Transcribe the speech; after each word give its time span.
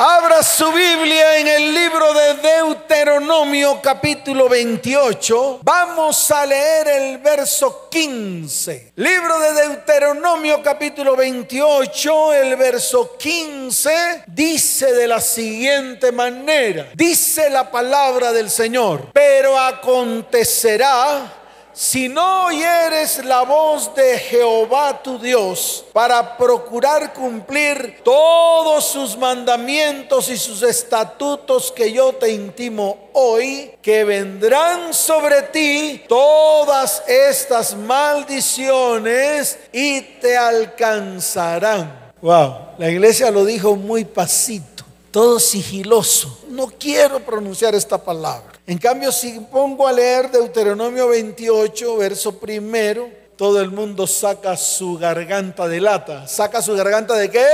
Abra 0.00 0.44
su 0.44 0.70
Biblia 0.70 1.38
en 1.38 1.48
el 1.48 1.74
libro 1.74 2.14
de 2.14 2.34
Deuteronomio 2.34 3.80
capítulo 3.82 4.48
28. 4.48 5.58
Vamos 5.64 6.30
a 6.30 6.46
leer 6.46 6.86
el 6.86 7.18
verso 7.18 7.88
15. 7.90 8.92
Libro 8.94 9.40
de 9.40 9.54
Deuteronomio 9.54 10.62
capítulo 10.62 11.16
28, 11.16 12.32
el 12.32 12.54
verso 12.54 13.16
15 13.18 14.22
dice 14.28 14.92
de 14.92 15.08
la 15.08 15.20
siguiente 15.20 16.12
manera. 16.12 16.90
Dice 16.94 17.50
la 17.50 17.68
palabra 17.68 18.32
del 18.32 18.50
Señor. 18.50 19.10
Pero 19.12 19.58
acontecerá 19.58 21.37
si 21.78 22.08
no 22.08 22.46
oyeres 22.46 23.24
la 23.24 23.42
voz 23.42 23.94
de 23.94 24.18
Jehová 24.18 25.00
tu 25.00 25.16
Dios 25.16 25.84
para 25.92 26.36
procurar 26.36 27.14
cumplir 27.14 28.00
todos 28.02 28.84
sus 28.84 29.16
mandamientos 29.16 30.28
y 30.28 30.36
sus 30.36 30.64
estatutos 30.64 31.70
que 31.70 31.92
yo 31.92 32.12
te 32.14 32.32
intimo 32.32 33.10
hoy, 33.12 33.70
que 33.80 34.02
vendrán 34.02 34.92
sobre 34.92 35.42
ti 35.42 36.02
todas 36.08 37.04
estas 37.06 37.76
maldiciones 37.76 39.56
y 39.72 40.00
te 40.00 40.36
alcanzarán. 40.36 42.12
Wow, 42.20 42.56
la 42.78 42.90
iglesia 42.90 43.30
lo 43.30 43.44
dijo 43.44 43.76
muy 43.76 44.04
pasito, 44.04 44.82
todo 45.12 45.38
sigiloso. 45.38 46.40
No 46.48 46.66
quiero 46.76 47.20
pronunciar 47.20 47.76
esta 47.76 47.98
palabra. 47.98 48.57
En 48.68 48.76
cambio, 48.76 49.10
si 49.10 49.40
pongo 49.50 49.88
a 49.88 49.92
leer 49.92 50.30
Deuteronomio 50.30 51.08
28, 51.08 51.96
verso 51.96 52.38
primero, 52.38 53.08
todo 53.34 53.62
el 53.62 53.70
mundo 53.70 54.06
saca 54.06 54.58
su 54.58 54.98
garganta 54.98 55.66
de 55.66 55.80
lata. 55.80 56.28
¿Saca 56.28 56.60
su 56.60 56.76
garganta 56.76 57.14
de 57.14 57.30
qué? 57.30 57.46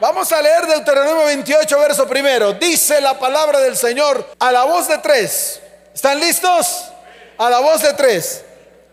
Vamos 0.00 0.32
a 0.32 0.42
leer 0.42 0.66
Deuteronomio 0.66 1.24
28, 1.26 1.78
verso 1.78 2.08
primero. 2.08 2.52
Dice 2.54 3.00
la 3.00 3.16
palabra 3.16 3.60
del 3.60 3.76
Señor 3.76 4.26
a 4.40 4.50
la 4.50 4.64
voz 4.64 4.88
de 4.88 4.98
tres. 4.98 5.60
¿Están 5.94 6.18
listos? 6.18 6.86
A 7.38 7.48
la 7.48 7.60
voz 7.60 7.80
de 7.80 7.92
tres. 7.92 8.44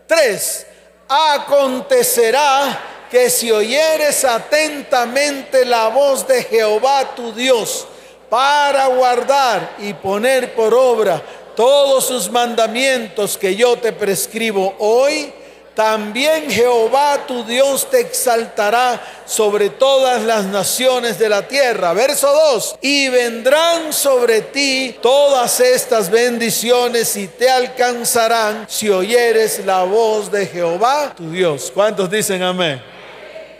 Tres. 0.06 0.64
Acontecerá 1.08 2.78
que 3.10 3.28
si 3.30 3.50
oyeres 3.50 4.24
atentamente 4.24 5.64
la 5.64 5.88
voz 5.88 6.24
de 6.28 6.44
Jehová 6.44 7.16
tu 7.16 7.32
Dios, 7.32 7.88
para 8.28 8.86
guardar 8.88 9.76
y 9.78 9.92
poner 9.94 10.54
por 10.54 10.74
obra 10.74 11.22
todos 11.56 12.06
sus 12.06 12.30
mandamientos 12.30 13.36
que 13.36 13.56
yo 13.56 13.76
te 13.76 13.92
prescribo 13.92 14.76
hoy, 14.78 15.32
también 15.74 16.50
Jehová 16.50 17.24
tu 17.26 17.44
Dios 17.44 17.88
te 17.88 18.00
exaltará 18.00 19.00
sobre 19.24 19.70
todas 19.70 20.22
las 20.22 20.44
naciones 20.44 21.20
de 21.20 21.28
la 21.28 21.46
tierra. 21.46 21.92
Verso 21.92 22.32
2. 22.32 22.78
Y 22.80 23.08
vendrán 23.08 23.92
sobre 23.92 24.40
ti 24.40 24.96
todas 25.00 25.60
estas 25.60 26.10
bendiciones 26.10 27.16
y 27.16 27.28
te 27.28 27.48
alcanzarán 27.48 28.66
si 28.68 28.88
oyeres 28.88 29.64
la 29.64 29.84
voz 29.84 30.32
de 30.32 30.46
Jehová 30.46 31.12
tu 31.16 31.30
Dios. 31.30 31.70
¿Cuántos 31.72 32.10
dicen 32.10 32.42
amén? 32.42 32.82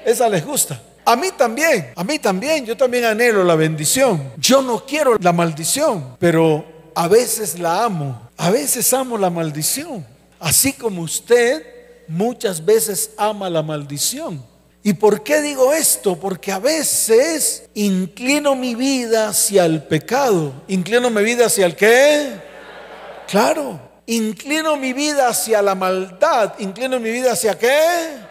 Esa 0.05 0.29
les 0.29 0.45
gusta. 0.45 0.81
A 1.09 1.17
mí 1.17 1.31
también, 1.35 1.91
a 1.97 2.05
mí 2.05 2.19
también, 2.19 2.67
yo 2.67 2.77
también 2.77 3.07
anhelo 3.07 3.43
la 3.43 3.55
bendición. 3.55 4.31
Yo 4.37 4.61
no 4.61 4.85
quiero 4.85 5.17
la 5.19 5.33
maldición, 5.33 6.19
pero 6.19 6.67
a 6.95 7.09
veces 7.09 7.59
la 7.59 7.83
amo. 7.83 8.29
A 8.37 8.51
veces 8.51 8.93
amo 8.93 9.17
la 9.17 9.31
maldición. 9.31 10.07
Así 10.39 10.75
como 10.75 11.01
usted 11.01 11.65
muchas 12.09 12.63
veces 12.63 13.13
ama 13.17 13.49
la 13.49 13.63
maldición. 13.63 14.45
¿Y 14.83 14.93
por 14.93 15.23
qué 15.23 15.41
digo 15.41 15.73
esto? 15.73 16.21
Porque 16.21 16.53
a 16.53 16.59
veces 16.59 17.71
inclino 17.73 18.55
mi 18.55 18.75
vida 18.75 19.31
hacia 19.31 19.65
el 19.65 19.85
pecado. 19.85 20.53
¿Inclino 20.69 21.09
mi 21.09 21.23
vida 21.23 21.47
hacia 21.47 21.65
el 21.65 21.75
qué? 21.75 22.35
Claro. 23.29 23.81
Inclino 24.05 24.77
mi 24.77 24.93
vida 24.93 25.29
hacia 25.29 25.63
la 25.63 25.75
maldad. 25.75 26.53
¿Inclino 26.59 27.01
mi 27.01 27.11
vida 27.11 27.33
hacia 27.33 27.59
qué? 27.59 28.28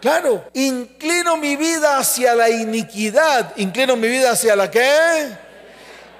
Claro, 0.00 0.44
inclino 0.54 1.36
mi 1.36 1.56
vida 1.56 1.98
hacia 1.98 2.34
la 2.34 2.48
iniquidad, 2.48 3.52
inclino 3.56 3.96
mi 3.96 4.08
vida 4.08 4.30
hacia 4.30 4.54
la 4.54 4.70
qué? 4.70 5.28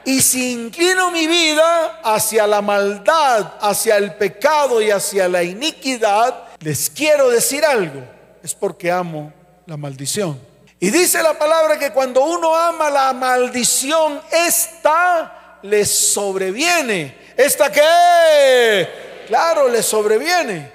Y 0.04 0.20
si 0.22 0.52
inclino 0.52 1.10
mi 1.10 1.26
vida 1.26 2.00
hacia 2.02 2.46
la 2.46 2.60
maldad, 2.60 3.54
hacia 3.60 3.96
el 3.96 4.14
pecado 4.14 4.80
y 4.80 4.90
hacia 4.90 5.28
la 5.28 5.42
iniquidad, 5.42 6.44
les 6.60 6.90
quiero 6.90 7.28
decir 7.28 7.64
algo, 7.64 8.02
es 8.42 8.54
porque 8.54 8.90
amo 8.90 9.32
la 9.66 9.76
maldición. 9.76 10.40
Y 10.80 10.90
dice 10.90 11.22
la 11.22 11.38
palabra 11.38 11.78
que 11.78 11.92
cuando 11.92 12.24
uno 12.24 12.54
ama 12.54 12.88
la 12.88 13.12
maldición, 13.12 14.20
esta 14.32 15.58
le 15.62 15.84
sobreviene. 15.84 17.16
¿Esta 17.36 17.70
qué? 17.70 18.88
Claro, 19.26 19.68
le 19.68 19.82
sobreviene. 19.82 20.72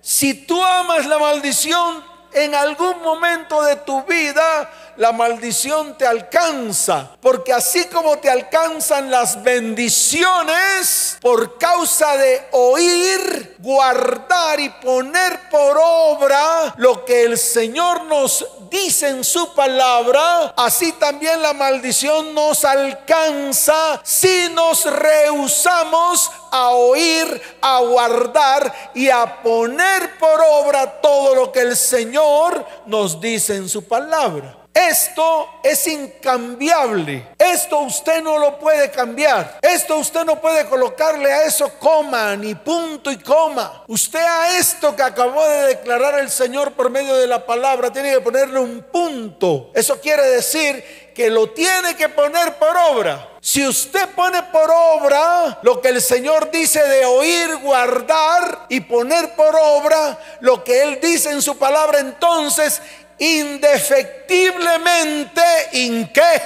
Si 0.00 0.34
tú 0.46 0.64
amas 0.64 1.06
la 1.06 1.18
maldición, 1.18 2.09
en 2.32 2.54
algún 2.54 3.02
momento 3.02 3.62
de 3.62 3.76
tu 3.76 4.02
vida 4.04 4.70
la 4.96 5.12
maldición 5.12 5.96
te 5.96 6.06
alcanza. 6.06 7.16
Porque 7.20 7.52
así 7.52 7.86
como 7.86 8.18
te 8.18 8.28
alcanzan 8.28 9.10
las 9.10 9.42
bendiciones 9.42 11.16
por 11.20 11.58
causa 11.58 12.16
de 12.16 12.48
oír, 12.52 13.56
guardar 13.58 14.60
y 14.60 14.68
poner 14.68 15.48
por 15.50 15.78
obra 15.82 16.74
lo 16.76 17.04
que 17.04 17.24
el 17.24 17.38
Señor 17.38 18.04
nos 18.04 18.46
dice 18.70 19.08
en 19.08 19.24
su 19.24 19.52
palabra, 19.54 20.54
así 20.56 20.92
también 20.92 21.42
la 21.42 21.52
maldición 21.52 22.34
nos 22.34 22.64
alcanza 22.64 24.00
si 24.04 24.48
nos 24.54 24.84
rehusamos 24.84 26.30
a 26.50 26.70
oír, 26.70 27.42
a 27.60 27.80
guardar 27.80 28.90
y 28.94 29.08
a 29.08 29.42
poner 29.42 30.18
por 30.18 30.40
obra 30.40 31.00
todo 31.00 31.34
lo 31.34 31.52
que 31.52 31.60
el 31.60 31.76
Señor 31.76 32.64
nos 32.86 33.20
dice 33.20 33.56
en 33.56 33.68
su 33.68 33.86
palabra. 33.86 34.59
Esto 34.72 35.48
es 35.64 35.86
incambiable. 35.88 37.26
Esto 37.38 37.80
usted 37.80 38.22
no 38.22 38.38
lo 38.38 38.58
puede 38.58 38.90
cambiar. 38.90 39.58
Esto 39.62 39.96
usted 39.96 40.24
no 40.24 40.40
puede 40.40 40.66
colocarle 40.66 41.32
a 41.32 41.44
eso 41.44 41.72
coma, 41.78 42.36
ni 42.36 42.54
punto 42.54 43.10
y 43.10 43.18
coma. 43.18 43.84
Usted 43.88 44.20
a 44.20 44.58
esto 44.58 44.94
que 44.94 45.02
acabó 45.02 45.44
de 45.46 45.68
declarar 45.68 46.20
el 46.20 46.30
Señor 46.30 46.72
por 46.72 46.88
medio 46.88 47.16
de 47.16 47.26
la 47.26 47.44
palabra 47.44 47.92
tiene 47.92 48.12
que 48.12 48.20
ponerle 48.20 48.60
un 48.60 48.82
punto. 48.82 49.70
Eso 49.74 50.00
quiere 50.00 50.22
decir 50.22 51.10
que 51.14 51.28
lo 51.28 51.50
tiene 51.50 51.96
que 51.96 52.08
poner 52.08 52.54
por 52.54 52.76
obra. 52.76 53.30
Si 53.42 53.66
usted 53.66 54.08
pone 54.10 54.42
por 54.44 54.70
obra 54.70 55.58
lo 55.62 55.80
que 55.80 55.88
el 55.88 56.00
Señor 56.00 56.50
dice 56.50 56.82
de 56.86 57.04
oír, 57.06 57.56
guardar 57.56 58.66
y 58.68 58.80
poner 58.80 59.34
por 59.34 59.56
obra 59.56 60.18
lo 60.40 60.62
que 60.62 60.82
Él 60.82 60.98
dice 61.02 61.30
en 61.30 61.42
su 61.42 61.58
palabra, 61.58 62.00
entonces 62.00 62.80
indefectiblemente, 63.20 65.40
¿en 65.72 66.12
qué? 66.12 66.42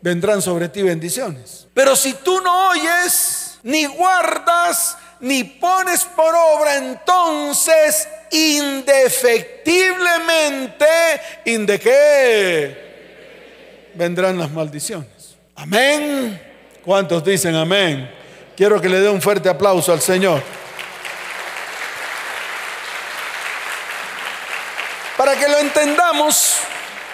Vendrán 0.00 0.42
sobre 0.42 0.68
ti 0.68 0.82
bendiciones. 0.82 1.68
Pero 1.72 1.94
si 1.94 2.14
tú 2.14 2.40
no 2.40 2.70
oyes, 2.70 3.60
ni 3.62 3.86
guardas, 3.86 4.98
ni 5.20 5.44
pones 5.44 6.02
por 6.04 6.34
obra, 6.34 6.78
entonces 6.78 8.08
indefectiblemente, 8.32 10.84
¿de 11.44 11.78
qué? 11.78 12.92
Vendrán 13.94 14.36
las 14.38 14.50
maldiciones. 14.50 15.36
Amén. 15.54 16.42
¿Cuántos 16.84 17.22
dicen 17.22 17.54
amén? 17.54 18.10
Quiero 18.56 18.80
que 18.80 18.88
le 18.88 18.98
dé 19.00 19.08
un 19.08 19.22
fuerte 19.22 19.48
aplauso 19.48 19.92
al 19.92 20.00
Señor. 20.00 20.42
Para 25.22 25.38
que 25.38 25.48
lo 25.48 25.56
entendamos, 25.56 26.56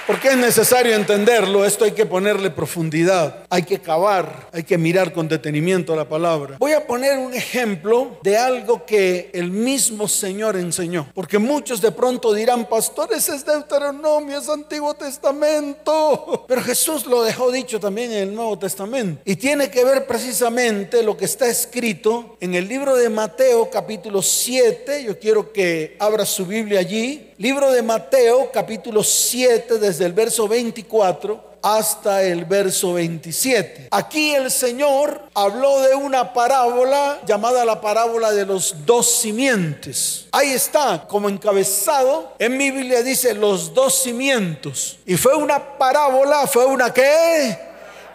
porque 0.07 0.29
es 0.29 0.37
necesario 0.39 0.95
entenderlo, 0.95 1.67
esto 1.67 1.85
hay 1.85 1.93
que 1.93 2.07
ponerle 2.07 2.49
profundidad, 2.49 3.45
hay 3.51 3.65
que 3.65 3.81
cavar, 3.81 4.49
hay 4.51 4.63
que 4.63 4.79
mirar 4.79 5.13
con 5.13 5.29
detenimiento 5.29 5.95
la 5.95 6.09
palabra. 6.09 6.57
Voy 6.59 6.73
a 6.73 6.87
poner 6.87 7.19
un 7.19 7.35
ejemplo 7.35 8.19
de 8.23 8.39
algo 8.39 8.87
que 8.87 9.29
el 9.35 9.51
mismo 9.51 10.09
Señor 10.09 10.57
enseñó, 10.57 11.11
porque 11.13 11.37
muchos 11.37 11.83
de 11.83 11.93
pronto 11.93 12.33
dirán, 12.33 12.65
pastores, 12.65 13.29
es 13.29 13.45
Deuteronomio, 13.45 14.39
es 14.39 14.49
Antiguo 14.49 14.95
Testamento, 14.95 16.47
pero 16.49 16.63
Jesús 16.63 17.05
lo 17.05 17.23
dejó 17.23 17.53
dicho 17.53 17.79
también 17.79 18.11
en 18.11 18.29
el 18.29 18.35
Nuevo 18.35 18.59
Testamento 18.59 19.21
y 19.27 19.37
tiene 19.37 19.71
que 19.71 19.85
ver 19.85 20.07
precisamente 20.07 21.03
lo 21.03 21.15
que 21.15 21.27
está 21.27 21.47
escrito 21.47 22.39
en 22.41 22.55
el 22.55 22.67
libro 22.67 22.97
de 22.97 23.11
Mateo 23.11 23.69
capítulo 23.69 24.23
7, 24.23 25.05
yo 25.05 25.19
quiero 25.19 25.53
que 25.53 25.95
abra 25.99 26.25
su 26.25 26.47
Biblia 26.47 26.81
allí, 26.81 27.28
Libro 27.41 27.71
de 27.71 27.83
Mateo, 27.83 28.51
capítulo 28.51 29.05
7, 29.05 29.79
desde 29.79 30.05
el 30.07 30.13
verso 30.13 30.49
24 30.49 31.59
hasta 31.63 32.25
el 32.25 32.45
verso 32.45 32.95
27. 32.95 33.87
Aquí 33.93 34.35
el 34.35 34.51
Señor 34.51 35.23
habló 35.35 35.81
de 35.83 35.95
una 35.95 36.33
parábola 36.33 37.21
llamada 37.25 37.65
la 37.65 37.81
parábola 37.81 38.33
de 38.33 38.45
los 38.45 38.85
dos 38.85 39.21
simientes. 39.21 40.27
Ahí 40.33 40.51
está, 40.51 41.07
como 41.07 41.29
encabezado, 41.29 42.33
en 42.41 42.57
mi 42.57 42.73
Biblia 42.73 43.05
dice 43.05 43.33
los 43.35 43.73
dos 43.73 44.03
cimientos. 44.03 44.99
Y 45.07 45.17
fue 45.17 45.37
una 45.37 45.79
parábola, 45.79 46.45
fue 46.49 46.67
una 46.67 46.93
que 46.93 47.69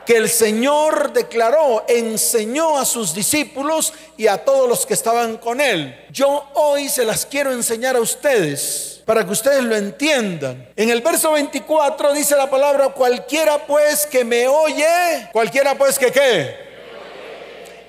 que 0.06 0.18
el 0.18 0.28
Señor 0.28 1.14
declaró, 1.14 1.86
enseñó 1.88 2.78
a 2.78 2.84
sus 2.84 3.14
discípulos 3.14 3.94
y 4.18 4.28
a 4.28 4.44
todos 4.44 4.68
los 4.68 4.86
que 4.86 4.96
estaban 4.96 5.38
con 5.38 5.62
él. 5.62 5.98
Yo 6.12 6.46
hoy 6.56 6.90
se 6.90 7.06
las 7.06 7.26
quiero 7.26 7.54
enseñar 7.54 7.96
a 7.96 8.02
ustedes 8.02 8.93
para 9.06 9.26
que 9.26 9.32
ustedes 9.32 9.64
lo 9.64 9.76
entiendan. 9.76 10.68
En 10.76 10.90
el 10.90 11.02
verso 11.02 11.32
24 11.32 12.14
dice 12.14 12.36
la 12.36 12.50
palabra, 12.50 12.90
cualquiera 12.90 13.66
pues 13.66 14.06
que 14.06 14.24
me 14.24 14.48
oye, 14.48 15.30
cualquiera 15.32 15.76
pues 15.76 16.00
que 16.00 16.12
qué. 16.12 16.56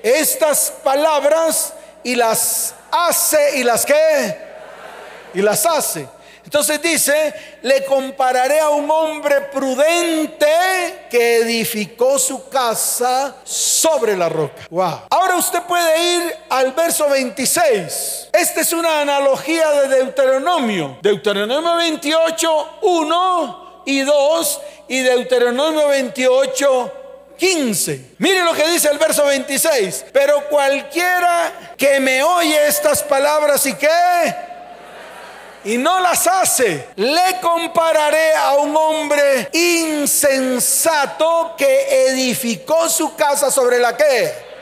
Estas 0.03 0.73
palabras 0.83 1.73
y 2.03 2.15
las 2.15 2.75
hace 2.91 3.59
y 3.59 3.65
las 3.65 3.87
qué. 3.87 4.37
Y 5.35 5.43
las 5.43 5.65
hace. 5.67 6.07
Entonces 6.45 6.81
dice, 6.83 7.35
le 7.63 7.85
compararé 7.85 8.61
a 8.61 8.69
un 8.69 8.91
hombre 8.91 9.41
prudente 9.53 10.47
que 11.11 11.37
edificó 11.39 12.19
su 12.19 12.49
casa 12.49 13.37
sobre 13.45 14.17
la 14.17 14.29
roca. 14.29 14.63
Wow. 14.71 15.01
Ahora 15.11 15.37
usted 15.37 15.63
puede 15.63 16.15
ir 16.15 16.37
al 16.51 16.73
verso 16.73 17.09
26. 17.09 18.29
Esta 18.33 18.61
es 18.61 18.73
una 18.73 19.01
analogía 19.01 19.71
de 19.71 19.89
Deuteronomio. 19.97 20.99
Deuteronomio 21.03 21.77
28, 21.77 22.79
1 22.83 23.83
y 23.87 24.01
2 24.01 24.61
y 24.89 25.01
Deuteronomio 25.01 25.89
28, 25.89 26.93
15. 27.39 28.15
Mire 28.19 28.45
lo 28.45 28.53
que 28.53 28.69
dice 28.69 28.89
el 28.91 28.99
verso 28.99 29.25
26. 29.25 30.07
Pero 30.13 30.49
cualquiera 30.49 31.75
que 31.77 32.01
me 32.01 32.23
oye 32.23 32.67
estas 32.67 33.03
palabras 33.03 33.65
y 33.67 33.75
que 33.75 33.89
y 35.65 35.79
no 35.79 36.01
las 36.01 36.27
hace, 36.27 36.89
le 36.97 37.41
compararé 37.41 38.35
a 38.35 38.55
un 38.55 38.77
hombre 38.77 39.49
insensato 39.53 41.55
que 41.57 42.09
edificó 42.09 42.89
su 42.89 43.15
casa 43.15 43.51
sobre 43.51 43.79
la 43.79 43.97
que 43.97 44.55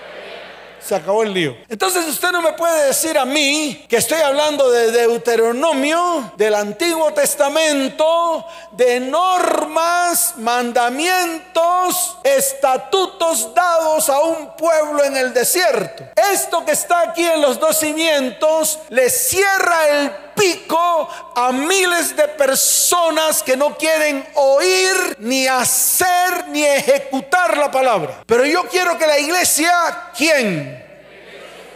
se 0.84 0.96
acabó 0.96 1.22
el 1.22 1.32
lío. 1.32 1.56
Entonces 1.68 2.06
usted 2.06 2.32
no 2.32 2.42
me 2.42 2.52
puede 2.54 2.86
decir 2.86 3.16
a 3.16 3.24
mí 3.24 3.86
que 3.88 3.96
estoy 3.96 4.20
hablando 4.20 4.70
de 4.70 4.90
Deuteronomio, 4.90 6.32
del 6.36 6.54
Antiguo 6.54 7.12
Testamento, 7.12 8.44
de 8.72 8.98
normas, 8.98 10.34
mandamientos, 10.38 12.18
estatutos 12.24 13.54
dados 13.54 14.08
a 14.08 14.20
un 14.20 14.56
pueblo 14.56 15.04
en 15.04 15.16
el 15.16 15.32
desierto. 15.32 16.04
Esto 16.32 16.64
que 16.64 16.72
está 16.72 17.00
aquí 17.00 17.24
en 17.24 17.40
los 17.40 17.60
dos 17.60 17.78
cimientos 17.78 18.80
le 18.88 19.08
cierra 19.08 19.88
el 19.88 20.10
pico 20.34 21.08
a 21.34 21.52
miles 21.52 22.16
de 22.16 22.28
personas 22.28 23.42
que 23.42 23.56
no 23.56 23.76
quieren 23.76 24.24
oír, 24.34 25.16
ni 25.18 25.46
hacer, 25.46 26.48
ni 26.50 26.64
ejecutar 26.64 27.56
la 27.56 27.70
palabra. 27.70 28.22
Pero 28.26 28.44
yo 28.44 28.64
quiero 28.70 28.98
que 28.98 29.06
la 29.06 29.18
iglesia, 29.18 29.72
¿quién? 30.16 30.84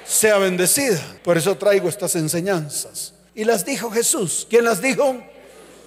Sea 0.06 0.38
bendecida. 0.38 1.00
Por 1.22 1.36
eso 1.36 1.56
traigo 1.56 1.88
estas 1.88 2.14
enseñanzas. 2.16 3.12
Y 3.34 3.44
las 3.44 3.64
dijo 3.64 3.90
Jesús. 3.90 4.46
¿Quién 4.48 4.64
las 4.64 4.80
dijo? 4.80 5.16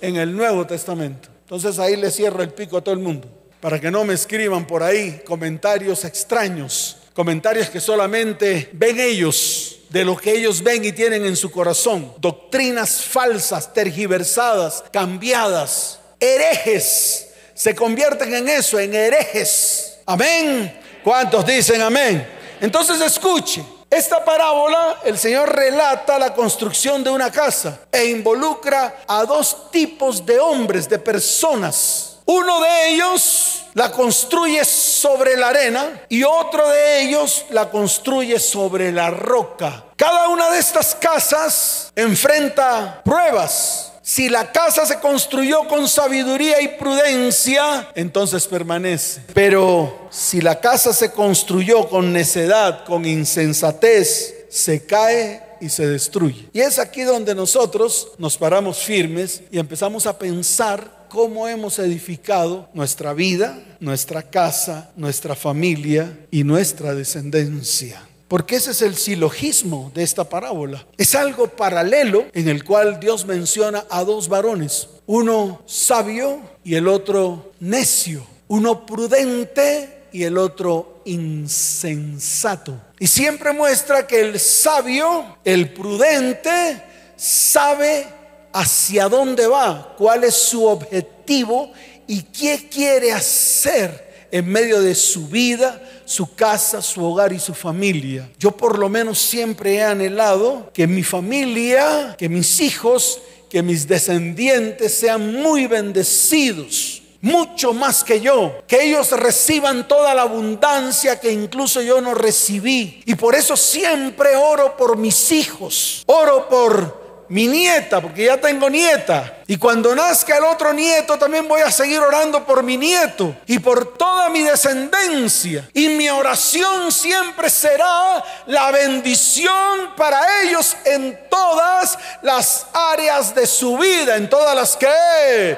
En 0.01 0.15
el 0.17 0.35
Nuevo 0.35 0.65
Testamento. 0.67 1.29
Entonces 1.41 1.79
ahí 1.79 1.95
le 1.95 2.11
cierro 2.11 2.43
el 2.43 2.51
pico 2.51 2.77
a 2.77 2.81
todo 2.81 2.93
el 2.93 3.01
mundo. 3.01 3.27
Para 3.59 3.79
que 3.79 3.91
no 3.91 4.05
me 4.05 4.13
escriban 4.13 4.65
por 4.67 4.83
ahí 4.83 5.21
comentarios 5.25 6.05
extraños. 6.05 6.97
Comentarios 7.13 7.69
que 7.69 7.79
solamente 7.79 8.69
ven 8.73 8.99
ellos 8.99 9.68
de 9.89 10.05
lo 10.05 10.15
que 10.15 10.31
ellos 10.31 10.63
ven 10.63 10.85
y 10.85 10.91
tienen 10.91 11.25
en 11.25 11.35
su 11.35 11.51
corazón. 11.51 12.13
Doctrinas 12.17 13.03
falsas, 13.03 13.73
tergiversadas, 13.73 14.83
cambiadas, 14.91 15.99
herejes. 16.19 17.27
Se 17.53 17.75
convierten 17.75 18.33
en 18.33 18.47
eso, 18.47 18.79
en 18.79 18.93
herejes. 18.93 19.97
Amén. 20.05 20.79
¿Cuántos 21.03 21.45
dicen 21.45 21.81
amén? 21.81 22.25
Entonces 22.61 23.01
escuche. 23.01 23.63
Esta 23.89 24.23
parábola, 24.23 24.99
el 25.03 25.17
Señor 25.17 25.53
relata 25.55 26.19
la 26.19 26.35
construcción 26.35 27.03
de 27.03 27.09
una 27.09 27.31
casa 27.31 27.79
e 27.91 28.05
involucra 28.05 29.03
a 29.07 29.25
dos 29.25 29.71
tipos 29.71 30.23
de 30.23 30.39
hombres, 30.39 30.87
de 30.87 30.99
personas. 30.99 32.18
Uno 32.31 32.61
de 32.61 32.89
ellos 32.89 33.65
la 33.73 33.91
construye 33.91 34.63
sobre 34.63 35.35
la 35.35 35.47
arena 35.47 36.03
y 36.09 36.21
otro 36.23 36.69
de 36.69 37.01
ellos 37.01 37.47
la 37.49 37.71
construye 37.71 38.37
sobre 38.37 38.91
la 38.91 39.09
roca. 39.09 39.85
Cada 39.95 40.27
una 40.27 40.51
de 40.51 40.59
estas 40.59 40.93
casas 40.93 41.91
enfrenta 41.95 43.01
pruebas. 43.03 43.93
Si 44.03 44.29
la 44.29 44.51
casa 44.51 44.85
se 44.85 44.99
construyó 44.99 45.67
con 45.67 45.87
sabiduría 45.87 46.61
y 46.61 46.67
prudencia, 46.67 47.89
entonces 47.95 48.45
permanece. 48.45 49.23
Pero 49.33 50.09
si 50.11 50.39
la 50.39 50.59
casa 50.59 50.93
se 50.93 51.11
construyó 51.11 51.89
con 51.89 52.13
necedad, 52.13 52.85
con 52.85 53.05
insensatez, 53.05 54.45
se 54.51 54.85
cae 54.85 55.41
y 55.61 55.69
se 55.69 55.87
destruye. 55.87 56.47
Y 56.53 56.59
es 56.59 56.77
aquí 56.77 57.01
donde 57.01 57.33
nosotros 57.33 58.09
nos 58.19 58.37
paramos 58.37 58.77
firmes 58.77 59.41
y 59.49 59.57
empezamos 59.57 60.05
a 60.05 60.15
pensar 60.19 60.98
cómo 61.09 61.47
hemos 61.47 61.79
edificado 61.79 62.69
nuestra 62.73 63.13
vida, 63.13 63.59
nuestra 63.79 64.23
casa, 64.23 64.91
nuestra 64.95 65.35
familia 65.35 66.17
y 66.31 66.43
nuestra 66.43 66.95
descendencia. 66.95 68.01
Porque 68.27 68.57
ese 68.57 68.71
es 68.71 68.83
el 68.83 68.95
silogismo 68.95 69.91
de 69.95 70.03
esta 70.03 70.29
parábola. 70.29 70.85
Es 70.97 71.15
algo 71.15 71.47
paralelo 71.47 72.25
en 72.33 72.47
el 72.47 72.63
cual 72.63 72.99
Dios 72.99 73.25
menciona 73.25 73.85
a 73.89 74.03
dos 74.03 74.29
varones, 74.29 74.87
uno 75.07 75.63
sabio 75.65 76.39
y 76.63 76.75
el 76.75 76.87
otro 76.87 77.53
necio, 77.59 78.23
uno 78.47 78.85
prudente 78.85 80.03
y 80.11 80.23
el 80.23 80.37
otro 80.37 81.01
insensato. 81.05 82.79
Y 82.99 83.07
siempre 83.07 83.51
muestra 83.51 84.05
que 84.05 84.21
el 84.21 84.39
sabio, 84.39 85.37
el 85.43 85.73
prudente, 85.73 86.83
sabe 87.15 88.18
hacia 88.53 89.07
dónde 89.07 89.47
va, 89.47 89.95
cuál 89.97 90.23
es 90.23 90.35
su 90.35 90.65
objetivo 90.65 91.71
y 92.07 92.23
qué 92.23 92.67
quiere 92.69 93.11
hacer 93.11 94.27
en 94.31 94.47
medio 94.47 94.81
de 94.81 94.95
su 94.95 95.27
vida, 95.27 95.81
su 96.05 96.33
casa, 96.35 96.81
su 96.81 97.03
hogar 97.03 97.33
y 97.33 97.39
su 97.39 97.53
familia. 97.53 98.29
Yo 98.37 98.51
por 98.51 98.77
lo 98.77 98.89
menos 98.89 99.19
siempre 99.19 99.75
he 99.75 99.83
anhelado 99.83 100.71
que 100.73 100.87
mi 100.87 101.03
familia, 101.03 102.15
que 102.17 102.29
mis 102.29 102.59
hijos, 102.59 103.21
que 103.49 103.63
mis 103.63 103.87
descendientes 103.87 104.93
sean 104.93 105.41
muy 105.41 105.67
bendecidos 105.67 107.03
mucho 107.21 107.73
más 107.73 108.03
que 108.03 108.21
yo, 108.21 108.63
que 108.67 108.83
ellos 108.83 109.11
reciban 109.11 109.87
toda 109.87 110.13
la 110.13 110.23
abundancia 110.23 111.19
que 111.19 111.31
incluso 111.31 111.81
yo 111.81 112.01
no 112.01 112.13
recibí. 112.13 113.01
Y 113.05 113.15
por 113.15 113.35
eso 113.35 113.57
siempre 113.57 114.35
oro 114.35 114.77
por 114.77 114.97
mis 114.97 115.31
hijos, 115.31 116.03
oro 116.05 116.47
por 116.47 116.98
mi 117.29 117.47
nieta, 117.47 118.01
porque 118.01 118.25
ya 118.25 118.37
tengo 118.37 118.69
nieta. 118.69 119.37
Y 119.47 119.57
cuando 119.57 119.95
nazca 119.95 120.37
el 120.37 120.43
otro 120.43 120.73
nieto, 120.73 121.17
también 121.17 121.47
voy 121.47 121.61
a 121.61 121.71
seguir 121.71 121.99
orando 121.99 122.45
por 122.45 122.63
mi 122.63 122.75
nieto 122.75 123.35
y 123.45 123.59
por 123.59 123.97
toda 123.97 124.29
mi 124.29 124.41
descendencia. 124.41 125.69
Y 125.73 125.89
mi 125.89 126.09
oración 126.09 126.91
siempre 126.91 127.49
será 127.49 128.23
la 128.47 128.71
bendición 128.71 129.95
para 129.95 130.41
ellos 130.43 130.75
en 130.85 131.29
todas 131.29 131.97
las 132.23 132.65
áreas 132.73 133.33
de 133.33 133.45
su 133.45 133.77
vida, 133.77 134.15
en 134.15 134.29
todas 134.29 134.55
las 134.55 134.75
que... 134.75 135.57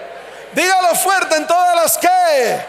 Dígalo 0.53 0.95
fuerte, 0.95 1.35
en 1.37 1.47
todas 1.47 1.75
las 1.75 1.97
que... 1.97 2.61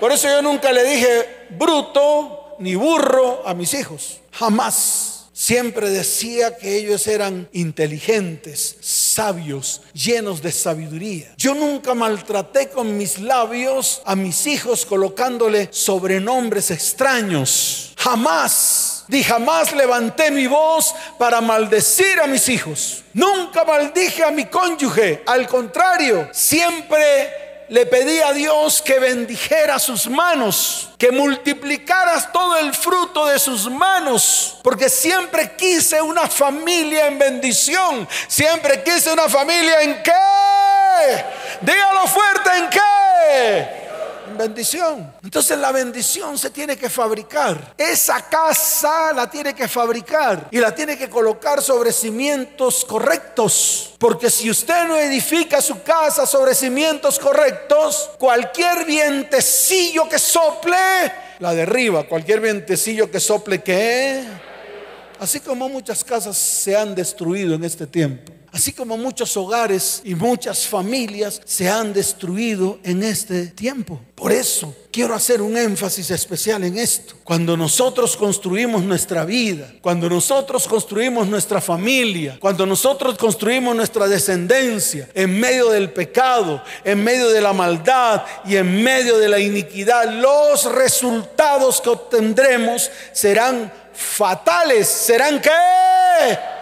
Por 0.00 0.10
eso 0.12 0.28
yo 0.28 0.42
nunca 0.42 0.72
le 0.72 0.84
dije 0.84 1.46
bruto 1.50 2.56
ni 2.58 2.74
burro 2.74 3.42
a 3.46 3.54
mis 3.54 3.72
hijos. 3.74 4.20
Jamás. 4.32 5.13
Siempre 5.36 5.90
decía 5.90 6.56
que 6.56 6.76
ellos 6.76 7.08
eran 7.08 7.48
inteligentes, 7.52 8.76
sabios, 8.80 9.82
llenos 9.92 10.40
de 10.42 10.52
sabiduría. 10.52 11.34
Yo 11.36 11.56
nunca 11.56 11.92
maltraté 11.92 12.68
con 12.68 12.96
mis 12.96 13.18
labios 13.18 14.00
a 14.04 14.14
mis 14.14 14.46
hijos 14.46 14.86
colocándole 14.86 15.70
sobrenombres 15.72 16.70
extraños. 16.70 17.94
Jamás. 17.96 19.04
Ni 19.08 19.24
jamás 19.24 19.74
levanté 19.74 20.30
mi 20.30 20.46
voz 20.46 20.94
para 21.18 21.40
maldecir 21.40 22.20
a 22.22 22.28
mis 22.28 22.48
hijos. 22.48 23.02
Nunca 23.12 23.64
maldije 23.64 24.22
a 24.22 24.30
mi 24.30 24.44
cónyuge. 24.44 25.24
Al 25.26 25.48
contrario, 25.48 26.28
siempre 26.32 27.43
le 27.68 27.86
pedí 27.86 28.20
a 28.20 28.32
Dios 28.32 28.82
que 28.82 28.98
bendijera 28.98 29.78
sus 29.78 30.06
manos, 30.06 30.90
que 30.98 31.10
multiplicaras 31.10 32.32
todo 32.32 32.56
el 32.58 32.74
fruto 32.74 33.26
de 33.26 33.38
sus 33.38 33.70
manos, 33.70 34.58
porque 34.62 34.88
siempre 34.88 35.52
quise 35.56 36.00
una 36.00 36.28
familia 36.28 37.06
en 37.06 37.18
bendición, 37.18 38.08
siempre 38.28 38.82
quise 38.82 39.12
una 39.12 39.28
familia 39.28 39.82
en 39.82 40.02
qué, 40.02 41.24
dígalo 41.62 42.06
fuerte, 42.06 42.50
en 42.56 42.70
qué 42.70 43.83
bendición. 44.34 45.12
Entonces 45.22 45.58
la 45.58 45.72
bendición 45.72 46.38
se 46.38 46.50
tiene 46.50 46.76
que 46.76 46.88
fabricar. 46.88 47.74
Esa 47.78 48.28
casa 48.28 49.12
la 49.12 49.30
tiene 49.30 49.54
que 49.54 49.68
fabricar 49.68 50.48
y 50.50 50.58
la 50.58 50.74
tiene 50.74 50.98
que 50.98 51.08
colocar 51.08 51.62
sobre 51.62 51.92
cimientos 51.92 52.84
correctos. 52.84 53.94
Porque 53.98 54.30
si 54.30 54.50
usted 54.50 54.86
no 54.86 54.96
edifica 54.98 55.60
su 55.60 55.82
casa 55.82 56.26
sobre 56.26 56.54
cimientos 56.54 57.18
correctos, 57.18 58.10
cualquier 58.18 58.84
vientecillo 58.84 60.08
que 60.08 60.18
sople, 60.18 60.76
la 61.38 61.54
derriba. 61.54 62.04
Cualquier 62.04 62.40
vientecillo 62.40 63.10
que 63.10 63.20
sople, 63.20 63.62
¿qué? 63.62 64.24
Así 65.18 65.40
como 65.40 65.68
muchas 65.68 66.04
casas 66.04 66.36
se 66.36 66.76
han 66.76 66.94
destruido 66.94 67.54
en 67.54 67.64
este 67.64 67.86
tiempo. 67.86 68.32
Así 68.54 68.72
como 68.72 68.96
muchos 68.96 69.36
hogares 69.36 70.00
y 70.04 70.14
muchas 70.14 70.64
familias 70.68 71.42
se 71.44 71.68
han 71.68 71.92
destruido 71.92 72.78
en 72.84 73.02
este 73.02 73.48
tiempo. 73.48 74.00
Por 74.14 74.30
eso 74.30 74.72
quiero 74.92 75.12
hacer 75.12 75.42
un 75.42 75.56
énfasis 75.56 76.12
especial 76.12 76.62
en 76.62 76.78
esto. 76.78 77.16
Cuando 77.24 77.56
nosotros 77.56 78.16
construimos 78.16 78.84
nuestra 78.84 79.24
vida, 79.24 79.74
cuando 79.82 80.08
nosotros 80.08 80.68
construimos 80.68 81.26
nuestra 81.26 81.60
familia, 81.60 82.38
cuando 82.38 82.64
nosotros 82.64 83.18
construimos 83.18 83.74
nuestra 83.74 84.06
descendencia 84.06 85.10
en 85.14 85.40
medio 85.40 85.70
del 85.70 85.90
pecado, 85.90 86.62
en 86.84 87.02
medio 87.02 87.30
de 87.30 87.40
la 87.40 87.52
maldad 87.52 88.22
y 88.44 88.54
en 88.54 88.84
medio 88.84 89.18
de 89.18 89.30
la 89.30 89.40
iniquidad, 89.40 90.08
los 90.12 90.72
resultados 90.72 91.80
que 91.80 91.88
obtendremos 91.88 92.88
serán 93.12 93.72
fatales. 93.92 94.86
¿Serán 94.86 95.42
qué? 95.42 96.53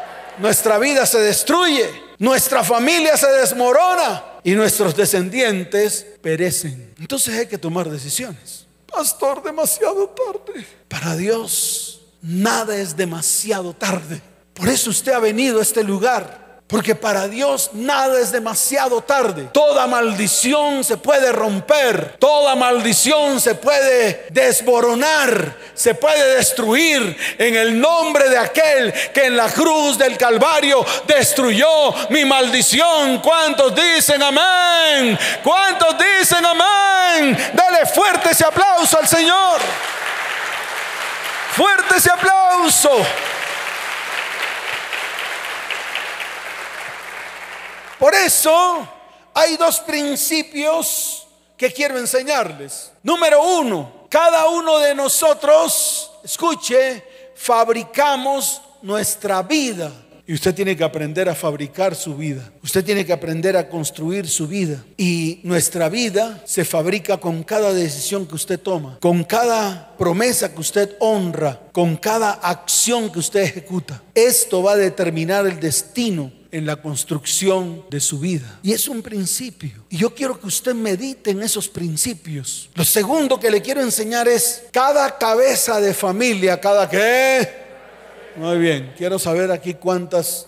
Nuestra 0.43 0.77
vida 0.79 1.07
se 1.07 1.21
destruye, 1.21 1.89
nuestra 2.19 2.65
familia 2.65 3.17
se 3.17 3.29
desmorona 3.29 4.25
y 4.43 4.53
nuestros 4.53 4.97
descendientes 4.97 6.05
perecen. 6.21 6.95
Entonces 6.99 7.39
hay 7.39 7.47
que 7.47 7.59
tomar 7.59 7.89
decisiones. 7.89 8.67
Pastor, 8.87 9.43
demasiado 9.43 10.09
tarde. 10.09 10.67
Para 10.89 11.17
Dios, 11.17 12.03
nada 12.21 12.77
es 12.77 12.97
demasiado 12.97 13.73
tarde. 13.73 14.21
Por 14.53 14.69
eso 14.69 14.91
usted 14.91 15.13
ha 15.13 15.21
venido 15.21 15.61
a 15.61 15.63
este 15.63 15.85
lugar 15.85 16.42
porque 16.67 16.95
para 16.95 17.29
Dios 17.29 17.71
nada 17.75 18.19
es 18.19 18.33
demasiado 18.33 19.03
tarde. 19.03 19.51
Toda 19.53 19.87
maldición 19.87 20.83
se 20.83 20.97
puede 20.97 21.31
romper. 21.31 22.17
Toda 22.19 22.55
maldición 22.55 23.41
se 23.43 23.55
puede 23.55 24.27
desboronar. 24.31 25.55
Se 25.75 25.95
puede 25.95 26.37
destruir 26.37 27.15
en 27.37 27.57
el 27.57 27.79
nombre 27.79 28.31
de 28.31 28.39
aquel 28.39 28.91
que 29.13 29.27
en 29.27 29.37
la 29.37 29.51
cruz 29.51 29.99
del 29.99 30.17
Calvario 30.17 30.83
destruyó 31.07 31.93
mi 32.09 32.25
maldición. 32.25 33.19
¿Cuántos 33.19 33.75
dicen 33.75 34.23
amén? 34.23 35.19
¿Cuántos 35.45 35.95
dicen 35.99 36.45
amén? 36.45 37.37
Dale 37.53 37.85
fuerte 37.85 38.31
ese 38.31 38.47
aplauso 38.47 38.99
al 38.99 39.07
Señor. 39.07 39.61
Fuerte 41.55 41.97
ese 41.99 42.11
aplauso. 42.11 42.91
Por 48.03 48.17
eso 48.17 48.89
hay 49.33 49.57
dos 49.57 49.79
principios 49.79 51.25
que 51.57 51.73
quiero 51.73 51.97
enseñarles. 51.97 52.91
Número 53.05 53.41
uno, 53.61 54.09
cada 54.11 54.49
uno 54.49 54.81
de 54.81 54.93
nosotros, 54.93 56.11
escuche, 56.25 57.05
fabricamos 57.37 58.61
nuestra 58.83 59.41
vida. 59.45 59.93
Y 60.27 60.35
usted 60.35 60.53
tiene 60.53 60.77
que 60.77 60.83
aprender 60.83 61.29
a 61.29 61.35
fabricar 61.37 61.95
su 61.95 62.17
vida. 62.17 62.53
Usted 62.61 62.85
tiene 62.85 63.07
que 63.07 63.13
aprender 63.13 63.57
a 63.57 63.69
construir 63.69 64.29
su 64.29 64.49
vida. 64.49 64.83
Y 64.97 65.39
nuestra 65.45 65.89
vida 65.89 66.43
se 66.45 66.65
fabrica 66.65 67.19
con 67.19 67.45
cada 67.45 67.73
decisión 67.73 68.27
que 68.27 68.35
usted 68.35 68.59
toma, 68.59 68.99
con 69.01 69.23
cada 69.23 69.97
promesa 69.97 70.53
que 70.53 70.61
usted 70.61 70.97
honra, 70.99 71.61
con 71.71 71.97
cada 71.97 72.33
acción 72.33 73.13
que 73.13 73.21
usted 73.21 73.43
ejecuta. 73.43 74.03
Esto 74.13 74.61
va 74.61 74.73
a 74.73 74.77
determinar 74.77 75.47
el 75.47 75.61
destino 75.61 76.42
en 76.53 76.67
la 76.67 76.77
construcción 76.77 77.85
de 77.91 77.99
su 77.99 78.21
vida. 78.21 78.61
Y 78.63 78.73
es 78.73 78.87
un 78.87 79.03
principio. 79.03 79.73
Y 79.89 79.97
yo 79.97 80.15
quiero 80.15 80.39
que 80.39 80.47
usted 80.47 80.75
medite 80.75 81.31
en 81.31 81.43
esos 81.43 81.67
principios. 81.67 82.69
Lo 82.75 82.85
segundo 82.85 83.41
que 83.41 83.51
le 83.51 83.63
quiero 83.63 83.81
enseñar 83.81 84.29
es 84.29 84.65
cada 84.71 85.19
cabeza 85.19 85.81
de 85.81 85.95
familia, 85.95 86.61
cada 86.61 86.89
que... 86.89 87.63
Muy 88.37 88.59
bien, 88.59 88.93
quiero 88.97 89.19
saber 89.19 89.51
aquí 89.51 89.75
cuántas, 89.75 90.47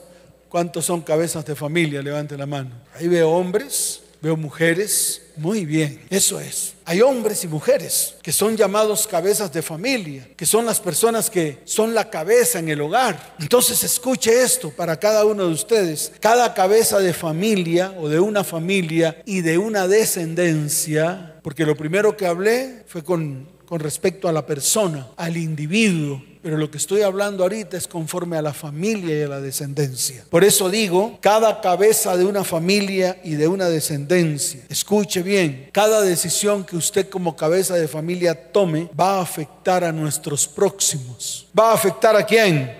cuántos 0.48 0.84
son 0.84 1.00
cabezas 1.00 1.44
de 1.44 1.54
familia. 1.54 2.02
Levante 2.02 2.36
la 2.36 2.46
mano. 2.46 2.70
Ahí 2.94 3.08
veo 3.08 3.30
hombres, 3.30 4.00
veo 4.24 4.38
mujeres. 4.38 5.20
Muy 5.36 5.66
bien, 5.66 6.00
eso 6.08 6.40
es. 6.40 6.72
Hay 6.86 7.02
hombres 7.02 7.44
y 7.44 7.48
mujeres 7.48 8.14
que 8.22 8.32
son 8.32 8.56
llamados 8.56 9.06
cabezas 9.06 9.52
de 9.52 9.60
familia, 9.60 10.26
que 10.34 10.46
son 10.46 10.64
las 10.64 10.80
personas 10.80 11.28
que 11.28 11.58
son 11.64 11.94
la 11.94 12.08
cabeza 12.08 12.58
en 12.58 12.70
el 12.70 12.80
hogar. 12.80 13.34
Entonces 13.38 13.84
escuche 13.84 14.42
esto 14.42 14.70
para 14.70 14.98
cada 14.98 15.26
uno 15.26 15.46
de 15.46 15.52
ustedes. 15.52 16.10
Cada 16.20 16.54
cabeza 16.54 17.00
de 17.00 17.12
familia 17.12 17.94
o 17.98 18.08
de 18.08 18.18
una 18.18 18.44
familia 18.44 19.22
y 19.26 19.42
de 19.42 19.58
una 19.58 19.86
descendencia, 19.88 21.38
porque 21.42 21.66
lo 21.66 21.76
primero 21.76 22.16
que 22.16 22.26
hablé 22.26 22.84
fue 22.86 23.04
con, 23.04 23.46
con 23.66 23.80
respecto 23.80 24.28
a 24.28 24.32
la 24.32 24.46
persona, 24.46 25.08
al 25.16 25.36
individuo 25.36 26.22
pero 26.44 26.58
lo 26.58 26.70
que 26.70 26.76
estoy 26.76 27.00
hablando 27.00 27.42
ahorita 27.42 27.78
es 27.78 27.88
conforme 27.88 28.36
a 28.36 28.42
la 28.42 28.52
familia 28.52 29.18
y 29.18 29.22
a 29.22 29.28
la 29.28 29.40
descendencia. 29.40 30.26
Por 30.28 30.44
eso 30.44 30.68
digo, 30.68 31.16
cada 31.22 31.62
cabeza 31.62 32.18
de 32.18 32.26
una 32.26 32.44
familia 32.44 33.18
y 33.24 33.36
de 33.36 33.48
una 33.48 33.70
descendencia, 33.70 34.60
escuche 34.68 35.22
bien, 35.22 35.70
cada 35.72 36.02
decisión 36.02 36.62
que 36.64 36.76
usted 36.76 37.08
como 37.08 37.34
cabeza 37.34 37.76
de 37.76 37.88
familia 37.88 38.52
tome 38.52 38.90
va 39.00 39.16
a 39.16 39.22
afectar 39.22 39.84
a 39.84 39.90
nuestros 39.90 40.46
próximos. 40.46 41.46
¿Va 41.58 41.70
a 41.70 41.74
afectar 41.76 42.14
a 42.14 42.26
quién? 42.26 42.70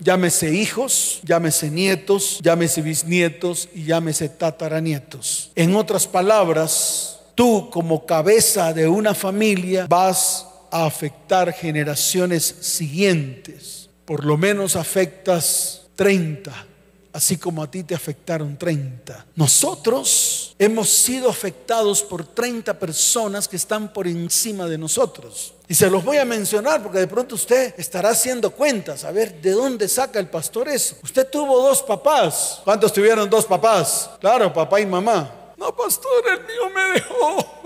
Llámese 0.00 0.52
hijos, 0.52 1.20
llámese 1.22 1.70
nietos, 1.70 2.40
llámese 2.42 2.82
bisnietos 2.82 3.68
y 3.72 3.84
llámese 3.84 4.28
tataranietos. 4.28 5.52
En 5.54 5.76
otras 5.76 6.08
palabras, 6.08 7.15
tú 7.36 7.70
como 7.70 8.04
cabeza 8.04 8.72
de 8.72 8.88
una 8.88 9.14
familia 9.14 9.86
vas 9.88 10.46
a 10.72 10.86
afectar 10.86 11.52
generaciones 11.52 12.42
siguientes. 12.60 13.88
Por 14.04 14.24
lo 14.24 14.36
menos 14.36 14.74
afectas 14.74 15.82
30, 15.94 16.52
así 17.12 17.36
como 17.36 17.62
a 17.62 17.70
ti 17.70 17.82
te 17.82 17.94
afectaron 17.94 18.56
30. 18.56 19.26
Nosotros 19.34 20.54
hemos 20.58 20.88
sido 20.88 21.28
afectados 21.28 22.02
por 22.02 22.24
30 22.24 22.78
personas 22.78 23.46
que 23.46 23.56
están 23.56 23.92
por 23.92 24.06
encima 24.06 24.66
de 24.66 24.78
nosotros. 24.78 25.54
Y 25.68 25.74
se 25.74 25.90
los 25.90 26.04
voy 26.04 26.16
a 26.16 26.24
mencionar 26.24 26.82
porque 26.82 27.00
de 27.00 27.08
pronto 27.08 27.34
usted 27.34 27.74
estará 27.76 28.10
haciendo 28.10 28.50
cuentas, 28.50 29.04
a 29.04 29.10
ver 29.10 29.42
de 29.42 29.50
dónde 29.50 29.88
saca 29.88 30.18
el 30.20 30.28
pastor 30.28 30.68
eso. 30.68 30.96
Usted 31.02 31.28
tuvo 31.28 31.60
dos 31.60 31.82
papás. 31.82 32.60
¿Cuántos 32.64 32.92
tuvieron 32.92 33.28
dos 33.28 33.44
papás? 33.44 34.10
Claro, 34.20 34.52
papá 34.54 34.80
y 34.80 34.86
mamá. 34.86 35.35
No, 35.56 35.74
pastor, 35.74 36.22
el 36.32 36.40
mío 36.46 36.70
me 36.74 36.82
dejó, 36.92 37.62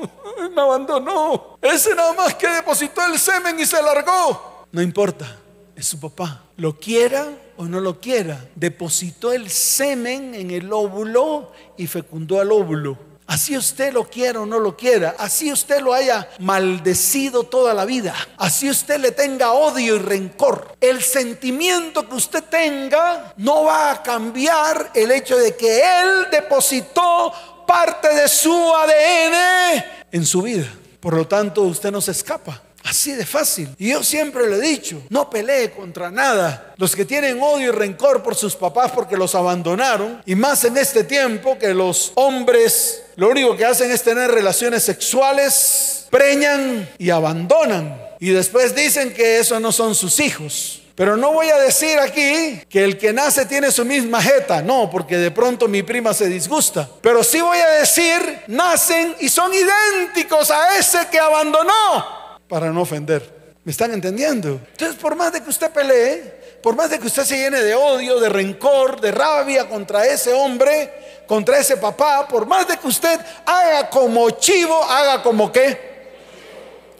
me 0.54 0.62
abandonó. 0.62 1.59
Ese 1.61 1.94
nada 1.94 2.12
más 2.12 2.35
que 2.35 2.49
depositó 2.49 3.04
el 3.04 3.18
semen 3.18 3.59
y 3.59 3.66
se 3.66 3.82
largó. 3.82 4.66
No 4.70 4.80
importa, 4.80 5.37
es 5.75 5.88
su 5.88 5.99
papá. 5.99 6.44
Lo 6.56 6.78
quiera 6.78 7.26
o 7.56 7.64
no 7.64 7.80
lo 7.80 8.00
quiera, 8.00 8.49
depositó 8.54 9.32
el 9.32 9.50
semen 9.50 10.35
en 10.35 10.50
el 10.50 10.73
óvulo 10.73 11.52
y 11.76 11.87
fecundó 11.87 12.40
al 12.40 12.52
óvulo. 12.52 13.11
Así 13.30 13.56
usted 13.56 13.92
lo 13.92 14.11
quiera 14.11 14.40
o 14.40 14.47
no 14.47 14.59
lo 14.59 14.76
quiera, 14.76 15.14
así 15.16 15.52
usted 15.52 15.80
lo 15.80 15.94
haya 15.94 16.28
maldecido 16.40 17.44
toda 17.44 17.73
la 17.75 17.85
vida, 17.85 18.12
así 18.37 18.68
usted 18.68 18.99
le 18.99 19.12
tenga 19.12 19.52
odio 19.52 19.94
y 19.94 19.99
rencor. 20.00 20.76
El 20.80 21.00
sentimiento 21.00 22.09
que 22.09 22.16
usted 22.16 22.42
tenga 22.42 23.32
no 23.37 23.66
va 23.66 23.92
a 23.92 24.02
cambiar 24.02 24.90
el 24.94 25.12
hecho 25.12 25.37
de 25.37 25.54
que 25.54 25.78
Él 25.78 26.26
depositó 26.32 27.32
parte 27.71 28.12
de 28.12 28.29
su 28.29 28.53
ADN 28.53 29.85
en 30.11 30.27
su 30.27 30.43
vida. 30.43 30.67
Por 30.99 31.15
lo 31.15 31.29
tanto, 31.29 31.62
usted 31.62 31.93
no 31.93 32.00
se 32.00 32.11
escapa. 32.11 32.61
Así 32.83 33.12
de 33.12 33.25
fácil. 33.25 33.69
Y 33.79 33.91
yo 33.91 34.03
siempre 34.03 34.49
le 34.49 34.57
he 34.57 34.61
dicho, 34.61 35.03
no 35.09 35.31
pelee 35.31 35.71
contra 35.71 36.11
nada. 36.11 36.75
Los 36.79 36.97
que 36.97 37.05
tienen 37.05 37.41
odio 37.41 37.69
y 37.69 37.71
rencor 37.71 38.25
por 38.25 38.35
sus 38.35 38.57
papás 38.57 38.91
porque 38.91 39.17
los 39.17 39.37
abandonaron, 39.37 40.21
y 40.27 40.35
más 40.35 40.65
en 40.65 40.79
este 40.79 41.05
tiempo 41.05 41.59
que 41.59 41.73
los 41.73 42.11
hombres 42.17 43.05
lo 43.15 43.29
único 43.29 43.57
que 43.57 43.67
hacen 43.67 43.91
es 43.91 44.03
tener 44.03 44.31
relaciones 44.33 44.83
sexuales, 44.83 46.07
preñan 46.11 46.89
y 46.99 47.11
abandonan. 47.11 48.00
Y 48.19 48.31
después 48.31 48.75
dicen 48.75 49.15
que 49.15 49.39
esos 49.39 49.61
no 49.61 49.71
son 49.71 49.95
sus 49.95 50.19
hijos. 50.19 50.80
Pero 51.00 51.16
no 51.16 51.33
voy 51.33 51.49
a 51.49 51.57
decir 51.57 51.99
aquí 51.99 52.61
que 52.69 52.85
el 52.85 52.99
que 52.99 53.11
nace 53.11 53.47
tiene 53.47 53.71
su 53.71 53.87
misma 53.87 54.21
jeta, 54.21 54.61
no, 54.61 54.90
porque 54.90 55.16
de 55.16 55.30
pronto 55.30 55.66
mi 55.66 55.83
prima 55.83 56.12
se 56.12 56.28
disgusta. 56.28 56.87
Pero 57.00 57.25
sí 57.25 57.40
voy 57.40 57.57
a 57.57 57.71
decir, 57.71 58.42
nacen 58.49 59.16
y 59.19 59.30
son 59.30 59.50
idénticos 59.50 60.50
a 60.50 60.76
ese 60.76 60.99
que 61.11 61.19
abandonó, 61.19 62.42
para 62.47 62.71
no 62.71 62.83
ofender. 62.83 63.57
¿Me 63.64 63.73
están 63.73 63.95
entendiendo? 63.95 64.61
Entonces, 64.73 64.95
por 65.00 65.16
más 65.16 65.33
de 65.33 65.42
que 65.42 65.49
usted 65.49 65.71
pelee, 65.71 66.59
por 66.62 66.76
más 66.76 66.90
de 66.90 66.99
que 66.99 67.07
usted 67.07 67.25
se 67.25 67.38
llene 67.38 67.62
de 67.62 67.75
odio, 67.75 68.21
de 68.21 68.28
rencor, 68.28 69.00
de 69.00 69.11
rabia 69.11 69.71
contra 69.71 70.04
ese 70.04 70.35
hombre, 70.35 71.23
contra 71.26 71.59
ese 71.59 71.78
papá, 71.78 72.28
por 72.28 72.45
más 72.45 72.69
de 72.69 72.76
que 72.76 72.87
usted 72.87 73.19
haga 73.47 73.88
como 73.88 74.28
chivo, 74.33 74.85
haga 74.85 75.23
como 75.23 75.50
que 75.50 75.78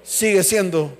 sigue 0.02 0.42
siendo 0.42 0.97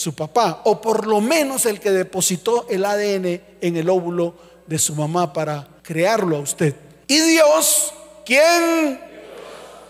su 0.00 0.14
papá, 0.14 0.62
o 0.64 0.80
por 0.80 1.06
lo 1.06 1.20
menos 1.20 1.66
el 1.66 1.78
que 1.78 1.90
depositó 1.90 2.66
el 2.70 2.84
ADN 2.84 3.40
en 3.60 3.76
el 3.76 3.90
óvulo 3.90 4.34
de 4.66 4.78
su 4.78 4.94
mamá 4.94 5.32
para 5.32 5.68
crearlo 5.82 6.36
a 6.36 6.40
usted. 6.40 6.74
Y 7.06 7.18
Dios, 7.20 7.92
quien 8.24 8.98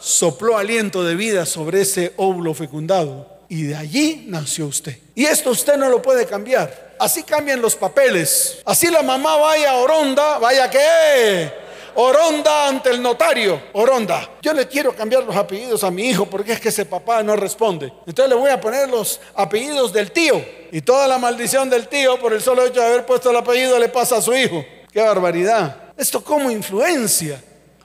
sopló 0.00 0.58
aliento 0.58 1.04
de 1.04 1.14
vida 1.14 1.46
sobre 1.46 1.82
ese 1.82 2.12
óvulo 2.16 2.54
fecundado, 2.54 3.38
y 3.48 3.62
de 3.62 3.76
allí 3.76 4.24
nació 4.26 4.66
usted. 4.66 4.98
Y 5.14 5.26
esto 5.26 5.50
usted 5.50 5.76
no 5.76 5.88
lo 5.88 6.02
puede 6.02 6.26
cambiar. 6.26 6.96
Así 6.98 7.22
cambian 7.22 7.60
los 7.60 7.76
papeles. 7.76 8.58
Así 8.64 8.88
la 8.88 9.02
mamá 9.02 9.36
vaya 9.36 9.72
a 9.72 9.76
Oronda, 9.76 10.38
vaya 10.38 10.70
que 10.70 11.50
Oronda 11.94 12.68
ante 12.68 12.90
el 12.90 13.02
notario. 13.02 13.60
Oronda. 13.72 14.30
Yo 14.42 14.52
le 14.52 14.66
quiero 14.68 14.94
cambiar 14.94 15.24
los 15.24 15.36
apellidos 15.36 15.84
a 15.84 15.90
mi 15.90 16.08
hijo 16.08 16.26
porque 16.26 16.52
es 16.52 16.60
que 16.60 16.68
ese 16.70 16.86
papá 16.86 17.22
no 17.22 17.36
responde. 17.36 17.92
Entonces 18.06 18.28
le 18.28 18.34
voy 18.34 18.50
a 18.50 18.60
poner 18.60 18.88
los 18.88 19.20
apellidos 19.34 19.92
del 19.92 20.10
tío. 20.12 20.44
Y 20.72 20.80
toda 20.82 21.08
la 21.08 21.18
maldición 21.18 21.68
del 21.68 21.88
tío 21.88 22.18
por 22.18 22.32
el 22.32 22.40
solo 22.40 22.64
hecho 22.66 22.80
de 22.80 22.86
haber 22.86 23.06
puesto 23.06 23.30
el 23.30 23.36
apellido 23.36 23.78
le 23.78 23.88
pasa 23.88 24.16
a 24.16 24.22
su 24.22 24.34
hijo. 24.34 24.64
Qué 24.92 25.00
barbaridad. 25.00 25.92
Esto 25.96 26.22
como 26.22 26.50
influencia. 26.50 27.42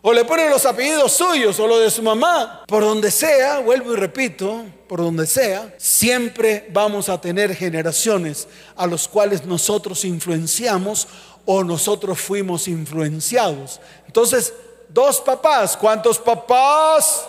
O 0.08 0.14
le 0.14 0.24
ponen 0.24 0.52
los 0.52 0.64
apellidos 0.68 1.14
suyos 1.14 1.60
o 1.60 1.66
lo 1.66 1.80
de 1.80 1.90
su 1.90 2.04
mamá. 2.04 2.64
Por 2.68 2.84
donde 2.84 3.10
sea, 3.10 3.58
vuelvo 3.58 3.94
y 3.94 3.96
repito, 3.96 4.64
por 4.88 5.00
donde 5.00 5.26
sea, 5.26 5.74
siempre 5.80 6.68
vamos 6.72 7.10
a 7.10 7.20
tener 7.20 7.56
generaciones 7.56 8.48
a 8.76 8.86
los 8.86 9.08
cuales 9.08 9.46
nosotros 9.46 10.06
influenciamos 10.06 11.08
o 11.46 11.64
nosotros 11.64 12.20
fuimos 12.20 12.68
influenciados. 12.68 13.80
Entonces, 14.08 14.54
dos 14.90 15.22
papás, 15.22 15.78
¿cuántos 15.78 16.18
papás? 16.18 17.25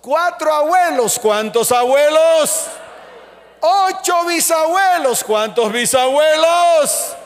Cuatro 0.00 0.52
abuelos, 0.52 1.18
¿cuántos 1.18 1.72
abuelos? 1.72 2.66
Ocho 3.60 4.24
bisabuelos, 4.26 5.24
¿cuántos 5.24 5.72
bisabuelos? 5.72 7.16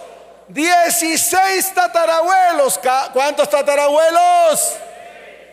Dieciséis 0.49 1.73
tatarabuelos, 1.75 2.81
¿cuántos 3.13 3.49
tatarabuelos? 3.49 4.73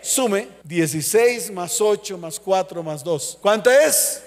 Sume, 0.02 0.48
dieciséis 0.64 1.52
más 1.52 1.80
ocho 1.82 2.18
más 2.18 2.40
cuatro 2.40 2.82
más 2.82 3.04
dos. 3.04 3.38
¿Cuánto 3.42 3.70
es? 3.70 4.24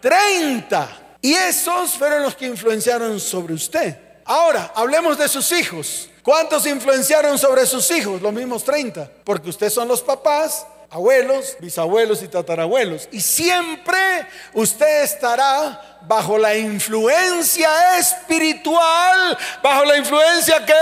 Treinta. 0.00 0.88
Y 1.22 1.32
esos 1.32 1.92
fueron 1.92 2.22
los 2.22 2.34
que 2.34 2.46
influenciaron 2.46 3.18
sobre 3.18 3.54
usted. 3.54 4.09
Ahora, 4.30 4.70
hablemos 4.76 5.18
de 5.18 5.26
sus 5.26 5.50
hijos. 5.50 6.08
¿Cuántos 6.22 6.64
influenciaron 6.64 7.36
sobre 7.36 7.66
sus 7.66 7.90
hijos? 7.90 8.22
Los 8.22 8.32
mismos 8.32 8.62
30. 8.62 9.10
Porque 9.24 9.50
ustedes 9.50 9.74
son 9.74 9.88
los 9.88 10.02
papás, 10.02 10.68
abuelos, 10.88 11.56
bisabuelos 11.58 12.22
y 12.22 12.28
tatarabuelos. 12.28 13.08
Y 13.10 13.20
siempre 13.20 13.98
usted 14.54 15.02
estará 15.02 15.98
bajo 16.02 16.38
la 16.38 16.56
influencia 16.56 17.98
espiritual, 17.98 19.36
bajo 19.64 19.84
la 19.84 19.96
influencia 19.96 20.64
que 20.64 20.74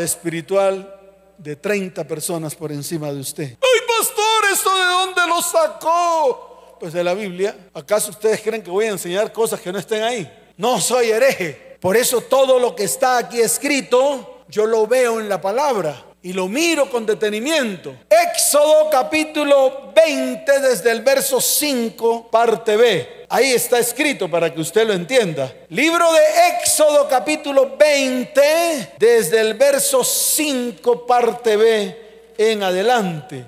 espiritual 0.00 0.94
de 1.38 1.56
30 1.56 2.04
personas 2.04 2.54
por 2.54 2.70
encima 2.70 3.12
de 3.12 3.18
usted. 3.18 3.56
¡Ay, 3.60 3.80
pastor! 3.98 4.44
¿Esto 4.52 4.78
de 4.78 4.84
dónde 4.84 5.26
lo 5.26 5.42
sacó? 5.42 6.76
Pues 6.78 6.92
de 6.92 7.02
la 7.02 7.14
Biblia. 7.14 7.56
¿Acaso 7.74 8.12
ustedes 8.12 8.40
creen 8.40 8.62
que 8.62 8.70
voy 8.70 8.84
a 8.84 8.90
enseñar 8.90 9.32
cosas 9.32 9.60
que 9.60 9.72
no 9.72 9.78
estén 9.80 10.04
ahí? 10.04 10.44
No 10.56 10.80
soy 10.80 11.10
hereje. 11.10 11.76
Por 11.80 11.96
eso 11.96 12.22
todo 12.22 12.58
lo 12.58 12.74
que 12.74 12.84
está 12.84 13.18
aquí 13.18 13.40
escrito, 13.40 14.44
yo 14.48 14.66
lo 14.66 14.86
veo 14.86 15.20
en 15.20 15.28
la 15.28 15.40
palabra 15.40 16.04
y 16.22 16.32
lo 16.32 16.48
miro 16.48 16.90
con 16.90 17.06
detenimiento. 17.06 17.94
Éxodo 18.10 18.90
capítulo 18.90 19.92
20 19.94 20.60
desde 20.60 20.90
el 20.90 21.02
verso 21.02 21.40
5, 21.40 22.30
parte 22.30 22.76
B. 22.76 23.26
Ahí 23.28 23.52
está 23.52 23.78
escrito 23.78 24.30
para 24.30 24.52
que 24.52 24.60
usted 24.60 24.86
lo 24.86 24.92
entienda. 24.92 25.52
Libro 25.68 26.12
de 26.12 26.58
Éxodo 26.58 27.06
capítulo 27.08 27.76
20 27.76 28.94
desde 28.98 29.40
el 29.40 29.54
verso 29.54 30.02
5, 30.02 31.06
parte 31.06 31.56
B 31.56 32.32
en 32.38 32.62
adelante. 32.62 33.44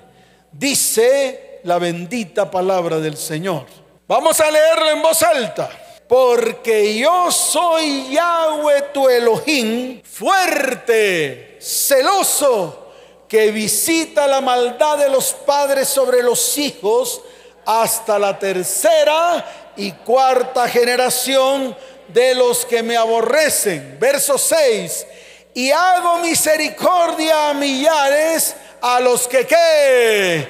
Dice 0.51 1.59
la 1.63 1.79
bendita 1.79 2.49
palabra 2.49 2.99
del 2.99 3.17
Señor. 3.17 3.65
Vamos 4.07 4.39
a 4.39 4.49
leerlo 4.49 4.89
en 4.91 5.01
voz 5.01 5.21
alta 5.21 5.69
porque 6.09 6.97
yo 6.97 7.31
soy 7.31 8.09
Yahweh 8.09 8.91
tu 8.91 9.07
Elohim, 9.07 10.01
fuerte, 10.01 11.59
celoso, 11.61 12.87
que 13.27 13.51
visita 13.51 14.25
la 14.25 14.41
maldad 14.41 14.97
de 14.97 15.07
los 15.07 15.33
padres 15.33 15.87
sobre 15.87 16.23
los 16.23 16.57
hijos 16.57 17.21
hasta 17.63 18.17
la 18.17 18.39
tercera 18.39 19.71
y 19.77 19.91
cuarta 19.91 20.67
generación 20.67 21.77
de 22.07 22.33
los 22.33 22.65
que 22.65 22.81
me 22.81 22.97
aborrecen. 22.97 23.97
Verso 23.99 24.35
6. 24.39 25.05
Y 25.53 25.69
hago 25.69 26.17
misericordia 26.17 27.51
a 27.51 27.53
millares 27.53 28.55
a 28.81 28.99
los 28.99 29.27
que 29.27 29.45
qué. 29.45 30.47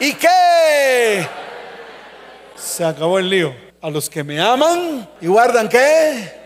¿Y 0.00 0.14
qué? 0.14 1.28
Se 2.56 2.84
acabó 2.84 3.20
el 3.20 3.30
lío 3.30 3.69
a 3.80 3.90
los 3.90 4.10
que 4.10 4.22
me 4.22 4.40
aman 4.40 5.08
y 5.20 5.26
guardan 5.26 5.68
qué. 5.68 6.40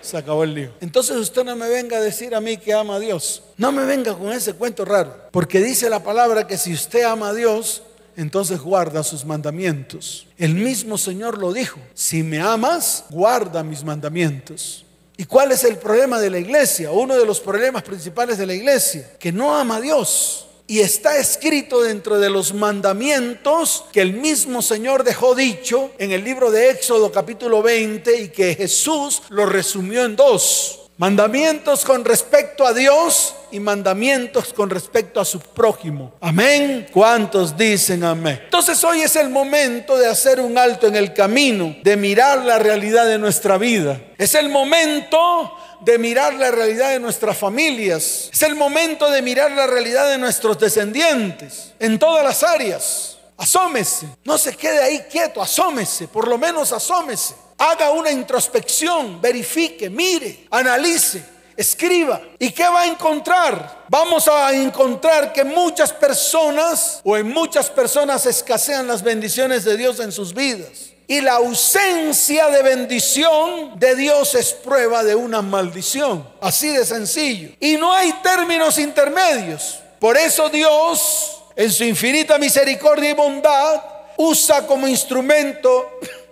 Se 0.00 0.16
acabó 0.16 0.44
el 0.44 0.54
lío. 0.54 0.72
Entonces 0.80 1.16
usted 1.16 1.44
no 1.44 1.54
me 1.56 1.68
venga 1.68 1.98
a 1.98 2.00
decir 2.00 2.34
a 2.34 2.40
mí 2.40 2.56
que 2.56 2.72
ama 2.72 2.96
a 2.96 2.98
Dios. 2.98 3.42
No 3.56 3.70
me 3.70 3.84
venga 3.84 4.14
con 4.14 4.32
ese 4.32 4.54
cuento 4.54 4.84
raro. 4.84 5.14
Porque 5.30 5.60
dice 5.60 5.90
la 5.90 6.02
palabra 6.02 6.46
que 6.46 6.56
si 6.56 6.72
usted 6.72 7.02
ama 7.02 7.28
a 7.28 7.34
Dios, 7.34 7.82
entonces 8.16 8.60
guarda 8.60 9.02
sus 9.02 9.24
mandamientos. 9.24 10.26
El 10.38 10.54
mismo 10.54 10.96
Señor 10.96 11.38
lo 11.38 11.52
dijo. 11.52 11.78
Si 11.94 12.22
me 12.22 12.40
amas, 12.40 13.04
guarda 13.10 13.62
mis 13.62 13.84
mandamientos. 13.84 14.84
¿Y 15.16 15.26
cuál 15.26 15.52
es 15.52 15.64
el 15.64 15.76
problema 15.76 16.18
de 16.18 16.30
la 16.30 16.38
iglesia? 16.38 16.90
Uno 16.90 17.14
de 17.14 17.26
los 17.26 17.40
problemas 17.40 17.82
principales 17.82 18.38
de 18.38 18.46
la 18.46 18.54
iglesia, 18.54 19.06
que 19.18 19.30
no 19.30 19.54
ama 19.54 19.76
a 19.76 19.80
Dios. 19.82 20.46
Y 20.70 20.78
está 20.78 21.18
escrito 21.18 21.82
dentro 21.82 22.20
de 22.20 22.30
los 22.30 22.54
mandamientos 22.54 23.86
que 23.90 24.02
el 24.02 24.12
mismo 24.12 24.62
Señor 24.62 25.02
dejó 25.02 25.34
dicho 25.34 25.90
en 25.98 26.12
el 26.12 26.22
libro 26.22 26.52
de 26.52 26.70
Éxodo 26.70 27.10
capítulo 27.10 27.60
20 27.60 28.20
y 28.20 28.28
que 28.28 28.54
Jesús 28.54 29.20
lo 29.30 29.46
resumió 29.46 30.04
en 30.04 30.14
dos. 30.14 30.79
Mandamientos 31.00 31.86
con 31.86 32.04
respecto 32.04 32.66
a 32.66 32.74
Dios 32.74 33.34
y 33.50 33.58
mandamientos 33.58 34.52
con 34.52 34.68
respecto 34.68 35.18
a 35.18 35.24
su 35.24 35.40
prójimo. 35.40 36.12
Amén. 36.20 36.88
¿Cuántos 36.92 37.56
dicen 37.56 38.04
amén? 38.04 38.38
Entonces 38.44 38.84
hoy 38.84 39.00
es 39.00 39.16
el 39.16 39.30
momento 39.30 39.96
de 39.96 40.06
hacer 40.06 40.40
un 40.40 40.58
alto 40.58 40.88
en 40.88 40.96
el 40.96 41.14
camino, 41.14 41.74
de 41.82 41.96
mirar 41.96 42.44
la 42.44 42.58
realidad 42.58 43.06
de 43.06 43.16
nuestra 43.16 43.56
vida. 43.56 43.98
Es 44.18 44.34
el 44.34 44.50
momento 44.50 45.56
de 45.80 45.96
mirar 45.96 46.34
la 46.34 46.50
realidad 46.50 46.90
de 46.90 47.00
nuestras 47.00 47.38
familias. 47.38 48.28
Es 48.30 48.42
el 48.42 48.54
momento 48.54 49.10
de 49.10 49.22
mirar 49.22 49.52
la 49.52 49.66
realidad 49.66 50.10
de 50.10 50.18
nuestros 50.18 50.58
descendientes 50.58 51.72
en 51.78 51.98
todas 51.98 52.22
las 52.22 52.42
áreas. 52.42 53.16
Asómese, 53.38 54.06
no 54.24 54.36
se 54.36 54.54
quede 54.54 54.82
ahí 54.82 55.06
quieto, 55.10 55.40
asómese, 55.40 56.08
por 56.08 56.28
lo 56.28 56.36
menos 56.36 56.74
asómese. 56.74 57.34
Haga 57.62 57.90
una 57.90 58.10
introspección, 58.10 59.20
verifique, 59.20 59.90
mire, 59.90 60.46
analice, 60.50 61.22
escriba. 61.54 62.18
¿Y 62.38 62.52
qué 62.52 62.64
va 62.64 62.80
a 62.80 62.86
encontrar? 62.86 63.84
Vamos 63.86 64.28
a 64.28 64.50
encontrar 64.54 65.30
que 65.30 65.44
muchas 65.44 65.92
personas 65.92 67.02
o 67.04 67.18
en 67.18 67.28
muchas 67.28 67.68
personas 67.68 68.24
escasean 68.24 68.86
las 68.86 69.02
bendiciones 69.02 69.64
de 69.64 69.76
Dios 69.76 70.00
en 70.00 70.10
sus 70.10 70.32
vidas. 70.32 70.92
Y 71.06 71.20
la 71.20 71.34
ausencia 71.34 72.48
de 72.48 72.62
bendición 72.62 73.78
de 73.78 73.94
Dios 73.94 74.34
es 74.36 74.54
prueba 74.54 75.04
de 75.04 75.14
una 75.14 75.42
maldición. 75.42 76.26
Así 76.40 76.70
de 76.70 76.86
sencillo. 76.86 77.50
Y 77.60 77.76
no 77.76 77.92
hay 77.92 78.10
términos 78.22 78.78
intermedios. 78.78 79.80
Por 79.98 80.16
eso 80.16 80.48
Dios, 80.48 81.42
en 81.56 81.70
su 81.70 81.84
infinita 81.84 82.38
misericordia 82.38 83.10
y 83.10 83.12
bondad, 83.12 83.82
usa 84.16 84.66
como 84.66 84.88
instrumento 84.88 85.90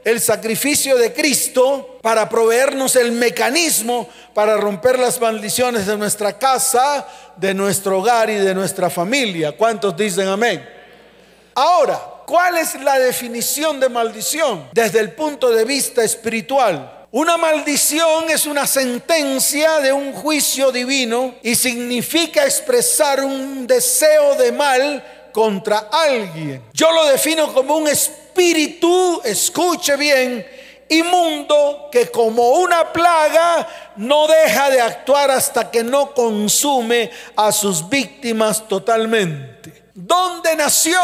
el 0.08 0.20
sacrificio 0.20 0.96
de 0.96 1.12
Cristo 1.12 1.98
para 2.02 2.28
proveernos 2.28 2.96
el 2.96 3.12
mecanismo 3.12 4.08
para 4.34 4.56
romper 4.56 4.98
las 4.98 5.20
maldiciones 5.20 5.86
de 5.86 5.96
nuestra 5.96 6.38
casa, 6.38 7.06
de 7.36 7.54
nuestro 7.54 7.98
hogar 7.98 8.30
y 8.30 8.36
de 8.36 8.54
nuestra 8.54 8.90
familia. 8.90 9.52
¿Cuántos 9.52 9.96
dicen 9.96 10.28
amén? 10.28 10.66
Ahora, 11.54 12.18
¿Cuál 12.28 12.58
es 12.58 12.74
la 12.82 12.98
definición 12.98 13.80
de 13.80 13.88
maldición 13.88 14.68
desde 14.72 15.00
el 15.00 15.12
punto 15.12 15.48
de 15.48 15.64
vista 15.64 16.04
espiritual? 16.04 17.06
Una 17.10 17.38
maldición 17.38 18.28
es 18.28 18.44
una 18.44 18.66
sentencia 18.66 19.78
de 19.78 19.94
un 19.94 20.12
juicio 20.12 20.70
divino 20.70 21.36
y 21.42 21.54
significa 21.54 22.44
expresar 22.44 23.24
un 23.24 23.66
deseo 23.66 24.34
de 24.34 24.52
mal 24.52 25.30
contra 25.32 25.88
alguien. 25.90 26.64
Yo 26.74 26.92
lo 26.92 27.06
defino 27.06 27.54
como 27.54 27.78
un 27.78 27.88
espíritu, 27.88 28.17
escuche 29.24 29.96
bien, 29.96 30.46
inmundo 30.88 31.88
que 31.90 32.10
como 32.10 32.50
una 32.50 32.92
plaga 32.92 33.66
no 33.96 34.26
deja 34.26 34.70
de 34.70 34.80
actuar 34.80 35.30
hasta 35.30 35.70
que 35.70 35.82
no 35.82 36.14
consume 36.14 37.10
a 37.36 37.52
sus 37.52 37.88
víctimas 37.88 38.66
totalmente. 38.66 39.84
¿Dónde 39.94 40.56
nació? 40.56 40.98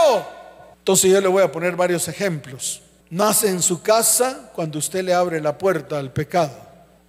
Entonces 0.78 1.10
yo 1.10 1.20
le 1.20 1.28
voy 1.28 1.42
a 1.42 1.52
poner 1.52 1.76
varios 1.76 2.08
ejemplos. 2.08 2.80
Nace 3.10 3.48
en 3.48 3.62
su 3.62 3.82
casa 3.82 4.50
cuando 4.54 4.78
usted 4.78 5.02
le 5.04 5.14
abre 5.14 5.40
la 5.40 5.56
puerta 5.56 5.98
al 5.98 6.12
pecado. 6.12 6.52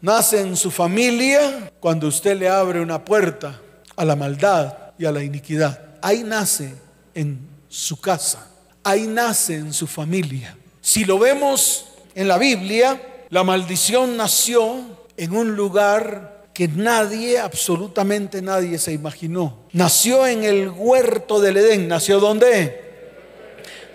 Nace 0.02 0.42
en 0.42 0.56
su 0.56 0.70
familia 0.72 1.72
cuando 1.80 2.08
usted 2.08 2.38
le 2.38 2.50
abre 2.50 2.80
una 2.80 3.04
puerta 3.04 3.60
a 3.96 4.06
la 4.06 4.16
maldad 4.16 4.74
y 4.98 5.06
a 5.06 5.12
la 5.12 5.24
iniquidad. 5.24 5.80
Ahí 6.02 6.24
nace 6.24 6.76
en 7.14 7.48
su 7.70 8.00
casa. 8.00 8.55
Ahí 8.86 9.08
nace 9.08 9.56
en 9.56 9.74
su 9.74 9.88
familia. 9.88 10.56
Si 10.80 11.06
lo 11.06 11.18
vemos 11.18 11.88
en 12.14 12.28
la 12.28 12.38
Biblia, 12.38 13.02
la 13.32 13.44
maldición 13.44 14.16
nació 14.16 14.76
en 15.18 15.36
un 15.36 15.56
lugar 15.56 16.46
que 16.54 16.68
nadie, 16.68 17.40
absolutamente 17.40 18.44
nadie 18.44 18.78
se 18.78 18.94
imaginó. 18.94 19.58
Nació 19.72 20.28
en 20.28 20.44
el 20.44 20.70
huerto 20.70 21.42
del 21.42 21.58
Edén. 21.58 21.88
¿Nació 21.88 22.20
dónde? 22.20 22.80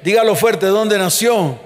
Dígalo 0.03 0.35
fuerte, 0.35 0.66
¿dónde 0.66 0.98
nació? 0.98 1.61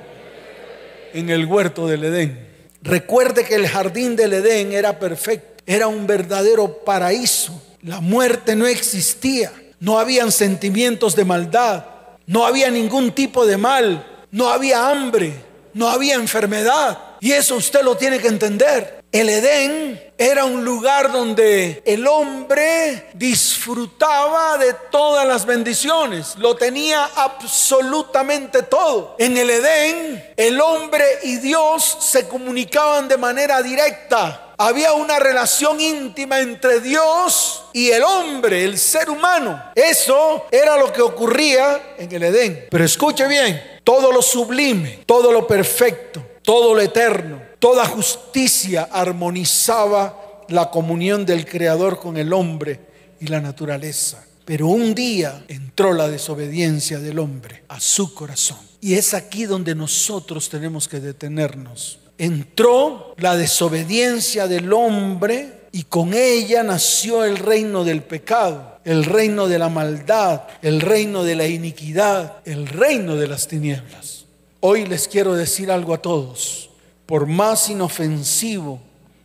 En 1.14 1.30
el 1.30 1.46
huerto 1.46 1.86
del 1.86 2.04
Edén. 2.04 2.46
Recuerde 2.82 3.46
que 3.46 3.54
el 3.54 3.66
jardín 3.66 4.16
del 4.16 4.34
Edén 4.34 4.74
era 4.74 4.98
perfecto, 4.98 5.64
era 5.64 5.88
un 5.88 6.06
verdadero 6.06 6.84
paraíso. 6.84 7.62
La 7.80 8.00
muerte 8.00 8.54
no 8.54 8.66
existía, 8.66 9.50
no 9.80 9.98
habían 9.98 10.30
sentimientos 10.30 11.16
de 11.16 11.24
maldad, 11.24 11.93
no 12.26 12.46
había 12.46 12.70
ningún 12.70 13.12
tipo 13.12 13.46
de 13.46 13.56
mal, 13.56 14.06
no 14.30 14.48
había 14.48 14.88
hambre, 14.88 15.34
no 15.74 15.88
había 15.88 16.14
enfermedad. 16.14 16.98
Y 17.20 17.32
eso 17.32 17.56
usted 17.56 17.82
lo 17.82 17.96
tiene 17.96 18.18
que 18.18 18.28
entender. 18.28 19.04
El 19.10 19.28
Edén 19.28 20.12
era 20.18 20.44
un 20.44 20.64
lugar 20.64 21.12
donde 21.12 21.82
el 21.86 22.06
hombre 22.06 23.10
disfrutaba 23.14 24.58
de 24.58 24.74
todas 24.90 25.24
las 25.26 25.46
bendiciones, 25.46 26.34
lo 26.36 26.56
tenía 26.56 27.08
absolutamente 27.14 28.62
todo. 28.62 29.14
En 29.18 29.36
el 29.36 29.50
Edén, 29.50 30.32
el 30.36 30.60
hombre 30.60 31.04
y 31.22 31.36
Dios 31.36 31.96
se 32.00 32.26
comunicaban 32.26 33.06
de 33.06 33.16
manera 33.16 33.62
directa. 33.62 34.43
Había 34.56 34.92
una 34.92 35.18
relación 35.18 35.80
íntima 35.80 36.40
entre 36.40 36.80
Dios 36.80 37.64
y 37.72 37.90
el 37.90 38.02
hombre, 38.02 38.64
el 38.64 38.78
ser 38.78 39.10
humano. 39.10 39.62
Eso 39.74 40.46
era 40.50 40.76
lo 40.76 40.92
que 40.92 41.02
ocurría 41.02 41.94
en 41.98 42.12
el 42.14 42.22
Edén. 42.22 42.66
Pero 42.70 42.84
escuche 42.84 43.26
bien, 43.26 43.60
todo 43.82 44.12
lo 44.12 44.22
sublime, 44.22 45.00
todo 45.06 45.32
lo 45.32 45.46
perfecto, 45.46 46.24
todo 46.42 46.74
lo 46.74 46.80
eterno, 46.80 47.42
toda 47.58 47.84
justicia 47.86 48.88
armonizaba 48.92 50.44
la 50.48 50.70
comunión 50.70 51.26
del 51.26 51.46
Creador 51.46 51.98
con 51.98 52.16
el 52.16 52.32
hombre 52.32 52.80
y 53.20 53.26
la 53.26 53.40
naturaleza. 53.40 54.24
Pero 54.44 54.68
un 54.68 54.94
día 54.94 55.44
entró 55.48 55.94
la 55.94 56.08
desobediencia 56.08 56.98
del 56.98 57.18
hombre 57.18 57.64
a 57.68 57.80
su 57.80 58.14
corazón. 58.14 58.58
Y 58.80 58.94
es 58.94 59.14
aquí 59.14 59.46
donde 59.46 59.74
nosotros 59.74 60.50
tenemos 60.50 60.86
que 60.86 61.00
detenernos. 61.00 61.98
Entró 62.18 63.14
la 63.18 63.36
desobediencia 63.36 64.46
del 64.46 64.72
hombre 64.72 65.64
y 65.72 65.84
con 65.84 66.14
ella 66.14 66.62
nació 66.62 67.24
el 67.24 67.36
reino 67.36 67.82
del 67.82 68.02
pecado, 68.02 68.78
el 68.84 69.04
reino 69.04 69.48
de 69.48 69.58
la 69.58 69.68
maldad, 69.68 70.42
el 70.62 70.80
reino 70.80 71.24
de 71.24 71.34
la 71.34 71.48
iniquidad, 71.48 72.36
el 72.44 72.68
reino 72.68 73.16
de 73.16 73.26
las 73.26 73.48
tinieblas. 73.48 74.26
Hoy 74.60 74.86
les 74.86 75.08
quiero 75.08 75.34
decir 75.34 75.70
algo 75.70 75.92
a 75.92 76.00
todos. 76.00 76.70
Por 77.06 77.26
más 77.26 77.68
inofensivo 77.68 78.80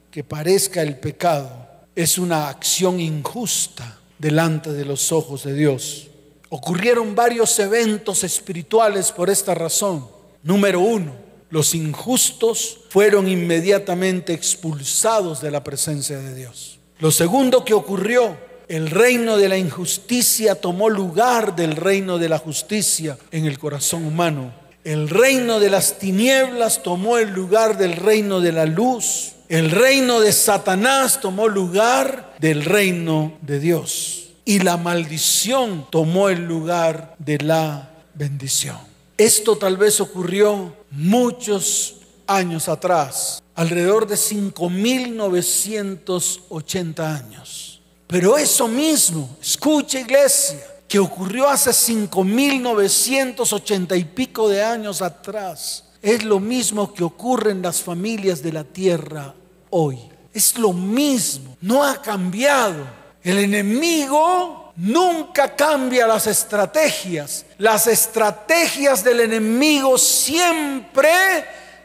que 0.09 0.23
parezca 0.23 0.81
el 0.81 0.97
pecado, 0.97 1.67
es 1.95 2.17
una 2.17 2.49
acción 2.49 2.99
injusta 2.99 3.99
delante 4.17 4.71
de 4.71 4.85
los 4.85 5.11
ojos 5.11 5.43
de 5.43 5.53
Dios. 5.53 6.07
Ocurrieron 6.49 7.13
varios 7.13 7.59
eventos 7.59 8.23
espirituales 8.23 9.11
por 9.11 9.29
esta 9.29 9.53
razón. 9.53 10.07
Número 10.41 10.79
uno, 10.79 11.13
los 11.49 11.73
injustos 11.73 12.79
fueron 12.89 13.27
inmediatamente 13.27 14.33
expulsados 14.33 15.41
de 15.41 15.51
la 15.51 15.63
presencia 15.63 16.19
de 16.19 16.35
Dios. 16.35 16.79
Lo 16.99 17.11
segundo 17.11 17.63
que 17.65 17.73
ocurrió, 17.73 18.37
el 18.67 18.91
reino 18.91 19.37
de 19.37 19.49
la 19.49 19.57
injusticia 19.57 20.55
tomó 20.55 20.89
lugar 20.89 21.55
del 21.55 21.75
reino 21.75 22.19
de 22.19 22.29
la 22.29 22.37
justicia 22.37 23.17
en 23.31 23.45
el 23.45 23.57
corazón 23.57 24.05
humano. 24.05 24.53
El 24.83 25.09
reino 25.09 25.59
de 25.59 25.69
las 25.69 25.97
tinieblas 25.97 26.83
tomó 26.83 27.17
el 27.17 27.29
lugar 27.29 27.77
del 27.77 27.95
reino 27.95 28.41
de 28.41 28.51
la 28.51 28.65
luz. 28.65 29.33
El 29.49 29.71
reino 29.71 30.19
de 30.19 30.31
Satanás 30.31 31.19
tomó 31.19 31.47
lugar 31.47 32.35
del 32.39 32.63
reino 32.63 33.33
de 33.41 33.59
Dios. 33.59 34.29
Y 34.45 34.59
la 34.59 34.77
maldición 34.77 35.87
tomó 35.89 36.29
el 36.29 36.45
lugar 36.45 37.15
de 37.17 37.39
la 37.39 37.89
bendición. 38.13 38.88
Esto 39.19 39.55
tal 39.57 39.75
vez 39.75 39.99
ocurrió 39.99 40.73
muchos 40.91 41.97
años 42.25 42.69
atrás, 42.69 43.43
alrededor 43.53 44.07
de 44.07 44.15
5.980 44.15 46.99
años. 47.01 47.81
Pero 48.07 48.37
eso 48.37 48.69
mismo, 48.69 49.35
escucha 49.41 49.99
iglesia, 49.99 50.65
que 50.87 50.99
ocurrió 50.99 51.49
hace 51.49 51.71
5.980 51.71 53.99
y 53.99 54.05
pico 54.05 54.47
de 54.47 54.63
años 54.63 55.01
atrás, 55.01 55.83
es 56.01 56.23
lo 56.23 56.39
mismo 56.39 56.93
que 56.93 57.03
ocurre 57.03 57.51
en 57.51 57.61
las 57.61 57.81
familias 57.81 58.41
de 58.41 58.53
la 58.53 58.63
tierra 58.63 59.35
hoy. 59.69 59.99
Es 60.33 60.57
lo 60.57 60.71
mismo, 60.71 61.57
no 61.59 61.83
ha 61.83 62.01
cambiado. 62.01 62.87
El 63.21 63.39
enemigo 63.39 64.68
nunca 64.79 65.55
cambia 65.55 66.07
las 66.07 66.25
estrategias. 66.27 67.45
Las 67.57 67.87
estrategias 67.87 69.03
del 69.03 69.19
enemigo 69.19 69.97
siempre 69.97 71.09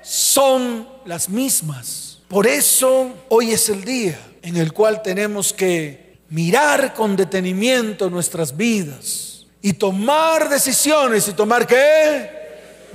son 0.02 0.88
las 1.04 1.28
mismas. 1.28 2.18
Por 2.28 2.46
eso 2.46 3.12
hoy 3.28 3.52
es 3.52 3.68
el 3.68 3.84
día 3.84 4.18
en 4.42 4.56
el 4.56 4.72
cual 4.72 5.02
tenemos 5.02 5.52
que 5.52 6.18
mirar 6.30 6.94
con 6.94 7.16
detenimiento 7.16 8.08
nuestras 8.08 8.56
vidas 8.56 9.46
y 9.60 9.72
tomar 9.72 10.48
decisiones 10.48 11.28
y 11.28 11.32
tomar 11.32 11.66
qué? 11.66 12.43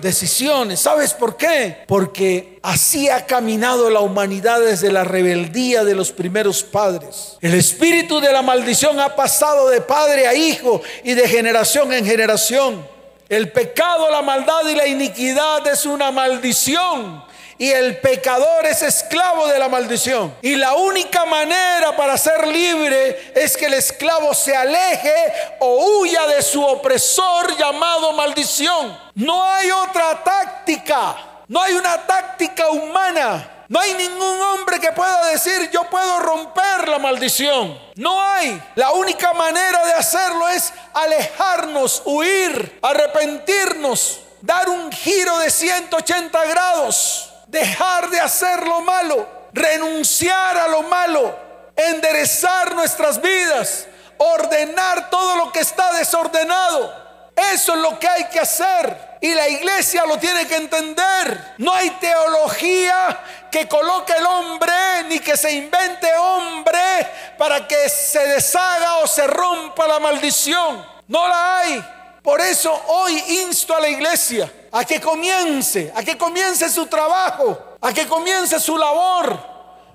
Decisiones. 0.02 0.80
¿Sabes 0.80 1.14
por 1.14 1.38
qué? 1.38 1.84
Porque 1.88 2.60
así 2.62 3.10
ha 3.10 3.26
caminado 3.26 3.90
la 3.90 4.00
humanidad 4.00 4.60
desde 4.60 4.92
la 4.92 5.04
rebeldía 5.04 5.84
de 5.84 5.96
los 5.96 6.12
primeros 6.12 6.64
padres. 6.64 7.38
El 7.42 7.54
espíritu 7.54 8.20
de 8.20 8.32
la 8.32 8.42
maldición 8.42 9.00
ha 9.00 9.16
pasado 9.16 9.70
de 9.70 9.82
padre 9.82 10.28
a 10.28 10.34
hijo 10.34 10.82
y 11.04 11.14
de 11.14 11.28
generación 11.28 11.94
en 11.94 12.06
generación. 12.06 12.86
El 13.30 13.52
pecado, 13.52 14.10
la 14.10 14.22
maldad 14.22 14.68
y 14.70 14.76
la 14.76 14.88
iniquidad 14.88 15.66
es 15.68 15.86
una 15.86 16.12
maldición 16.12 17.29
y 17.60 17.70
el 17.72 17.98
pecador 17.98 18.66
es 18.66 18.82
esclavo 18.82 19.46
de 19.48 19.60
la 19.60 19.68
maldición. 19.68 20.34
Y 20.42 20.56
la 20.56 20.76
única 20.76 21.26
manera 21.26 21.96
para 21.96 22.18
ser 22.18 22.48
libre 22.48 23.34
es 23.36 23.58
que 23.58 23.66
el 23.66 23.74
esclavo 23.74 24.34
se 24.34 24.56
aleje 24.56 25.14
o 25.60 26.00
huya 26.00 26.26
de 26.28 26.42
su 26.42 26.64
opresor 26.64 27.58
llamado 27.58 28.14
maldición. 28.14 28.98
No 29.14 29.44
hay 29.44 29.70
otra 29.72 30.24
táctica, 30.24 31.18
no 31.50 31.62
hay 31.62 31.74
una 31.74 31.98
táctica 32.08 32.70
humana. 32.70 33.56
No 33.68 33.80
hay 33.80 33.94
ningún 33.94 34.42
hombre 34.42 34.80
que 34.80 34.92
pueda 34.94 35.28
decir 35.28 35.70
yo 35.72 35.84
puedo 35.84 36.20
romper 36.22 36.88
la 36.88 36.98
maldición. 36.98 37.78
No 37.96 38.20
hay. 38.24 38.60
La 38.76 38.92
única 38.94 39.34
manera 39.34 39.86
de 39.86 39.94
hacerlo 39.94 40.48
es 40.48 40.74
alejarnos, 40.94 42.02
huir, 42.06 42.80
arrepentirnos, 42.82 44.22
dar 44.42 44.70
un 44.70 44.92
giro 44.92 45.38
de 45.38 45.52
180 45.52 46.46
grados 46.46 47.29
dejar 47.50 48.10
de 48.10 48.20
hacer 48.20 48.66
lo 48.66 48.82
malo, 48.82 49.28
renunciar 49.54 50.58
a 50.58 50.68
lo 50.68 50.84
malo, 50.84 51.38
enderezar 51.76 52.76
nuestras 52.76 53.22
vidas, 53.22 53.88
ordenar 54.18 55.10
todo 55.10 55.36
lo 55.38 55.52
que 55.52 55.60
está 55.60 55.92
desordenado. 55.94 57.10
Eso 57.54 57.74
es 57.74 57.80
lo 57.80 57.98
que 57.98 58.08
hay 58.08 58.26
que 58.26 58.40
hacer. 58.40 59.18
Y 59.22 59.34
la 59.34 59.48
iglesia 59.48 60.06
lo 60.06 60.18
tiene 60.18 60.46
que 60.46 60.56
entender. 60.56 61.56
No 61.58 61.74
hay 61.74 61.90
teología 61.92 63.20
que 63.52 63.68
coloque 63.68 64.14
el 64.14 64.26
hombre 64.26 65.04
ni 65.08 65.20
que 65.20 65.36
se 65.36 65.52
invente 65.52 66.14
hombre 66.18 67.08
para 67.38 67.68
que 67.68 67.90
se 67.90 68.20
deshaga 68.28 68.98
o 68.98 69.08
se 69.08 69.26
rompa 69.26 69.88
la 69.88 70.00
maldición. 70.00 70.86
No 71.08 71.28
la 71.28 71.58
hay. 71.60 71.99
Por 72.22 72.42
eso 72.42 72.72
hoy 72.88 73.18
insto 73.46 73.76
a 73.76 73.80
la 73.80 73.90
iglesia 73.90 74.52
a 74.72 74.84
que 74.84 75.00
comience, 75.00 75.92
a 75.96 76.04
que 76.04 76.18
comience 76.18 76.70
su 76.70 76.86
trabajo 76.88 77.70
a 77.82 77.94
que 77.94 78.08
comience 78.08 78.60
su 78.60 78.78
labor 78.78 79.40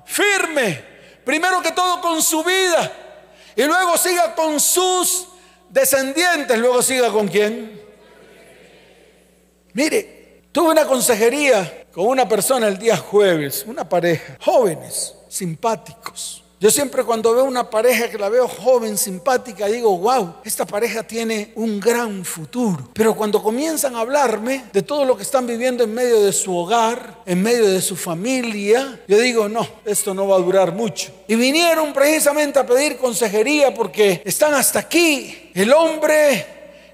firme, 0.04 0.82
primero 1.24 1.62
que 1.62 1.72
todo 1.72 2.00
con 2.00 2.22
su 2.22 2.42
vida, 2.42 2.92
y 3.56 3.62
luego 3.64 3.96
siga 3.96 4.34
con 4.34 4.58
sus 4.60 5.28
descendientes, 5.68 6.58
luego 6.58 6.82
siga 6.82 7.10
con 7.10 7.28
quién. 7.28 7.80
Mire, 9.72 10.42
tuve 10.52 10.70
una 10.70 10.86
consejería 10.86 11.86
con 11.92 12.06
una 12.06 12.28
persona 12.28 12.68
el 12.68 12.78
día 12.78 12.96
jueves, 12.96 13.64
una 13.66 13.88
pareja, 13.88 14.36
jóvenes, 14.40 15.14
simpáticos. 15.28 16.43
Yo 16.64 16.70
siempre 16.70 17.04
cuando 17.04 17.34
veo 17.34 17.44
una 17.44 17.68
pareja 17.68 18.08
que 18.08 18.16
la 18.16 18.30
veo 18.30 18.48
joven, 18.48 18.96
simpática, 18.96 19.66
digo, 19.66 19.98
wow, 19.98 20.36
esta 20.46 20.64
pareja 20.64 21.02
tiene 21.02 21.52
un 21.56 21.78
gran 21.78 22.24
futuro. 22.24 22.88
Pero 22.94 23.14
cuando 23.14 23.42
comienzan 23.42 23.94
a 23.94 24.00
hablarme 24.00 24.64
de 24.72 24.80
todo 24.80 25.04
lo 25.04 25.14
que 25.14 25.24
están 25.24 25.46
viviendo 25.46 25.84
en 25.84 25.92
medio 25.92 26.22
de 26.22 26.32
su 26.32 26.56
hogar, 26.56 27.20
en 27.26 27.42
medio 27.42 27.70
de 27.70 27.82
su 27.82 27.96
familia, 27.96 28.98
yo 29.06 29.18
digo, 29.18 29.46
no, 29.46 29.68
esto 29.84 30.14
no 30.14 30.26
va 30.26 30.36
a 30.36 30.40
durar 30.40 30.72
mucho. 30.72 31.12
Y 31.28 31.34
vinieron 31.34 31.92
precisamente 31.92 32.58
a 32.58 32.64
pedir 32.64 32.96
consejería 32.96 33.74
porque 33.74 34.22
están 34.24 34.54
hasta 34.54 34.78
aquí. 34.78 35.50
El 35.52 35.70
hombre 35.70 36.46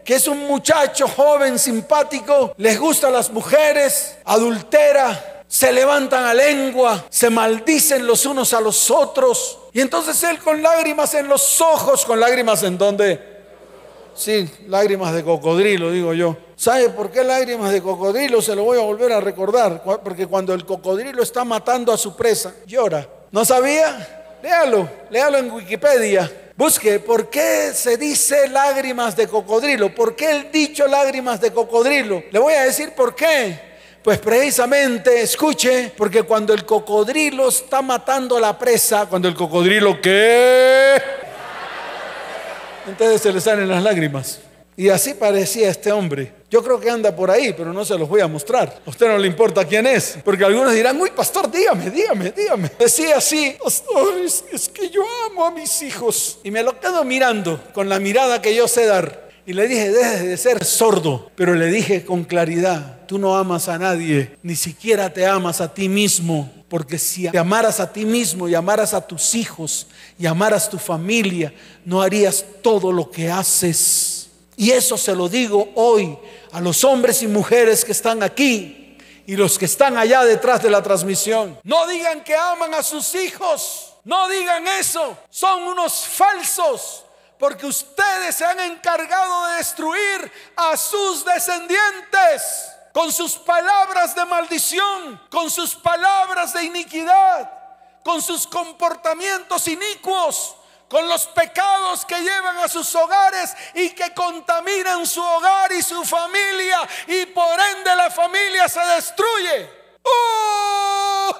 que 0.04 0.16
es 0.16 0.26
un 0.26 0.48
muchacho 0.48 1.06
joven, 1.06 1.60
simpático, 1.60 2.54
les 2.56 2.76
gustan 2.76 3.12
las 3.12 3.30
mujeres, 3.30 4.16
adultera, 4.24 5.39
se 5.50 5.72
levantan 5.72 6.26
a 6.26 6.32
lengua, 6.32 7.06
se 7.10 7.28
maldicen 7.28 8.06
los 8.06 8.24
unos 8.24 8.54
a 8.54 8.60
los 8.60 8.88
otros. 8.88 9.58
Y 9.72 9.80
entonces 9.80 10.22
él 10.22 10.38
con 10.38 10.62
lágrimas 10.62 11.12
en 11.14 11.26
los 11.26 11.60
ojos, 11.60 12.04
con 12.06 12.20
lágrimas 12.20 12.62
en 12.62 12.78
donde, 12.78 13.20
sí, 14.14 14.48
lágrimas 14.68 15.12
de 15.12 15.24
cocodrilo, 15.24 15.90
digo 15.90 16.14
yo. 16.14 16.36
¿Sabe 16.54 16.90
por 16.90 17.10
qué 17.10 17.24
lágrimas 17.24 17.72
de 17.72 17.82
cocodrilo? 17.82 18.40
Se 18.40 18.54
lo 18.54 18.62
voy 18.62 18.78
a 18.78 18.82
volver 18.82 19.12
a 19.12 19.20
recordar. 19.20 19.82
Porque 20.04 20.28
cuando 20.28 20.54
el 20.54 20.64
cocodrilo 20.64 21.20
está 21.20 21.44
matando 21.44 21.92
a 21.92 21.98
su 21.98 22.14
presa, 22.14 22.54
llora. 22.64 23.08
¿No 23.32 23.44
sabía? 23.44 24.38
Léalo, 24.40 24.88
léalo 25.10 25.38
en 25.38 25.50
Wikipedia. 25.50 26.30
Busque, 26.56 27.00
¿por 27.00 27.28
qué 27.28 27.72
se 27.74 27.96
dice 27.96 28.46
lágrimas 28.48 29.16
de 29.16 29.26
cocodrilo? 29.26 29.92
¿Por 29.92 30.14
qué 30.14 30.30
el 30.30 30.52
dicho 30.52 30.86
lágrimas 30.86 31.40
de 31.40 31.50
cocodrilo? 31.50 32.22
Le 32.30 32.38
voy 32.38 32.54
a 32.54 32.62
decir 32.62 32.92
por 32.92 33.16
qué. 33.16 33.69
Pues 34.02 34.18
precisamente, 34.18 35.20
escuche, 35.20 35.92
porque 35.94 36.22
cuando 36.22 36.54
el 36.54 36.64
cocodrilo 36.64 37.48
está 37.48 37.82
matando 37.82 38.38
a 38.38 38.40
la 38.40 38.58
presa, 38.58 39.04
cuando 39.04 39.28
el 39.28 39.34
cocodrilo 39.34 40.00
qué, 40.00 40.96
entonces 42.86 43.20
se 43.20 43.30
le 43.30 43.40
salen 43.42 43.68
las 43.68 43.82
lágrimas. 43.82 44.40
Y 44.74 44.88
así 44.88 45.12
parecía 45.12 45.68
este 45.68 45.92
hombre. 45.92 46.32
Yo 46.48 46.64
creo 46.64 46.80
que 46.80 46.88
anda 46.88 47.14
por 47.14 47.30
ahí, 47.30 47.52
pero 47.52 47.74
no 47.74 47.84
se 47.84 47.98
los 47.98 48.08
voy 48.08 48.22
a 48.22 48.26
mostrar. 48.26 48.80
A 48.86 48.88
usted 48.88 49.06
no 49.06 49.18
le 49.18 49.26
importa 49.26 49.66
quién 49.66 49.86
es, 49.86 50.16
porque 50.24 50.46
algunos 50.46 50.72
dirán, 50.72 50.98
uy, 50.98 51.10
pastor, 51.10 51.50
dígame, 51.50 51.90
dígame, 51.90 52.32
dígame. 52.32 52.70
Decía 52.78 53.18
así, 53.18 53.54
pastor, 53.62 54.14
es 54.24 54.68
que 54.70 54.88
yo 54.88 55.02
amo 55.30 55.44
a 55.44 55.50
mis 55.50 55.82
hijos. 55.82 56.38
Y 56.42 56.50
me 56.50 56.62
lo 56.62 56.80
quedo 56.80 57.04
mirando 57.04 57.62
con 57.74 57.90
la 57.90 58.00
mirada 58.00 58.40
que 58.40 58.54
yo 58.54 58.66
sé 58.66 58.86
dar. 58.86 59.28
Y 59.44 59.52
le 59.52 59.68
dije, 59.68 59.90
deje 59.90 60.28
de 60.28 60.36
ser 60.38 60.64
sordo, 60.64 61.30
pero 61.34 61.54
le 61.54 61.66
dije 61.66 62.04
con 62.04 62.24
claridad, 62.24 62.99
tú 63.10 63.18
no 63.18 63.36
amas 63.36 63.66
a 63.66 63.76
nadie, 63.76 64.38
ni 64.40 64.54
siquiera 64.54 65.12
te 65.12 65.26
amas 65.26 65.60
a 65.60 65.74
ti 65.74 65.88
mismo, 65.88 66.48
porque 66.68 66.96
si 66.96 67.28
te 67.28 67.38
amaras 67.40 67.80
a 67.80 67.92
ti 67.92 68.04
mismo 68.04 68.48
y 68.48 68.54
amaras 68.54 68.94
a 68.94 69.04
tus 69.04 69.34
hijos 69.34 69.88
y 70.16 70.26
amaras 70.26 70.70
tu 70.70 70.78
familia, 70.78 71.52
no 71.84 72.00
harías 72.00 72.44
todo 72.62 72.92
lo 72.92 73.10
que 73.10 73.28
haces. 73.28 74.28
Y 74.56 74.70
eso 74.70 74.96
se 74.96 75.12
lo 75.16 75.28
digo 75.28 75.72
hoy 75.74 76.16
a 76.52 76.60
los 76.60 76.84
hombres 76.84 77.20
y 77.24 77.26
mujeres 77.26 77.84
que 77.84 77.90
están 77.90 78.22
aquí 78.22 78.96
y 79.26 79.34
los 79.34 79.58
que 79.58 79.64
están 79.64 79.98
allá 79.98 80.22
detrás 80.22 80.62
de 80.62 80.70
la 80.70 80.80
transmisión. 80.80 81.58
No 81.64 81.88
digan 81.88 82.22
que 82.22 82.36
aman 82.36 82.74
a 82.74 82.82
sus 82.84 83.16
hijos, 83.16 83.92
no 84.04 84.28
digan 84.28 84.68
eso, 84.68 85.18
son 85.30 85.64
unos 85.64 86.06
falsos 86.06 87.04
porque 87.40 87.66
ustedes 87.66 88.36
se 88.36 88.44
han 88.44 88.60
encargado 88.60 89.48
de 89.48 89.56
destruir 89.56 90.30
a 90.54 90.76
sus 90.76 91.24
descendientes 91.24 92.69
con 92.92 93.12
sus 93.12 93.36
palabras 93.36 94.14
de 94.14 94.24
maldición, 94.24 95.20
con 95.30 95.50
sus 95.50 95.74
palabras 95.76 96.52
de 96.52 96.64
iniquidad, 96.64 97.50
con 98.04 98.20
sus 98.20 98.46
comportamientos 98.46 99.68
inicuos, 99.68 100.56
con 100.88 101.08
los 101.08 101.26
pecados 101.26 102.04
que 102.04 102.20
llevan 102.20 102.56
a 102.58 102.68
sus 102.68 102.92
hogares 102.96 103.54
y 103.74 103.90
que 103.90 104.12
contaminan 104.12 105.06
su 105.06 105.22
hogar 105.22 105.70
y 105.72 105.82
su 105.82 106.04
familia 106.04 106.80
y 107.06 107.26
por 107.26 107.60
ende 107.60 107.94
la 107.94 108.10
familia 108.10 108.68
se 108.68 108.80
destruye. 108.80 109.70
¡Oh! 110.02 111.36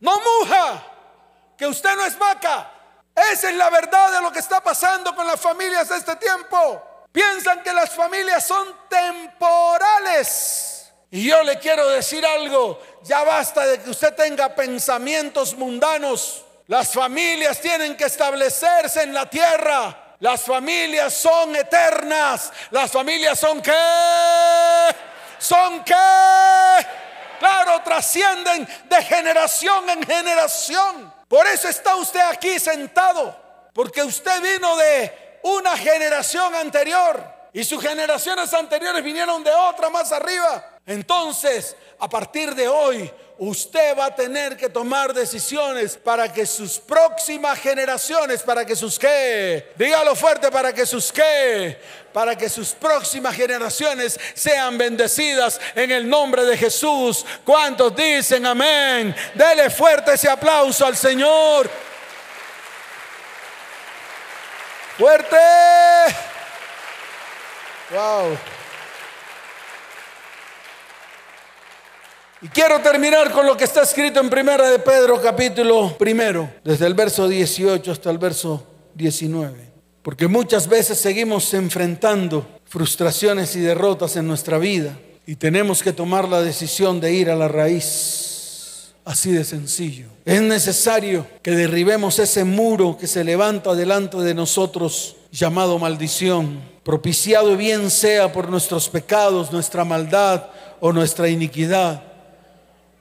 No 0.00 0.18
muja, 0.18 0.82
que 1.56 1.66
usted 1.66 1.96
no 1.96 2.04
es 2.04 2.18
vaca. 2.18 2.70
Esa 3.14 3.50
es 3.50 3.56
la 3.56 3.70
verdad 3.70 4.12
de 4.12 4.20
lo 4.20 4.30
que 4.30 4.38
está 4.38 4.62
pasando 4.62 5.14
con 5.14 5.26
las 5.26 5.40
familias 5.40 5.88
de 5.88 5.96
este 5.96 6.16
tiempo. 6.16 7.06
Piensan 7.12 7.62
que 7.62 7.72
las 7.72 7.90
familias 7.90 8.46
son 8.46 8.68
temporales. 8.88 10.69
Y 11.10 11.28
yo 11.28 11.42
le 11.42 11.58
quiero 11.58 11.88
decir 11.88 12.24
algo, 12.24 12.80
ya 13.02 13.24
basta 13.24 13.66
de 13.66 13.80
que 13.80 13.90
usted 13.90 14.14
tenga 14.14 14.54
pensamientos 14.54 15.54
mundanos. 15.56 16.44
Las 16.68 16.92
familias 16.92 17.60
tienen 17.60 17.96
que 17.96 18.04
establecerse 18.04 19.02
en 19.02 19.12
la 19.12 19.28
tierra. 19.28 20.14
Las 20.20 20.42
familias 20.42 21.12
son 21.12 21.56
eternas. 21.56 22.52
Las 22.70 22.92
familias 22.92 23.40
son 23.40 23.60
qué? 23.60 23.72
Son 25.38 25.82
qué? 25.82 26.86
Claro, 27.40 27.82
trascienden 27.82 28.68
de 28.84 29.02
generación 29.02 29.90
en 29.90 30.02
generación. 30.04 31.12
Por 31.26 31.46
eso 31.46 31.68
está 31.68 31.96
usted 31.96 32.20
aquí 32.20 32.60
sentado, 32.60 33.34
porque 33.72 34.02
usted 34.02 34.40
vino 34.42 34.76
de 34.76 35.38
una 35.42 35.76
generación 35.76 36.54
anterior 36.54 37.20
y 37.52 37.64
sus 37.64 37.82
generaciones 37.82 38.52
anteriores 38.52 39.02
vinieron 39.02 39.42
de 39.42 39.52
otra 39.52 39.88
más 39.90 40.12
arriba. 40.12 40.69
Entonces, 40.90 41.76
a 42.00 42.08
partir 42.08 42.52
de 42.52 42.66
hoy, 42.66 43.08
usted 43.38 43.96
va 43.96 44.06
a 44.06 44.14
tener 44.16 44.56
que 44.56 44.68
tomar 44.68 45.14
decisiones 45.14 45.96
para 45.96 46.32
que 46.32 46.44
sus 46.44 46.80
próximas 46.80 47.60
generaciones, 47.60 48.42
para 48.42 48.64
que 48.66 48.74
sus 48.74 48.98
qué, 48.98 49.70
dígalo 49.76 50.16
fuerte, 50.16 50.50
para 50.50 50.72
que 50.72 50.84
sus 50.84 51.12
qué, 51.12 51.80
para 52.12 52.36
que 52.36 52.48
sus 52.48 52.70
próximas 52.70 53.36
generaciones 53.36 54.18
sean 54.34 54.76
bendecidas 54.76 55.60
en 55.76 55.92
el 55.92 56.08
nombre 56.08 56.44
de 56.44 56.56
Jesús. 56.56 57.24
¿Cuántos 57.44 57.94
dicen 57.94 58.44
amén? 58.44 59.14
Dele 59.34 59.70
fuerte 59.70 60.14
ese 60.14 60.28
aplauso 60.28 60.84
al 60.84 60.96
Señor. 60.96 61.70
Fuerte. 64.98 65.36
Wow. 67.90 68.36
Y 72.42 72.48
quiero 72.48 72.80
terminar 72.80 73.30
con 73.32 73.44
lo 73.44 73.54
que 73.54 73.64
está 73.64 73.82
escrito 73.82 74.18
en 74.18 74.30
Primera 74.30 74.70
de 74.70 74.78
Pedro 74.78 75.20
capítulo 75.20 75.94
primero, 75.98 76.50
desde 76.64 76.86
el 76.86 76.94
verso 76.94 77.28
18 77.28 77.92
hasta 77.92 78.10
el 78.10 78.16
verso 78.16 78.66
19. 78.94 79.70
Porque 80.00 80.26
muchas 80.26 80.66
veces 80.66 80.98
seguimos 80.98 81.52
enfrentando 81.52 82.48
frustraciones 82.64 83.54
y 83.56 83.60
derrotas 83.60 84.16
en 84.16 84.26
nuestra 84.26 84.56
vida 84.56 84.98
y 85.26 85.36
tenemos 85.36 85.82
que 85.82 85.92
tomar 85.92 86.30
la 86.30 86.40
decisión 86.40 86.98
de 86.98 87.12
ir 87.12 87.28
a 87.28 87.36
la 87.36 87.46
raíz. 87.46 88.94
Así 89.04 89.32
de 89.32 89.44
sencillo. 89.44 90.06
Es 90.24 90.40
necesario 90.40 91.26
que 91.42 91.50
derribemos 91.50 92.18
ese 92.18 92.44
muro 92.44 92.96
que 92.98 93.06
se 93.06 93.22
levanta 93.22 93.74
delante 93.74 94.16
de 94.16 94.32
nosotros 94.32 95.16
llamado 95.30 95.78
maldición, 95.78 96.62
propiciado 96.84 97.58
bien 97.58 97.90
sea 97.90 98.32
por 98.32 98.48
nuestros 98.48 98.88
pecados, 98.88 99.52
nuestra 99.52 99.84
maldad 99.84 100.46
o 100.80 100.90
nuestra 100.90 101.28
iniquidad, 101.28 102.09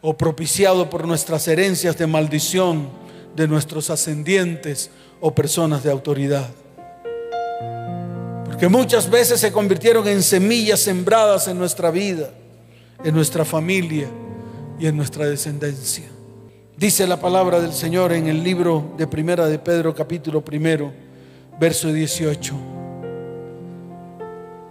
o 0.01 0.15
propiciado 0.15 0.89
por 0.89 1.07
nuestras 1.07 1.47
herencias 1.47 1.97
de 1.97 2.07
maldición 2.07 2.89
de 3.35 3.47
nuestros 3.47 3.89
ascendientes 3.89 4.89
o 5.19 5.33
personas 5.35 5.83
de 5.83 5.91
autoridad 5.91 6.49
que 8.59 8.67
muchas 8.67 9.09
veces 9.09 9.39
se 9.39 9.53
convirtieron 9.53 10.05
en 10.07 10.21
semillas 10.21 10.81
sembradas 10.81 11.47
en 11.47 11.57
nuestra 11.57 11.91
vida, 11.91 12.29
en 13.03 13.15
nuestra 13.15 13.45
familia 13.45 14.09
y 14.77 14.85
en 14.85 14.97
nuestra 14.97 15.25
descendencia. 15.25 16.05
Dice 16.75 17.07
la 17.07 17.19
palabra 17.19 17.61
del 17.61 17.71
Señor 17.71 18.11
en 18.11 18.27
el 18.27 18.43
libro 18.43 18.93
de 18.97 19.07
Primera 19.07 19.47
de 19.47 19.59
Pedro 19.59 19.95
capítulo 19.95 20.43
primero, 20.43 20.91
verso 21.57 21.91
18. 21.91 22.53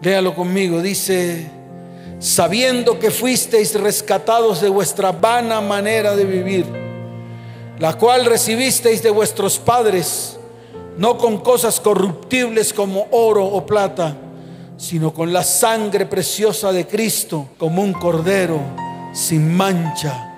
Léalo 0.02 0.34
conmigo, 0.34 0.82
dice, 0.82 1.50
sabiendo 2.18 2.98
que 2.98 3.10
fuisteis 3.10 3.74
rescatados 3.78 4.60
de 4.60 4.68
vuestra 4.68 5.12
vana 5.12 5.60
manera 5.60 6.16
de 6.16 6.24
vivir, 6.24 6.66
la 7.78 7.96
cual 7.96 8.24
recibisteis 8.24 9.02
de 9.02 9.10
vuestros 9.10 9.58
padres, 9.58 10.38
no 10.96 11.16
con 11.16 11.38
cosas 11.38 11.78
corruptibles 11.78 12.72
como 12.72 13.06
oro 13.12 13.44
o 13.44 13.64
plata, 13.64 14.16
sino 14.76 15.12
con 15.12 15.32
la 15.32 15.44
sangre 15.44 16.06
preciosa 16.06 16.72
de 16.72 16.86
Cristo, 16.86 17.48
como 17.58 17.82
un 17.82 17.92
cordero 17.92 18.60
sin 19.12 19.56
mancha 19.56 20.34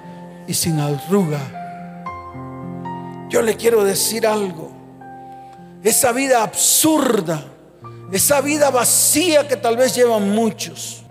y 0.46 0.54
sin 0.54 0.80
arruga. 0.80 1.40
Yo 3.28 3.42
le 3.42 3.56
quiero 3.56 3.84
decir 3.84 4.26
algo. 4.26 4.70
Esa 5.82 6.12
vida 6.12 6.42
absurda, 6.42 7.42
esa 8.12 8.40
vida 8.40 8.70
vacía 8.70 9.48
que 9.48 9.56
tal 9.56 9.76
vez 9.76 9.94
llevan 9.94 10.30
muchos, 10.30 11.04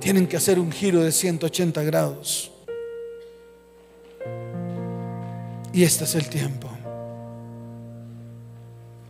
tienen 0.00 0.26
que 0.26 0.36
hacer 0.36 0.58
un 0.58 0.70
giro 0.70 1.02
de 1.02 1.12
180 1.12 1.82
grados. 1.82 2.50
Y 5.72 5.84
este 5.84 6.04
es 6.04 6.14
el 6.14 6.28
tiempo. 6.28 6.68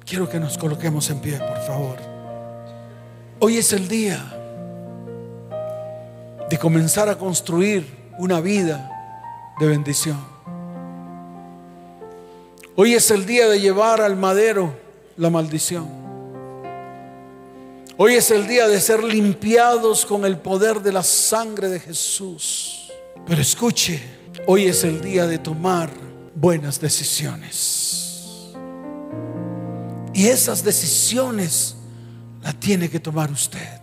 Quiero 0.05 0.29
que 0.29 0.41
nos 0.41 0.57
coloquemos 0.57 1.11
en 1.11 1.21
pie, 1.21 1.39
por 1.39 1.59
favor. 1.67 1.99
Hoy 3.41 3.59
es 3.59 3.73
el 3.73 3.89
día 3.89 4.35
de 6.49 6.59
comenzar 6.59 7.09
a 7.09 7.19
construir 7.19 7.87
una 8.19 8.41
vida 8.41 8.91
de 9.61 9.67
bendición. 9.67 10.19
Hoy 12.75 12.95
es 12.95 13.11
el 13.11 13.27
día 13.27 13.49
de 13.49 13.61
llevar 13.61 14.01
al 14.01 14.17
madero 14.17 14.73
la 15.17 15.31
maldición. 15.31 15.98
Hoy 18.01 18.15
es 18.15 18.31
el 18.31 18.47
día 18.47 18.69
de 18.69 18.81
ser 18.81 19.03
limpiados 19.03 20.07
con 20.07 20.25
el 20.25 20.39
poder 20.39 20.81
de 20.83 20.93
la 20.93 21.03
sangre 21.03 21.69
de 21.69 21.81
Jesús. 21.81 22.93
Pero 23.27 23.43
escuche, 23.43 24.01
hoy 24.47 24.67
es 24.67 24.85
el 24.85 25.01
día 25.01 25.27
de 25.27 25.39
tomar 25.39 25.91
buenas 26.33 26.81
decisiones. 26.81 28.53
Y 30.15 30.29
esas 30.29 30.63
decisiones 30.63 31.75
las 32.41 32.55
tiene 32.61 32.89
que 32.89 33.01
tomar 33.01 33.33
usted. 33.33 33.81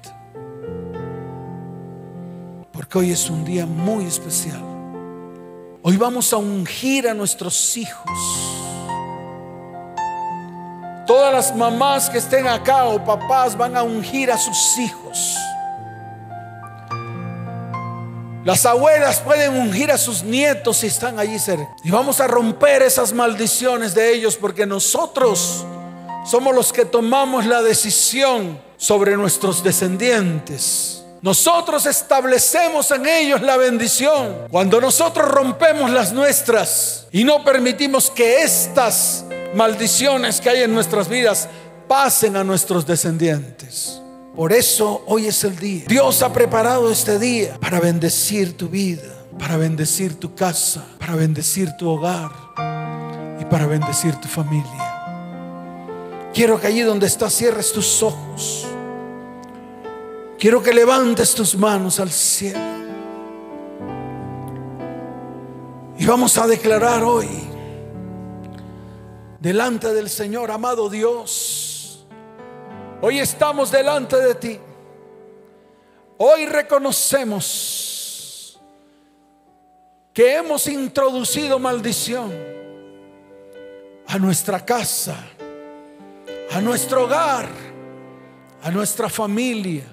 Porque 2.72 2.98
hoy 2.98 3.12
es 3.12 3.30
un 3.30 3.44
día 3.44 3.66
muy 3.66 4.06
especial. 4.06 4.64
Hoy 5.82 5.98
vamos 5.98 6.32
a 6.32 6.38
ungir 6.38 7.10
a 7.10 7.14
nuestros 7.14 7.76
hijos. 7.76 8.65
Todas 11.06 11.32
las 11.32 11.56
mamás 11.56 12.10
que 12.10 12.18
estén 12.18 12.48
acá 12.48 12.86
o 12.86 13.04
papás 13.04 13.56
van 13.56 13.78
a 13.78 13.84
ungir 13.84 14.32
a 14.32 14.38
sus 14.38 14.78
hijos. 14.80 15.38
Las 18.44 18.66
abuelas 18.66 19.20
pueden 19.22 19.58
ungir 19.58 19.92
a 19.92 19.98
sus 19.98 20.24
nietos 20.24 20.78
si 20.78 20.88
están 20.88 21.20
allí 21.20 21.40
cerca. 21.40 21.68
Y 21.84 21.92
vamos 21.92 22.20
a 22.20 22.28
romper 22.28 22.84
esas 22.84 23.12
maldiciones 23.14 23.94
de 23.96 24.14
ellos 24.14 24.36
porque 24.36 24.66
nosotros 24.66 25.66
somos 26.26 26.56
los 26.56 26.72
que 26.74 26.86
tomamos 26.86 27.46
la 27.46 27.62
decisión 27.62 28.60
sobre 28.78 29.16
nuestros 29.16 29.64
descendientes. 29.64 31.04
Nosotros 31.22 31.88
establecemos 31.88 32.92
en 32.92 33.08
ellos 33.08 33.42
la 33.42 33.58
bendición. 33.58 34.48
Cuando 34.52 34.80
nosotros 34.80 35.28
rompemos 35.28 35.90
las 35.90 36.14
nuestras 36.14 37.08
y 37.12 37.24
no 37.24 37.44
permitimos 37.44 38.12
que 38.12 38.44
estas 38.44 39.26
maldiciones 39.56 40.42
que 40.42 40.50
hay 40.50 40.64
en 40.64 40.74
nuestras 40.74 41.08
vidas 41.08 41.50
pasen 41.88 42.36
a 42.36 42.44
nuestros 42.44 42.86
descendientes. 42.86 44.02
Por 44.36 44.52
eso 44.52 45.04
hoy 45.08 45.28
es 45.28 45.44
el 45.46 45.58
día. 45.58 45.86
Dios 45.88 46.22
ha 46.22 46.34
preparado 46.34 46.92
este 46.92 47.18
día 47.18 47.58
para 47.60 47.80
bendecir 47.80 48.58
tu 48.58 48.68
vida, 48.68 49.26
para 49.40 49.56
bendecir 49.56 50.20
tu 50.20 50.36
casa, 50.36 50.86
para 51.00 51.16
bendecir 51.16 51.72
tu 51.78 51.90
hogar 51.90 52.32
y 53.40 53.46
para 53.46 53.66
bendecir 53.66 54.16
tu 54.16 54.28
familia. 54.28 54.92
Quiero 56.34 56.60
que 56.60 56.68
allí 56.68 56.82
donde 56.82 57.08
estás 57.08 57.34
cierres 57.34 57.72
tus 57.72 58.04
ojos. 58.04 58.68
Quiero 60.38 60.62
que 60.62 60.74
levantes 60.74 61.34
tus 61.34 61.56
manos 61.56 62.02
al 62.02 62.12
cielo. 62.12 62.60
Y 65.98 66.06
vamos 66.06 66.38
a 66.38 66.46
declarar 66.46 67.04
hoy 67.04 67.55
delante 69.46 69.94
del 69.94 70.10
Señor, 70.10 70.50
amado 70.50 70.90
Dios. 70.90 72.04
Hoy 73.00 73.20
estamos 73.20 73.70
delante 73.70 74.18
de 74.18 74.34
ti. 74.34 74.60
Hoy 76.18 76.48
reconocemos 76.48 78.60
que 80.12 80.38
hemos 80.38 80.66
introducido 80.66 81.60
maldición 81.60 82.34
a 84.08 84.18
nuestra 84.18 84.66
casa, 84.66 85.16
a 86.52 86.60
nuestro 86.60 87.04
hogar, 87.04 87.48
a 88.64 88.72
nuestra 88.72 89.10
familia 89.10 89.84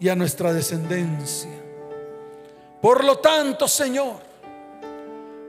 y 0.00 0.08
a 0.08 0.16
nuestra 0.16 0.54
descendencia. 0.54 1.50
Por 2.80 3.04
lo 3.04 3.18
tanto, 3.18 3.68
Señor, 3.68 4.16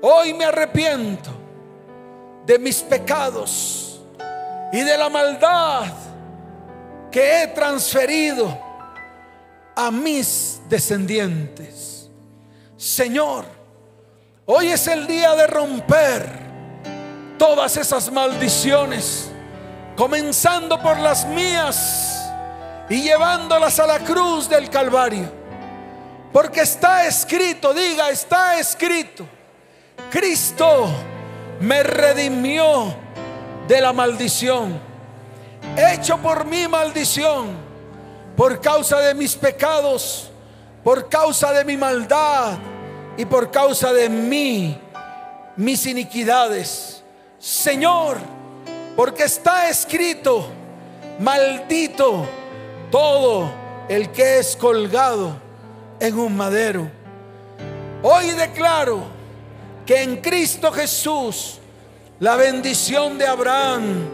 hoy 0.02 0.34
me 0.34 0.43
arrepiento 0.43 1.46
de 2.47 2.57
mis 2.57 2.81
pecados 2.81 3.99
y 4.71 4.79
de 4.79 4.97
la 4.97 5.10
maldad 5.10 5.91
que 7.12 7.43
he 7.43 7.47
transferido 7.47 8.57
a 9.75 9.91
mis 9.91 10.62
descendientes. 10.69 12.10
Señor, 12.77 13.43
hoy 14.45 14.69
es 14.69 14.88
el 14.88 15.05
día 15.07 15.36
de 15.36 15.45
romper 15.45 16.25
todas 17.38 17.75
esas 17.75 18.10
maldiciones, 18.13 19.29
comenzando 19.97 20.81
por 20.81 20.97
las 20.99 21.27
mías 21.27 22.31
y 22.89 23.01
llevándolas 23.01 23.77
a 23.77 23.88
la 23.88 23.99
cruz 23.99 24.47
del 24.47 24.69
Calvario. 24.69 25.29
Porque 26.31 26.62
está 26.62 27.05
escrito, 27.05 27.73
diga, 27.73 28.10
está 28.10 28.57
escrito, 28.57 29.27
Cristo 30.10 30.89
me 31.60 31.84
redimió 31.84 32.93
de 33.67 33.82
la 33.82 33.93
maldición. 33.93 34.80
Hecho 35.76 36.17
por 36.17 36.46
mi 36.46 36.67
maldición, 36.67 37.48
por 38.36 38.62
causa 38.62 39.00
de 39.00 39.13
mis 39.13 39.36
pecados, 39.36 40.30
por 40.84 41.10
causa 41.10 41.52
de 41.52 41.65
mi 41.65 41.78
maldad 41.78 42.58
y 43.17 43.26
por 43.26 43.52
causa 43.52 43.91
de 43.91 44.10
mí, 44.10 44.80
mis 45.56 45.86
iniquidades. 45.86 47.04
Señor, 47.39 48.17
porque 48.96 49.24
está 49.24 49.70
escrito, 49.70 50.48
maldito 51.20 52.26
todo 52.91 53.52
el 53.89 54.12
que 54.12 54.39
es 54.39 54.56
colgado 54.56 55.36
en 56.00 56.17
un 56.17 56.36
madero. 56.36 56.89
Hoy 58.04 58.30
declaro 58.32 59.16
que 59.88 60.04
en 60.04 60.17
Cristo 60.17 60.69
Jesús 60.73 61.60
la 62.19 62.36
bendición 62.36 63.17
de 63.17 63.26
Abraham 63.26 64.10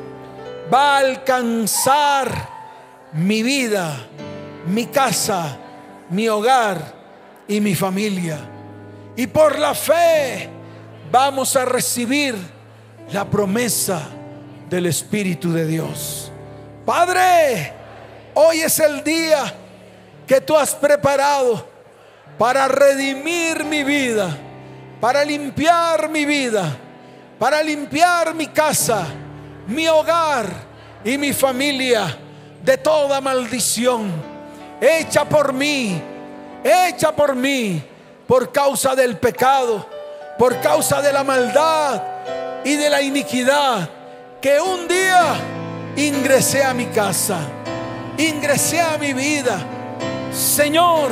va 0.71 0.97
a 0.97 0.99
alcanzar 0.99 2.49
mi 3.13 3.41
vida, 3.41 4.07
mi 4.67 4.85
casa, 4.85 5.57
mi 6.11 6.29
hogar 6.29 6.93
y 7.47 7.59
mi 7.59 7.73
familia. 7.73 8.37
Y 9.15 9.25
por 9.25 9.57
la 9.57 9.73
fe 9.73 10.47
vamos 11.11 11.55
a 11.55 11.65
recibir 11.65 12.35
la 13.11 13.25
promesa 13.25 14.03
del 14.69 14.85
Espíritu 14.85 15.51
de 15.51 15.65
Dios. 15.65 16.31
Padre, 16.85 17.73
hoy 18.35 18.61
es 18.61 18.79
el 18.79 19.03
día 19.03 19.51
que 20.27 20.39
tú 20.39 20.55
has 20.55 20.75
preparado 20.75 21.67
para 22.37 22.67
redimir 22.67 23.63
mi 23.63 23.83
vida 23.83 24.37
para 25.03 25.25
limpiar 25.25 26.07
mi 26.07 26.23
vida, 26.23 26.77
para 27.37 27.61
limpiar 27.61 28.33
mi 28.33 28.47
casa, 28.47 29.05
mi 29.67 29.85
hogar 29.85 30.45
y 31.03 31.17
mi 31.17 31.33
familia 31.33 32.17
de 32.63 32.77
toda 32.77 33.19
maldición 33.19 34.09
hecha 34.79 35.25
por 35.25 35.51
mí, 35.51 36.01
hecha 36.63 37.11
por 37.13 37.35
mí, 37.35 37.83
por 38.25 38.49
causa 38.53 38.95
del 38.95 39.17
pecado, 39.17 39.85
por 40.39 40.61
causa 40.61 41.01
de 41.01 41.11
la 41.11 41.25
maldad 41.25 42.01
y 42.63 42.75
de 42.75 42.89
la 42.89 43.01
iniquidad 43.01 43.89
que 44.41 44.57
un 44.61 44.87
día 44.87 45.35
ingresé 45.97 46.63
a 46.63 46.73
mi 46.73 46.85
casa, 46.85 47.39
ingresé 48.17 48.79
a 48.79 48.97
mi 48.97 49.11
vida. 49.11 49.59
Señor, 50.31 51.11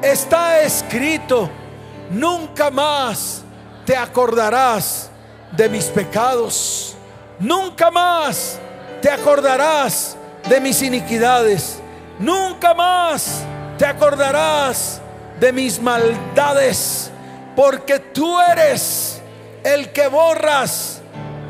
está 0.00 0.60
escrito 0.60 1.65
nunca 2.10 2.70
más 2.70 3.42
te 3.84 3.96
acordarás 3.96 5.10
de 5.52 5.68
mis 5.68 5.86
pecados, 5.86 6.96
nunca 7.38 7.90
más 7.90 8.58
te 9.00 9.10
acordarás 9.10 10.16
de 10.48 10.60
mis 10.60 10.82
iniquidades, 10.82 11.78
nunca 12.18 12.74
más 12.74 13.42
te 13.78 13.86
acordarás 13.86 15.00
de 15.40 15.52
mis 15.52 15.80
maldades, 15.80 17.10
porque 17.54 17.98
tú 17.98 18.40
eres 18.40 19.20
el 19.64 19.92
que 19.92 20.08
borras 20.08 21.00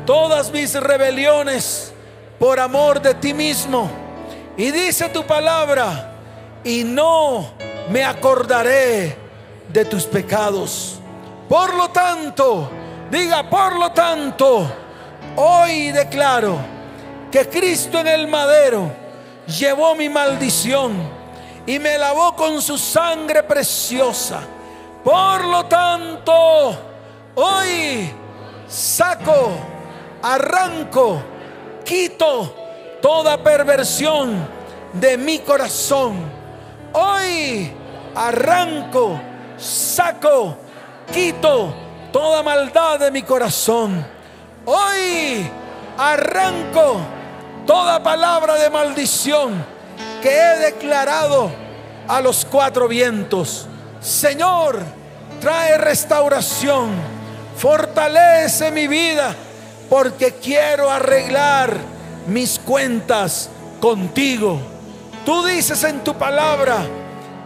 todas 0.05 0.51
mis 0.51 0.73
rebeliones 0.73 1.93
por 2.39 2.59
amor 2.59 3.01
de 3.01 3.13
ti 3.13 3.33
mismo. 3.33 3.89
Y 4.55 4.71
dice 4.71 5.09
tu 5.09 5.23
palabra, 5.25 6.13
y 6.63 6.83
no 6.83 7.51
me 7.89 8.03
acordaré 8.03 9.26
de 9.69 9.85
tus 9.85 10.05
pecados. 10.05 10.99
Por 11.47 11.73
lo 11.75 11.89
tanto, 11.89 12.69
diga, 13.09 13.49
por 13.49 13.77
lo 13.77 13.91
tanto, 13.91 14.69
hoy 15.35 15.91
declaro 15.91 16.57
que 17.31 17.47
Cristo 17.47 17.99
en 17.99 18.07
el 18.07 18.27
madero 18.27 18.91
llevó 19.47 19.95
mi 19.95 20.09
maldición 20.09 20.93
y 21.65 21.79
me 21.79 21.97
lavó 21.97 22.35
con 22.35 22.61
su 22.61 22.77
sangre 22.77 23.43
preciosa. 23.43 24.41
Por 25.03 25.45
lo 25.45 25.65
tanto, 25.65 26.77
hoy 27.35 28.11
saco, 28.67 29.51
arranco, 30.21 31.21
quito 31.85 32.53
toda 33.01 33.41
perversión 33.41 34.47
de 34.93 35.17
mi 35.17 35.39
corazón. 35.39 36.15
Hoy 36.93 37.71
arranco, 38.15 39.19
saco, 39.57 40.57
quito 41.11 41.73
toda 42.11 42.43
maldad 42.43 42.99
de 42.99 43.11
mi 43.11 43.23
corazón. 43.23 44.05
Hoy 44.65 45.49
arranco 45.97 46.99
toda 47.65 48.01
palabra 48.01 48.55
de 48.55 48.69
maldición 48.69 49.63
que 50.21 50.29
he 50.29 50.57
declarado 50.71 51.51
a 52.07 52.21
los 52.21 52.45
cuatro 52.45 52.87
vientos. 52.87 53.67
Señor, 53.99 54.79
trae 55.41 55.77
restauración, 55.77 56.91
fortalece 57.57 58.71
mi 58.71 58.87
vida, 58.87 59.35
porque 59.89 60.33
quiero 60.33 60.89
arreglar 60.89 61.77
mis 62.27 62.59
cuentas 62.59 63.49
contigo. 63.79 64.59
Tú 65.25 65.45
dices 65.45 65.83
en 65.83 66.03
tu 66.03 66.13
palabra 66.13 66.85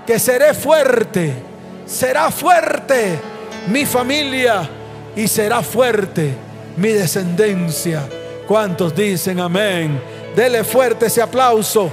que 0.05 0.19
seré 0.19 0.53
fuerte, 0.53 1.50
será 1.91 2.31
fuerte 2.31 3.19
mi 3.67 3.85
familia 3.85 4.67
y 5.15 5.27
será 5.27 5.61
fuerte 5.61 6.33
mi 6.77 6.89
descendencia. 6.89 8.07
¿Cuántos 8.47 8.95
dicen 8.95 9.39
amén? 9.39 10.01
Dele 10.35 10.63
fuerte 10.63 11.07
ese 11.07 11.21
aplauso. 11.21 11.91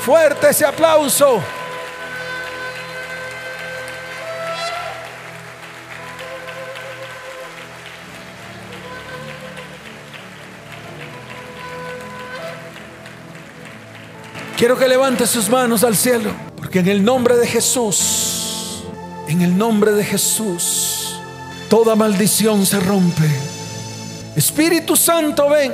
Fuerte 0.00 0.50
ese 0.50 0.66
aplauso. 0.66 1.40
Quiero 14.56 14.76
que 14.76 14.88
levante 14.88 15.24
sus 15.24 15.48
manos 15.48 15.84
al 15.84 15.96
cielo, 15.96 16.32
porque 16.56 16.80
en 16.80 16.88
el 16.88 17.04
nombre 17.04 17.36
de 17.36 17.46
Jesús, 17.46 18.27
en 19.28 19.42
el 19.42 19.56
nombre 19.56 19.92
de 19.92 20.04
Jesús, 20.04 21.20
toda 21.68 21.94
maldición 21.94 22.64
se 22.64 22.80
rompe. 22.80 23.28
Espíritu 24.34 24.96
Santo, 24.96 25.50
ven. 25.50 25.72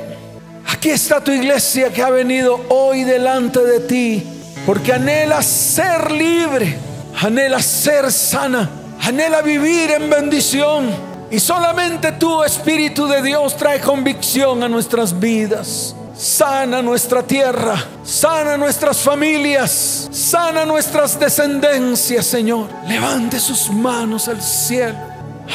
Aquí 0.67 0.89
está 0.89 1.23
tu 1.23 1.31
iglesia 1.31 1.91
que 1.93 2.01
ha 2.01 2.09
venido 2.09 2.65
hoy 2.69 3.03
delante 3.03 3.61
de 3.61 3.79
ti, 3.79 4.23
porque 4.65 4.93
anhela 4.93 5.41
ser 5.41 6.11
libre, 6.11 6.77
anhela 7.21 7.61
ser 7.61 8.11
sana, 8.11 8.69
anhela 9.01 9.41
vivir 9.41 9.91
en 9.91 10.09
bendición. 10.09 10.89
Y 11.31 11.39
solamente 11.39 12.11
tú, 12.13 12.43
Espíritu 12.43 13.07
de 13.07 13.21
Dios, 13.21 13.55
trae 13.55 13.79
convicción 13.79 14.63
a 14.63 14.69
nuestras 14.69 15.19
vidas. 15.19 15.95
Sana 16.17 16.81
nuestra 16.81 17.21
tierra, 17.23 17.75
sana 18.03 18.55
nuestras 18.55 18.99
familias, 19.01 20.07
sana 20.11 20.63
nuestras 20.63 21.19
descendencias, 21.19 22.25
Señor. 22.25 22.69
Levante 22.87 23.37
sus 23.37 23.69
manos 23.69 24.29
al 24.29 24.41
cielo, 24.41 24.95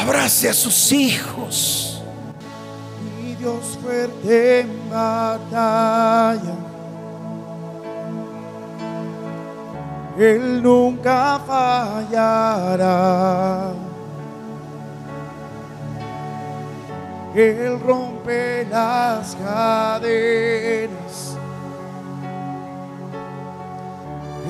abrace 0.02 0.50
a 0.50 0.52
sus 0.52 0.92
hijos. 0.92 2.02
Mi 3.22 3.34
Dios 3.36 3.78
fuerte 3.82 4.60
en 4.60 4.90
batalla, 4.90 6.54
Él 10.18 10.62
nunca 10.62 11.40
fallará. 11.46 12.90
Él 17.34 17.80
rompe 17.80 18.66
las 18.68 19.36
cadenas. 19.36 21.36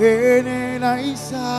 En 0.00 0.46
él 0.46 0.82
hay 0.82 1.14
sanidad. 1.14 1.50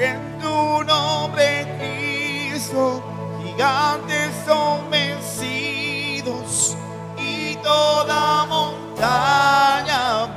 En 0.00 0.38
tu 0.40 0.84
nombre, 0.84 1.66
Cristo, 1.78 3.02
gigantes 3.42 4.30
son 4.46 4.90
vencidos 4.90 6.78
y 7.18 7.56
toda 7.56 8.46
montaña 8.46 10.28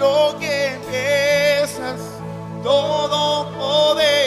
lo 0.00 0.34
que 0.38 0.68
empiezas, 0.76 2.00
todopoderoso 2.62 4.19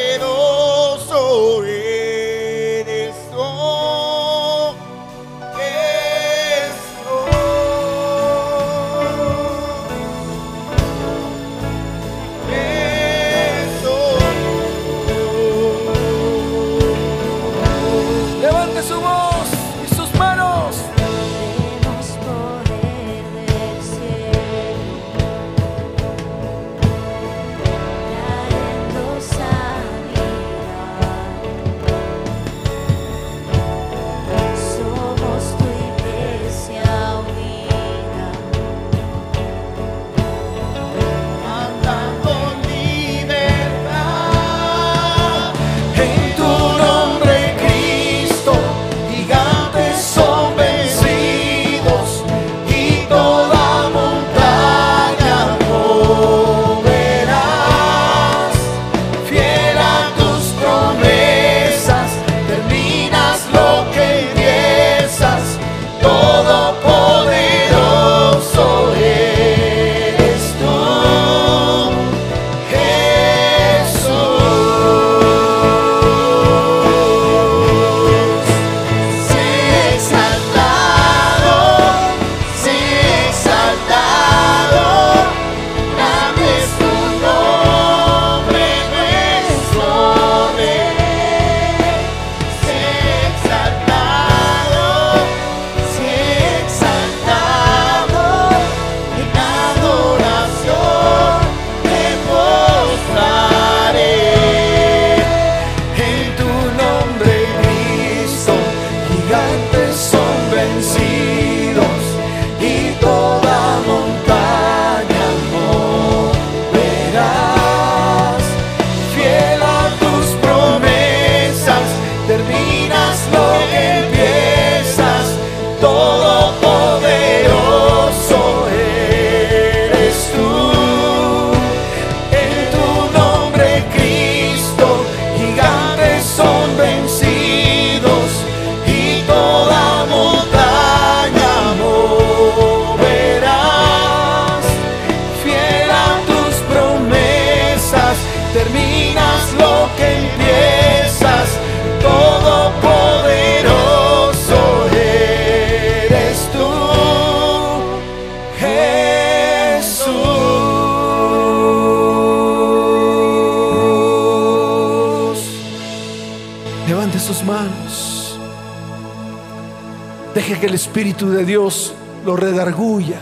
que 170.64 170.68
el 170.68 170.76
Espíritu 170.76 171.30
de 171.30 171.44
Dios 171.44 171.94
lo 172.26 172.38
redarguya 172.38 173.20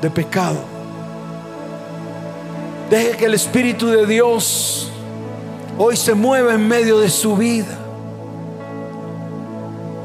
de 0.00 0.08
pecado. 0.08 0.56
Deje 2.88 3.18
que 3.18 3.26
el 3.26 3.34
Espíritu 3.34 3.88
de 3.88 4.06
Dios 4.06 4.90
hoy 5.76 5.94
se 5.94 6.14
mueva 6.14 6.54
en 6.54 6.66
medio 6.66 7.00
de 7.00 7.10
su 7.10 7.36
vida. 7.36 7.76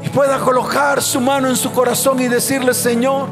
Y 0.02 0.10
pueda 0.10 0.38
colocar 0.38 1.00
su 1.00 1.18
mano 1.18 1.48
en 1.48 1.56
su 1.56 1.72
corazón 1.72 2.20
y 2.20 2.28
decirle, 2.28 2.74
Señor, 2.74 3.26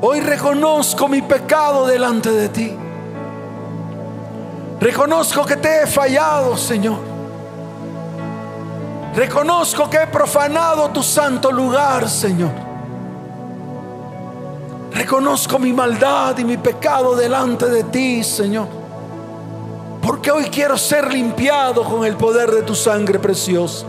hoy 0.00 0.20
reconozco 0.20 1.08
mi 1.08 1.22
pecado 1.22 1.88
delante 1.88 2.30
de 2.30 2.48
ti. 2.50 2.72
Reconozco 4.80 5.44
que 5.44 5.56
te 5.56 5.82
he 5.82 5.86
fallado, 5.88 6.56
Señor. 6.56 7.09
Reconozco 9.14 9.90
que 9.90 9.98
he 9.98 10.06
profanado 10.06 10.88
tu 10.90 11.02
santo 11.02 11.50
lugar, 11.50 12.08
Señor. 12.08 12.52
Reconozco 14.92 15.58
mi 15.58 15.72
maldad 15.72 16.38
y 16.38 16.44
mi 16.44 16.56
pecado 16.56 17.16
delante 17.16 17.66
de 17.66 17.84
ti, 17.84 18.22
Señor. 18.22 18.68
Porque 20.00 20.30
hoy 20.30 20.44
quiero 20.44 20.78
ser 20.78 21.12
limpiado 21.12 21.84
con 21.84 22.04
el 22.04 22.16
poder 22.16 22.50
de 22.50 22.62
tu 22.62 22.74
sangre 22.74 23.18
preciosa. 23.18 23.84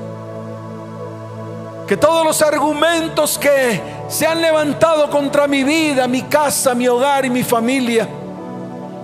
Que 1.88 1.98
todos 1.98 2.26
los 2.26 2.42
argumentos 2.42 3.38
que 3.38 3.82
se 4.08 4.26
han 4.26 4.42
levantado 4.42 5.10
contra 5.10 5.48
mi 5.48 5.64
vida, 5.64 6.08
mi 6.08 6.24
casa, 6.24 6.74
mi 6.74 6.88
hogar 6.88 7.26
y 7.26 7.30
mi 7.30 7.44
familia, 7.44 8.08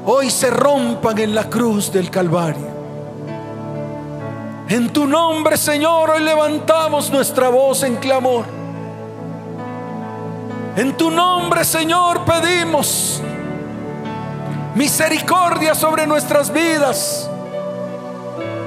hoy 0.05 0.31
se 0.31 0.49
rompan 0.49 1.17
en 1.19 1.35
la 1.35 1.49
cruz 1.49 1.91
del 1.91 2.09
Calvario. 2.09 2.76
En 4.69 4.91
tu 4.91 5.07
nombre, 5.07 5.55
Señor, 5.55 6.09
hoy 6.09 6.21
levantamos 6.21 7.09
nuestra 7.09 7.47
voz 7.47 7.83
en 7.83 7.95
clamor. 7.95 8.43
En 10.75 10.97
tu 10.97 11.09
nombre, 11.09 11.63
Señor, 11.63 12.25
pedimos 12.25 13.21
misericordia 14.75 15.73
sobre 15.73 16.05
nuestras 16.05 16.51
vidas, 16.51 17.29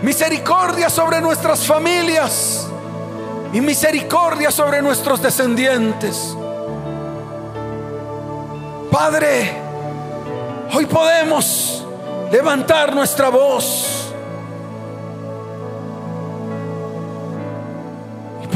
misericordia 0.00 0.88
sobre 0.88 1.20
nuestras 1.20 1.66
familias 1.66 2.66
y 3.52 3.60
misericordia 3.60 4.50
sobre 4.50 4.80
nuestros 4.80 5.20
descendientes. 5.20 6.34
Padre, 8.90 9.52
hoy 10.72 10.86
podemos 10.86 11.84
levantar 12.32 12.94
nuestra 12.94 13.28
voz 13.28 13.99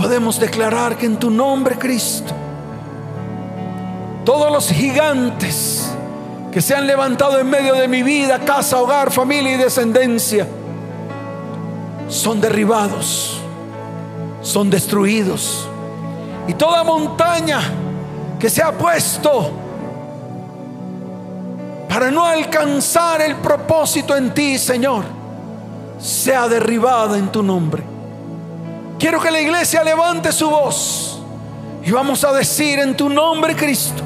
podemos 0.05 0.38
declarar 0.38 0.98
que 0.98 1.07
en 1.07 1.16
tu 1.16 1.30
nombre, 1.30 1.78
Cristo, 1.78 2.30
todos 4.22 4.52
los 4.52 4.68
gigantes 4.68 5.90
que 6.52 6.61
se 6.61 6.74
han 6.74 6.86
levantado 6.86 7.38
en 7.38 7.48
medio 7.48 7.72
de 7.72 7.88
mi 7.88 8.02
vida, 8.02 8.38
casa, 8.40 8.82
hogar, 8.82 9.11
familia 9.11 9.55
y 9.55 9.57
descendencia, 9.57 10.46
son 12.07 12.38
derribados, 12.38 13.40
son 14.42 14.68
destruidos. 14.68 15.66
Y 16.48 16.52
toda 16.52 16.84
montaña 16.84 17.62
que 18.38 18.50
se 18.50 18.62
ha 18.62 18.72
puesto 18.72 19.52
para 21.88 22.11
no 22.11 22.26
alcanzar 22.26 23.22
el 23.22 23.36
propósito 23.36 24.14
en 24.14 24.34
ti, 24.34 24.59
Señor, 24.59 25.05
sea 25.98 26.46
derribada 26.46 27.16
en 27.16 27.32
tu 27.32 27.42
nombre. 27.42 27.93
Quiero 29.05 29.20
que 29.20 29.30
la 29.30 29.38
iglesia 29.42 29.84
levante 29.84 30.32
su 30.32 30.48
voz 30.48 31.18
y 31.84 31.90
vamos 31.90 32.24
a 32.24 32.32
decir 32.32 32.78
en 32.78 32.96
tu 32.96 33.11
nombre, 33.11 33.55
Cristo, 33.55 34.02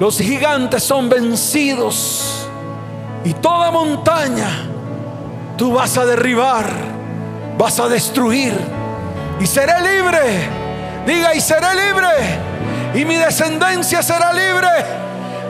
los 0.00 0.18
gigantes 0.18 0.82
son 0.82 1.08
vencidos 1.08 2.44
y 3.24 3.32
toda 3.34 3.70
montaña 3.70 4.48
tú 5.56 5.74
vas 5.74 5.96
a 5.96 6.04
derribar, 6.06 6.68
vas 7.56 7.78
a 7.78 7.86
destruir 7.86 8.52
y 9.38 9.46
seré 9.46 9.74
libre. 9.80 10.48
Diga, 11.06 11.32
y 11.32 11.40
seré 11.40 11.68
libre 11.76 13.00
y 13.00 13.04
mi 13.04 13.14
descendencia 13.14 14.02
será 14.02 14.32
libre. 14.32 14.70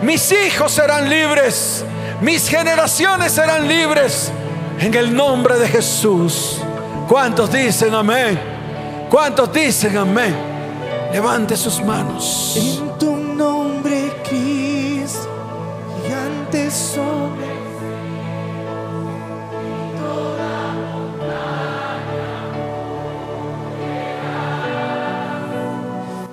Mis 0.02 0.30
hijos 0.32 0.70
serán 0.70 1.08
libres, 1.08 1.82
mis 2.20 2.46
generaciones 2.46 3.32
serán 3.32 3.66
libres 3.66 4.30
en 4.80 4.92
el 4.92 5.16
nombre 5.16 5.58
de 5.58 5.66
Jesús. 5.66 6.60
¿Cuántos 7.08 7.52
dicen 7.52 7.94
amén? 7.94 8.38
¿Cuántos 9.10 9.52
dicen 9.52 9.96
amén? 9.98 10.34
Levante 11.12 11.56
sus 11.56 11.80
manos. 11.80 12.54
En 12.56 12.98
tu 12.98 13.14
nombre, 13.14 14.10
Cristo, 14.28 15.28
gigantes 16.02 16.72
son. 16.72 17.34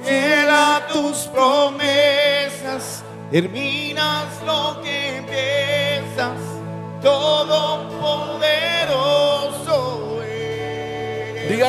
Fiel 0.04 0.50
a 0.50 0.82
tus 0.92 1.18
promesas, 1.28 3.04
terminas 3.30 3.81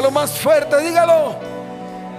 Dígalo 0.02 0.20
más 0.20 0.32
fuerte, 0.32 0.80
dígalo. 0.80 1.36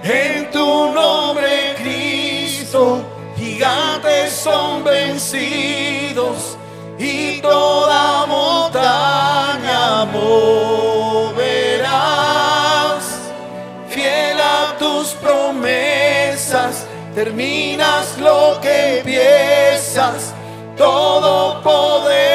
En 0.02 0.50
tu 0.50 0.90
nombre, 0.90 1.74
Cristo, 1.76 3.04
gigantes 3.36 4.32
son 4.32 4.82
vencidos 4.84 6.56
y 6.98 7.42
toda 7.42 8.24
montaña 8.24 10.06
moverás. 10.06 11.44
Fiel 13.90 14.40
a 14.40 14.78
tus 14.78 15.08
promesas, 15.20 16.86
terminas 17.14 18.16
lo 18.16 18.60
que 18.62 19.00
empiezas. 19.00 20.32
Todopoderoso 20.74 22.33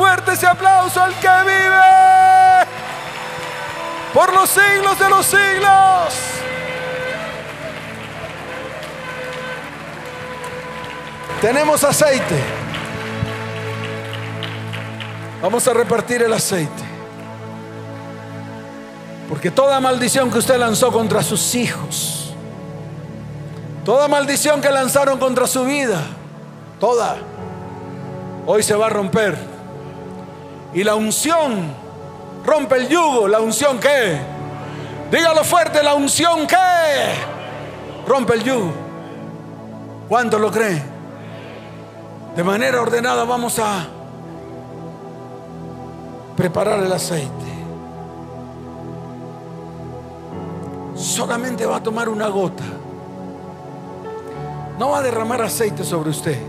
fuerte 0.00 0.32
ese 0.32 0.46
aplauso 0.46 0.98
al 0.98 1.12
que 1.16 1.28
vive 1.44 2.66
por 4.14 4.32
los 4.32 4.48
siglos 4.48 4.98
de 4.98 5.08
los 5.10 5.26
siglos. 5.26 6.14
Tenemos 11.42 11.84
aceite. 11.84 12.34
Vamos 15.42 15.68
a 15.68 15.74
repartir 15.74 16.22
el 16.22 16.32
aceite. 16.32 16.82
Porque 19.28 19.50
toda 19.50 19.80
maldición 19.80 20.30
que 20.30 20.38
usted 20.38 20.56
lanzó 20.56 20.90
contra 20.90 21.22
sus 21.22 21.54
hijos, 21.54 22.32
toda 23.84 24.08
maldición 24.08 24.62
que 24.62 24.70
lanzaron 24.70 25.18
contra 25.18 25.46
su 25.46 25.62
vida, 25.66 26.00
toda, 26.80 27.18
hoy 28.46 28.62
se 28.62 28.74
va 28.74 28.86
a 28.86 28.90
romper. 28.90 29.59
Y 30.72 30.84
la 30.84 30.94
unción 30.94 31.74
rompe 32.44 32.76
el 32.76 32.88
yugo. 32.88 33.28
¿La 33.28 33.40
unción 33.40 33.78
qué? 33.78 34.18
Dígalo 35.10 35.42
fuerte, 35.44 35.82
la 35.82 35.94
unción 35.94 36.46
qué? 36.46 36.56
Rompe 38.06 38.34
el 38.34 38.44
yugo. 38.44 38.72
¿Cuánto 40.08 40.38
lo 40.38 40.50
cree? 40.50 40.82
De 42.36 42.44
manera 42.44 42.80
ordenada 42.80 43.24
vamos 43.24 43.58
a 43.58 43.86
preparar 46.36 46.80
el 46.80 46.92
aceite. 46.92 47.30
Solamente 50.94 51.66
va 51.66 51.76
a 51.76 51.82
tomar 51.82 52.08
una 52.08 52.28
gota. 52.28 52.64
No 54.78 54.90
va 54.90 54.98
a 54.98 55.02
derramar 55.02 55.42
aceite 55.42 55.84
sobre 55.84 56.10
usted 56.10 56.40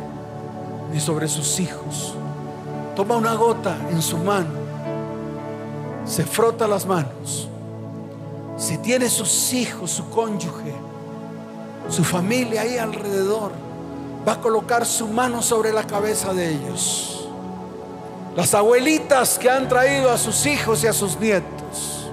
ni 0.92 1.00
sobre 1.00 1.28
sus 1.28 1.60
hijos. 1.60 2.16
Toma 2.96 3.16
una 3.16 3.36
gota 3.36 3.76
en 3.90 4.02
su 4.02 4.18
mano. 4.18 4.50
Se 6.06 6.26
frota 6.26 6.68
las 6.68 6.86
manos. 6.86 7.48
Si 8.58 8.78
tiene 8.78 9.10
sus 9.10 9.54
hijos, 9.54 9.92
su 9.92 10.10
cónyuge, 10.10 10.74
su 11.90 12.04
familia 12.04 12.62
ahí 12.62 12.78
alrededor, 12.78 13.52
va 14.28 14.34
a 14.34 14.42
colocar 14.42 14.86
su 14.86 15.08
mano 15.08 15.42
sobre 15.42 15.72
la 15.74 15.84
cabeza 15.84 16.34
de 16.34 16.52
ellos. 16.52 17.28
Las 18.36 18.54
abuelitas 18.54 19.40
que 19.40 19.50
han 19.50 19.68
traído 19.68 20.12
a 20.12 20.18
sus 20.18 20.46
hijos 20.46 20.84
y 20.84 20.88
a 20.88 20.94
sus 20.94 21.20
nietos. 21.20 22.10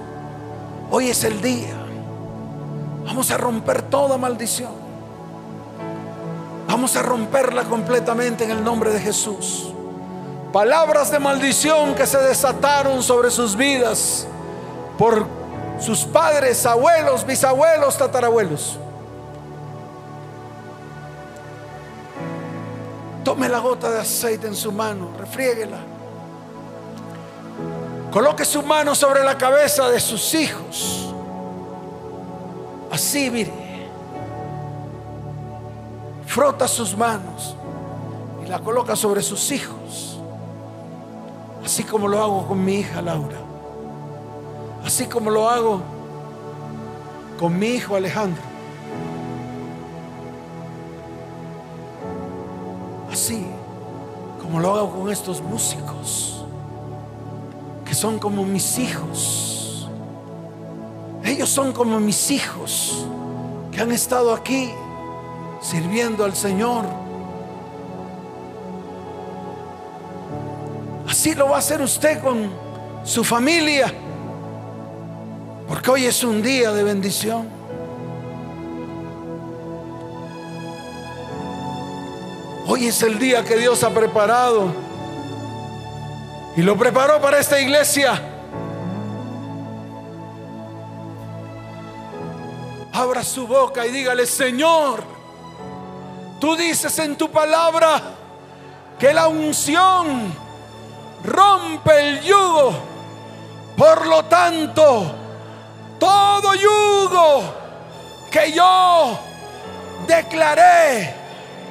Hoy 0.91 1.09
es 1.09 1.23
el 1.23 1.41
día. 1.41 1.75
Vamos 3.05 3.31
a 3.31 3.37
romper 3.37 3.83
toda 3.83 4.17
maldición. 4.17 4.71
Vamos 6.67 6.95
a 6.95 7.01
romperla 7.01 7.63
completamente 7.63 8.43
en 8.43 8.51
el 8.51 8.63
nombre 8.63 8.91
de 8.91 8.99
Jesús. 8.99 9.73
Palabras 10.51 11.11
de 11.11 11.19
maldición 11.19 11.93
que 11.93 12.07
se 12.07 12.17
desataron 12.17 13.03
sobre 13.03 13.29
sus 13.29 13.55
vidas 13.55 14.27
por 14.97 15.25
sus 15.79 16.05
padres, 16.05 16.65
abuelos, 16.65 17.25
bisabuelos, 17.25 17.97
tatarabuelos. 17.97 18.77
Tome 23.23 23.47
la 23.47 23.59
gota 23.59 23.91
de 23.91 23.99
aceite 23.99 24.47
en 24.47 24.55
su 24.55 24.71
mano, 24.71 25.11
refriéguela. 25.19 25.77
Coloque 28.11 28.43
su 28.43 28.63
mano 28.63 28.95
sobre 28.95 29.23
la 29.23 29.37
cabeza 29.37 29.87
de 29.89 29.99
sus 29.99 30.33
hijos. 30.33 31.13
Así, 32.91 33.29
mire. 33.29 33.53
Frota 36.25 36.67
sus 36.67 36.97
manos 36.97 37.55
y 38.43 38.47
la 38.47 38.59
coloca 38.59 38.95
sobre 38.95 39.21
sus 39.21 39.51
hijos. 39.51 40.08
Así 41.63 41.83
como 41.83 42.07
lo 42.07 42.21
hago 42.21 42.47
con 42.47 42.63
mi 42.63 42.75
hija 42.75 43.01
Laura. 43.01 43.37
Así 44.83 45.05
como 45.05 45.29
lo 45.29 45.49
hago 45.49 45.81
con 47.39 47.57
mi 47.57 47.67
hijo 47.67 47.95
Alejandro. 47.95 48.41
Así 53.11 53.45
como 54.41 54.59
lo 54.59 54.75
hago 54.75 54.99
con 54.99 55.11
estos 55.11 55.41
músicos, 55.41 56.43
que 57.85 57.93
son 57.93 58.19
como 58.19 58.43
mis 58.43 58.77
hijos. 58.79 59.89
Ellos 61.23 61.49
son 61.49 61.71
como 61.71 61.99
mis 61.99 62.31
hijos, 62.31 63.05
que 63.71 63.81
han 63.81 63.91
estado 63.91 64.33
aquí 64.33 64.71
sirviendo 65.61 66.25
al 66.25 66.35
Señor. 66.35 66.85
Así 71.09 71.33
lo 71.33 71.49
va 71.49 71.55
a 71.55 71.59
hacer 71.59 71.81
usted 71.81 72.21
con 72.21 72.51
su 73.03 73.23
familia, 73.23 73.91
porque 75.67 75.89
hoy 75.89 76.05
es 76.05 76.23
un 76.23 76.43
día 76.43 76.71
de 76.71 76.83
bendición. 76.83 77.49
Hoy 82.67 82.85
es 82.85 83.01
el 83.01 83.17
día 83.17 83.43
que 83.43 83.57
Dios 83.57 83.83
ha 83.83 83.89
preparado. 83.89 84.71
Y 86.55 86.61
lo 86.61 86.77
preparó 86.77 87.19
para 87.19 87.39
esta 87.39 87.59
iglesia. 87.59 88.21
Abra 92.93 93.23
su 93.23 93.47
boca 93.47 93.83
y 93.87 93.91
dígale, 93.91 94.27
Señor, 94.27 95.01
tú 96.39 96.55
dices 96.55 96.99
en 96.99 97.17
tu 97.17 97.31
palabra 97.31 97.99
que 98.99 99.11
la 99.11 99.27
unción 99.27 100.48
rompe 101.23 101.99
el 101.99 102.21
yugo. 102.21 102.73
Por 103.77 104.07
lo 104.07 104.25
tanto, 104.25 105.15
todo 105.99 106.53
yugo 106.53 107.43
que 108.29 108.51
yo 108.51 109.19
declaré 110.07 111.15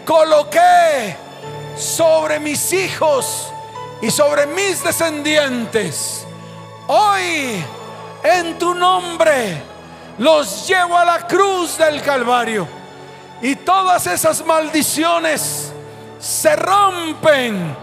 coloqué 0.05 1.17
sobre 1.77 2.41
mis 2.41 2.73
hijos 2.73 3.53
y 4.01 4.11
sobre 4.11 4.47
mis 4.47 4.83
descendientes. 4.83 6.27
Hoy, 6.87 7.63
en 8.23 8.59
tu 8.59 8.75
nombre, 8.75 9.63
los 10.19 10.67
llevo 10.67 10.97
a 10.97 11.05
la 11.05 11.27
cruz 11.27 11.77
del 11.77 12.01
Calvario. 12.03 12.67
Y 13.43 13.55
todas 13.57 14.07
esas 14.07 14.45
maldiciones 14.45 15.73
se 16.19 16.57
rompen 16.57 17.77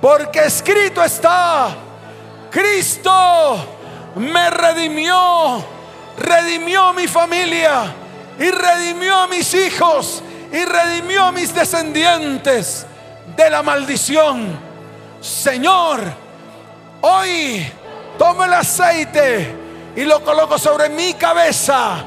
porque 0.00 0.44
escrito 0.44 1.02
está, 1.02 1.68
Cristo 2.50 3.56
me 4.16 4.50
redimió, 4.50 5.62
redimió 6.16 6.92
mi 6.92 7.06
familia 7.06 7.94
y 8.38 8.50
redimió 8.50 9.16
a 9.16 9.28
mis 9.28 9.52
hijos 9.54 10.22
y 10.50 10.64
redimió 10.64 11.24
a 11.24 11.32
mis 11.32 11.54
descendientes 11.54 12.86
de 13.36 13.50
la 13.50 13.62
maldición. 13.62 14.58
Señor, 15.20 16.00
hoy 17.02 17.70
tomo 18.18 18.44
el 18.44 18.54
aceite 18.54 19.54
y 19.94 20.04
lo 20.04 20.24
coloco 20.24 20.58
sobre 20.58 20.88
mi 20.88 21.14
cabeza. 21.14 22.04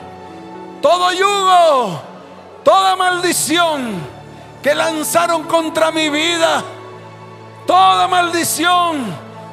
Todo 0.81 1.11
yugo, 1.13 2.01
toda 2.63 2.95
maldición 2.95 3.93
que 4.61 4.73
lanzaron 4.73 5.43
contra 5.43 5.91
mi 5.91 6.09
vida, 6.09 6.63
toda 7.65 8.07
maldición 8.07 9.05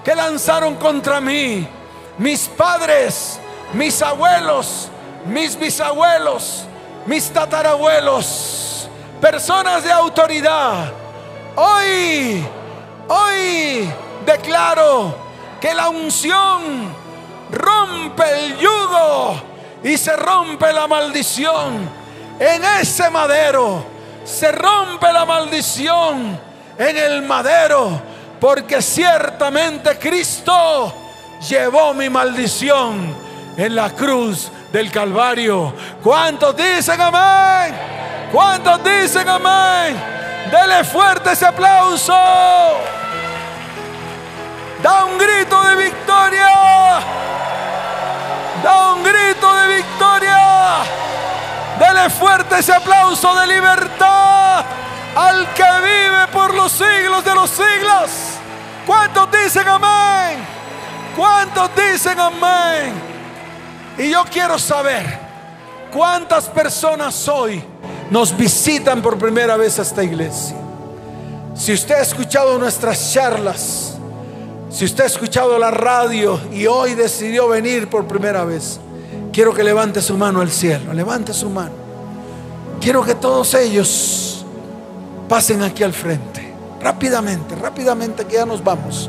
que 0.04 0.14
lanzaron 0.14 0.76
contra 0.76 1.20
mí, 1.20 1.66
mis 2.18 2.48
padres, 2.48 3.40
mis 3.72 4.00
abuelos, 4.02 4.88
mis 5.26 5.58
bisabuelos, 5.58 6.64
mis 7.06 7.30
tatarabuelos 7.30 8.70
personas 9.20 9.84
de 9.84 9.92
autoridad, 9.92 10.90
hoy, 11.54 12.44
hoy 13.08 13.92
declaro 14.24 15.14
que 15.60 15.74
la 15.74 15.90
unción 15.90 16.92
rompe 17.50 18.46
el 18.46 18.58
yugo 18.58 19.34
y 19.84 19.96
se 19.96 20.16
rompe 20.16 20.72
la 20.72 20.86
maldición. 20.86 21.88
En 22.38 22.64
ese 22.80 23.10
madero 23.10 23.84
se 24.24 24.50
rompe 24.50 25.12
la 25.12 25.26
maldición 25.26 26.40
en 26.80 26.96
el 26.96 27.22
madero, 27.22 28.00
porque 28.40 28.80
ciertamente 28.80 29.98
Cristo 29.98 30.94
llevó 31.46 31.92
mi 31.92 32.08
maldición 32.08 33.14
en 33.54 33.74
la 33.74 33.90
cruz 33.90 34.50
del 34.72 34.90
Calvario. 34.90 35.74
¿Cuántos 36.02 36.56
dicen 36.56 36.98
amén? 36.98 37.76
¿Cuántos 38.32 38.82
dicen 38.82 39.28
amén? 39.28 39.94
Dele 40.50 40.82
fuerte 40.84 41.32
ese 41.32 41.44
aplauso. 41.44 42.16
Da 44.82 45.04
un 45.04 45.18
grito 45.18 45.62
de 45.62 45.76
victoria. 45.76 46.48
Da 48.64 48.94
un 48.94 49.02
grito 49.02 49.54
de 49.54 49.76
victoria. 49.76 50.38
Dele 51.78 52.08
fuerte 52.08 52.58
ese 52.58 52.72
aplauso 52.72 53.34
de 53.34 53.46
libertad 53.48 54.64
al 55.14 55.52
que 55.54 55.64
vive 55.82 56.26
los 56.54 56.72
siglos 56.72 57.24
de 57.24 57.34
los 57.34 57.50
siglos. 57.50 58.10
¿Cuántos 58.86 59.28
dicen 59.30 59.68
amén? 59.68 60.38
¿Cuántos 61.16 61.70
dicen 61.74 62.18
amén? 62.18 62.92
Y 63.98 64.10
yo 64.10 64.24
quiero 64.30 64.58
saber 64.58 65.18
cuántas 65.92 66.48
personas 66.48 67.28
hoy 67.28 67.62
nos 68.10 68.36
visitan 68.36 69.02
por 69.02 69.18
primera 69.18 69.56
vez 69.56 69.78
a 69.78 69.82
esta 69.82 70.02
iglesia. 70.02 70.56
Si 71.54 71.72
usted 71.72 71.96
ha 71.96 72.02
escuchado 72.02 72.58
nuestras 72.58 73.12
charlas, 73.12 73.98
si 74.70 74.84
usted 74.84 75.04
ha 75.04 75.06
escuchado 75.08 75.58
la 75.58 75.70
radio 75.70 76.40
y 76.52 76.66
hoy 76.66 76.94
decidió 76.94 77.48
venir 77.48 77.88
por 77.88 78.06
primera 78.06 78.44
vez, 78.44 78.80
quiero 79.32 79.52
que 79.52 79.62
levante 79.62 80.00
su 80.00 80.16
mano 80.16 80.40
al 80.40 80.50
cielo, 80.50 80.92
levante 80.94 81.34
su 81.34 81.50
mano. 81.50 81.74
Quiero 82.80 83.04
que 83.04 83.14
todos 83.14 83.52
ellos 83.54 84.29
pasen 85.30 85.62
aquí 85.62 85.84
al 85.84 85.92
frente. 85.92 86.52
Rápidamente, 86.82 87.54
rápidamente 87.54 88.24
que 88.24 88.34
ya 88.34 88.44
nos 88.44 88.64
vamos. 88.64 89.08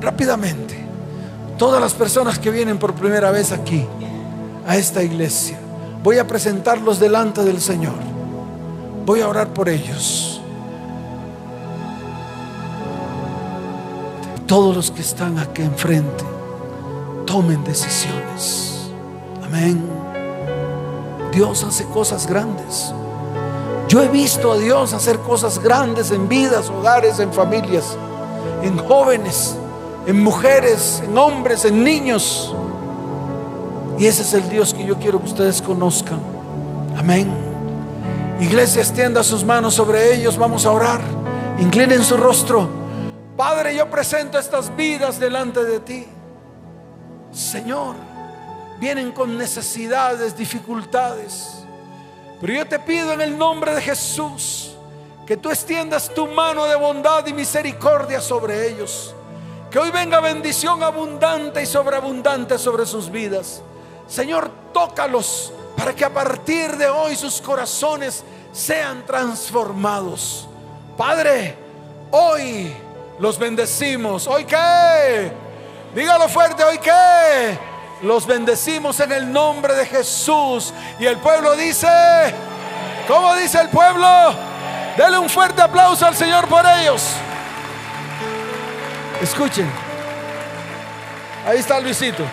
Rápidamente. 0.00 0.74
Todas 1.58 1.82
las 1.82 1.92
personas 1.92 2.38
que 2.38 2.50
vienen 2.50 2.78
por 2.78 2.94
primera 2.94 3.30
vez 3.30 3.52
aquí, 3.52 3.86
a 4.66 4.78
esta 4.78 5.02
iglesia, 5.02 5.58
voy 6.02 6.16
a 6.16 6.26
presentarlos 6.26 6.98
delante 6.98 7.44
del 7.44 7.60
Señor. 7.60 7.92
Voy 9.04 9.20
a 9.20 9.28
orar 9.28 9.48
por 9.52 9.68
ellos. 9.68 10.40
Todos 14.46 14.74
los 14.74 14.90
que 14.90 15.02
están 15.02 15.38
aquí 15.38 15.60
enfrente, 15.60 16.24
tomen 17.26 17.62
decisiones. 17.64 18.90
Amén. 19.44 19.84
Dios 21.32 21.62
hace 21.64 21.84
cosas 21.84 22.26
grandes. 22.26 22.94
Yo 23.90 24.00
he 24.00 24.08
visto 24.08 24.52
a 24.52 24.56
Dios 24.56 24.92
hacer 24.92 25.18
cosas 25.18 25.58
grandes 25.58 26.12
en 26.12 26.28
vidas, 26.28 26.70
hogares, 26.70 27.18
en 27.18 27.32
familias, 27.32 27.96
en 28.62 28.78
jóvenes, 28.78 29.56
en 30.06 30.22
mujeres, 30.22 31.02
en 31.04 31.18
hombres, 31.18 31.64
en 31.64 31.82
niños. 31.82 32.54
Y 33.98 34.06
ese 34.06 34.22
es 34.22 34.32
el 34.32 34.48
Dios 34.48 34.72
que 34.72 34.84
yo 34.84 34.96
quiero 34.96 35.18
que 35.18 35.26
ustedes 35.26 35.60
conozcan. 35.60 36.20
Amén. 36.96 37.32
Iglesia, 38.40 38.80
extienda 38.80 39.24
sus 39.24 39.42
manos 39.42 39.74
sobre 39.74 40.14
ellos. 40.14 40.38
Vamos 40.38 40.66
a 40.66 40.70
orar. 40.70 41.00
Inclinen 41.58 42.04
su 42.04 42.16
rostro. 42.16 42.68
Padre, 43.36 43.74
yo 43.74 43.90
presento 43.90 44.38
estas 44.38 44.70
vidas 44.76 45.18
delante 45.18 45.64
de 45.64 45.80
ti. 45.80 46.06
Señor, 47.32 47.96
vienen 48.78 49.10
con 49.10 49.36
necesidades, 49.36 50.36
dificultades. 50.36 51.59
Pero 52.40 52.52
yo 52.54 52.66
te 52.66 52.78
pido 52.78 53.12
en 53.12 53.20
el 53.20 53.36
nombre 53.36 53.74
de 53.74 53.82
Jesús 53.82 54.72
que 55.26 55.36
tú 55.36 55.50
extiendas 55.50 56.12
tu 56.12 56.26
mano 56.26 56.64
de 56.64 56.74
bondad 56.74 57.26
y 57.26 57.32
misericordia 57.32 58.20
sobre 58.20 58.68
ellos. 58.68 59.14
Que 59.70 59.78
hoy 59.78 59.90
venga 59.90 60.20
bendición 60.20 60.82
abundante 60.82 61.62
y 61.62 61.66
sobreabundante 61.66 62.58
sobre 62.58 62.86
sus 62.86 63.10
vidas. 63.10 63.62
Señor, 64.08 64.50
tócalos 64.72 65.52
para 65.76 65.94
que 65.94 66.04
a 66.04 66.12
partir 66.12 66.76
de 66.76 66.88
hoy 66.88 67.14
sus 67.14 67.40
corazones 67.40 68.24
sean 68.52 69.06
transformados. 69.06 70.48
Padre, 70.96 71.56
hoy 72.10 72.74
los 73.20 73.38
bendecimos. 73.38 74.26
¿Hoy 74.26 74.44
qué? 74.44 75.30
Dígalo 75.94 76.28
fuerte, 76.28 76.64
¿hoy 76.64 76.78
qué? 76.78 77.69
Los 78.02 78.26
bendecimos 78.26 78.98
en 79.00 79.12
el 79.12 79.30
nombre 79.30 79.74
de 79.74 79.86
Jesús. 79.86 80.72
Y 80.98 81.06
el 81.06 81.18
pueblo 81.18 81.54
dice, 81.56 81.88
¿cómo 83.06 83.34
dice 83.34 83.60
el 83.60 83.68
pueblo? 83.68 84.06
Dele 84.96 85.18
un 85.18 85.28
fuerte 85.28 85.60
aplauso 85.62 86.06
al 86.06 86.16
Señor 86.16 86.48
por 86.48 86.64
ellos. 86.66 87.02
Escuchen. 89.20 89.70
Ahí 91.46 91.58
está 91.58 91.80
Luisito. 91.80 92.24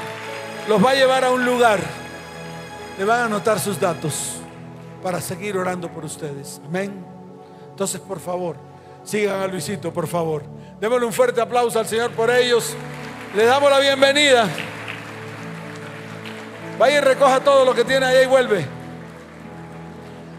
Los 0.67 0.83
va 0.83 0.91
a 0.91 0.95
llevar 0.95 1.23
a 1.23 1.31
un 1.31 1.45
lugar. 1.45 1.79
Le 2.97 3.05
van 3.05 3.19
a 3.21 3.25
anotar 3.25 3.59
sus 3.59 3.79
datos 3.79 4.37
para 5.03 5.21
seguir 5.21 5.57
orando 5.57 5.89
por 5.89 6.03
ustedes. 6.05 6.61
Amén. 6.65 7.05
Entonces, 7.69 8.01
por 8.01 8.19
favor, 8.19 8.55
sigan 9.03 9.41
a 9.41 9.47
Luisito, 9.47 9.93
por 9.93 10.07
favor. 10.07 10.43
Démosle 10.79 11.05
un 11.05 11.13
fuerte 11.13 11.39
aplauso 11.39 11.79
al 11.79 11.87
Señor 11.87 12.11
por 12.11 12.31
ellos. 12.31 12.75
Le 13.35 13.45
damos 13.45 13.69
la 13.69 13.79
bienvenida. 13.79 14.47
Vaya 16.77 16.97
y 16.97 17.01
recoja 17.01 17.39
todo 17.39 17.65
lo 17.65 17.73
que 17.73 17.83
tiene 17.83 18.05
allá 18.05 18.21
y 18.21 18.27
vuelve. 18.27 18.65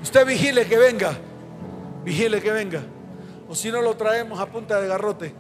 Usted 0.03 0.27
vigile 0.27 0.67
que 0.67 0.79
venga. 0.79 1.17
Vigile 2.05 2.41
que 2.41 2.51
venga. 2.51 2.83
O 3.49 3.55
si 3.55 3.71
no 3.71 3.83
lo 3.83 3.97
traemos 3.97 4.39
a 4.39 4.47
punta 4.47 4.81
de 4.81 4.89
garrote. 4.89 5.35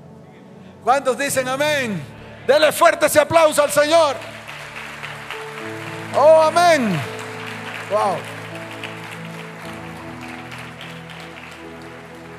¿Cuántos 0.82 1.16
dicen 1.18 1.46
amén? 1.48 2.02
Dele 2.46 2.72
fuerte 2.72 3.06
ese 3.06 3.20
aplauso 3.20 3.62
al 3.62 3.70
Señor. 3.70 4.16
Oh, 6.16 6.42
amén. 6.42 6.98
Wow. 7.90 8.16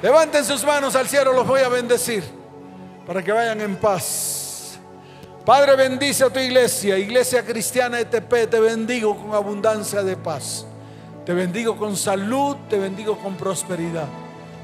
Levanten 0.02 0.46
sus 0.46 0.64
manos 0.64 0.96
al 0.96 1.08
cielo, 1.08 1.34
los 1.34 1.46
voy 1.46 1.62
a 1.62 1.70
bendecir 1.70 2.24
para 3.06 3.22
que 3.22 3.32
vayan 3.32 3.60
en 3.62 3.76
paz. 3.76 4.39
Padre, 5.46 5.76
bendice 5.76 6.24
a 6.24 6.30
tu 6.30 6.40
iglesia, 6.40 6.98
iglesia 6.98 7.44
cristiana 7.44 8.00
ETP, 8.00 8.50
te 8.50 8.60
bendigo 8.60 9.16
con 9.16 9.34
abundancia 9.34 10.04
de 10.04 10.16
paz. 10.16 10.66
Te 11.26 11.34
bendigo 11.34 11.78
con 11.78 11.96
salud, 11.96 12.56
te 12.70 12.78
bendigo 12.78 13.18
con 13.18 13.36
prosperidad. 13.36 14.08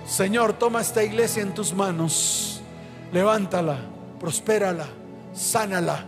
Señor, 0.07 0.53
toma 0.53 0.81
esta 0.81 1.03
iglesia 1.03 1.41
en 1.41 1.53
tus 1.53 1.73
manos. 1.73 2.61
Levántala, 3.11 3.77
prospérala, 4.19 4.87
sánala. 5.33 6.05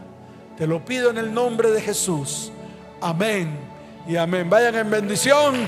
Te 0.57 0.67
lo 0.67 0.83
pido 0.83 1.09
en 1.11 1.17
el 1.17 1.33
nombre 1.33 1.71
de 1.71 1.81
Jesús. 1.81 2.51
Amén 3.01 3.57
y 4.07 4.15
amén. 4.15 4.49
Vayan 4.49 4.75
en 4.75 4.89
bendición. 4.89 5.67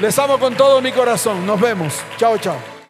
Les 0.00 0.18
amo 0.18 0.38
con 0.38 0.54
todo 0.56 0.80
mi 0.80 0.92
corazón. 0.92 1.44
Nos 1.44 1.60
vemos. 1.60 1.94
Chao, 2.16 2.38
chao. 2.38 2.73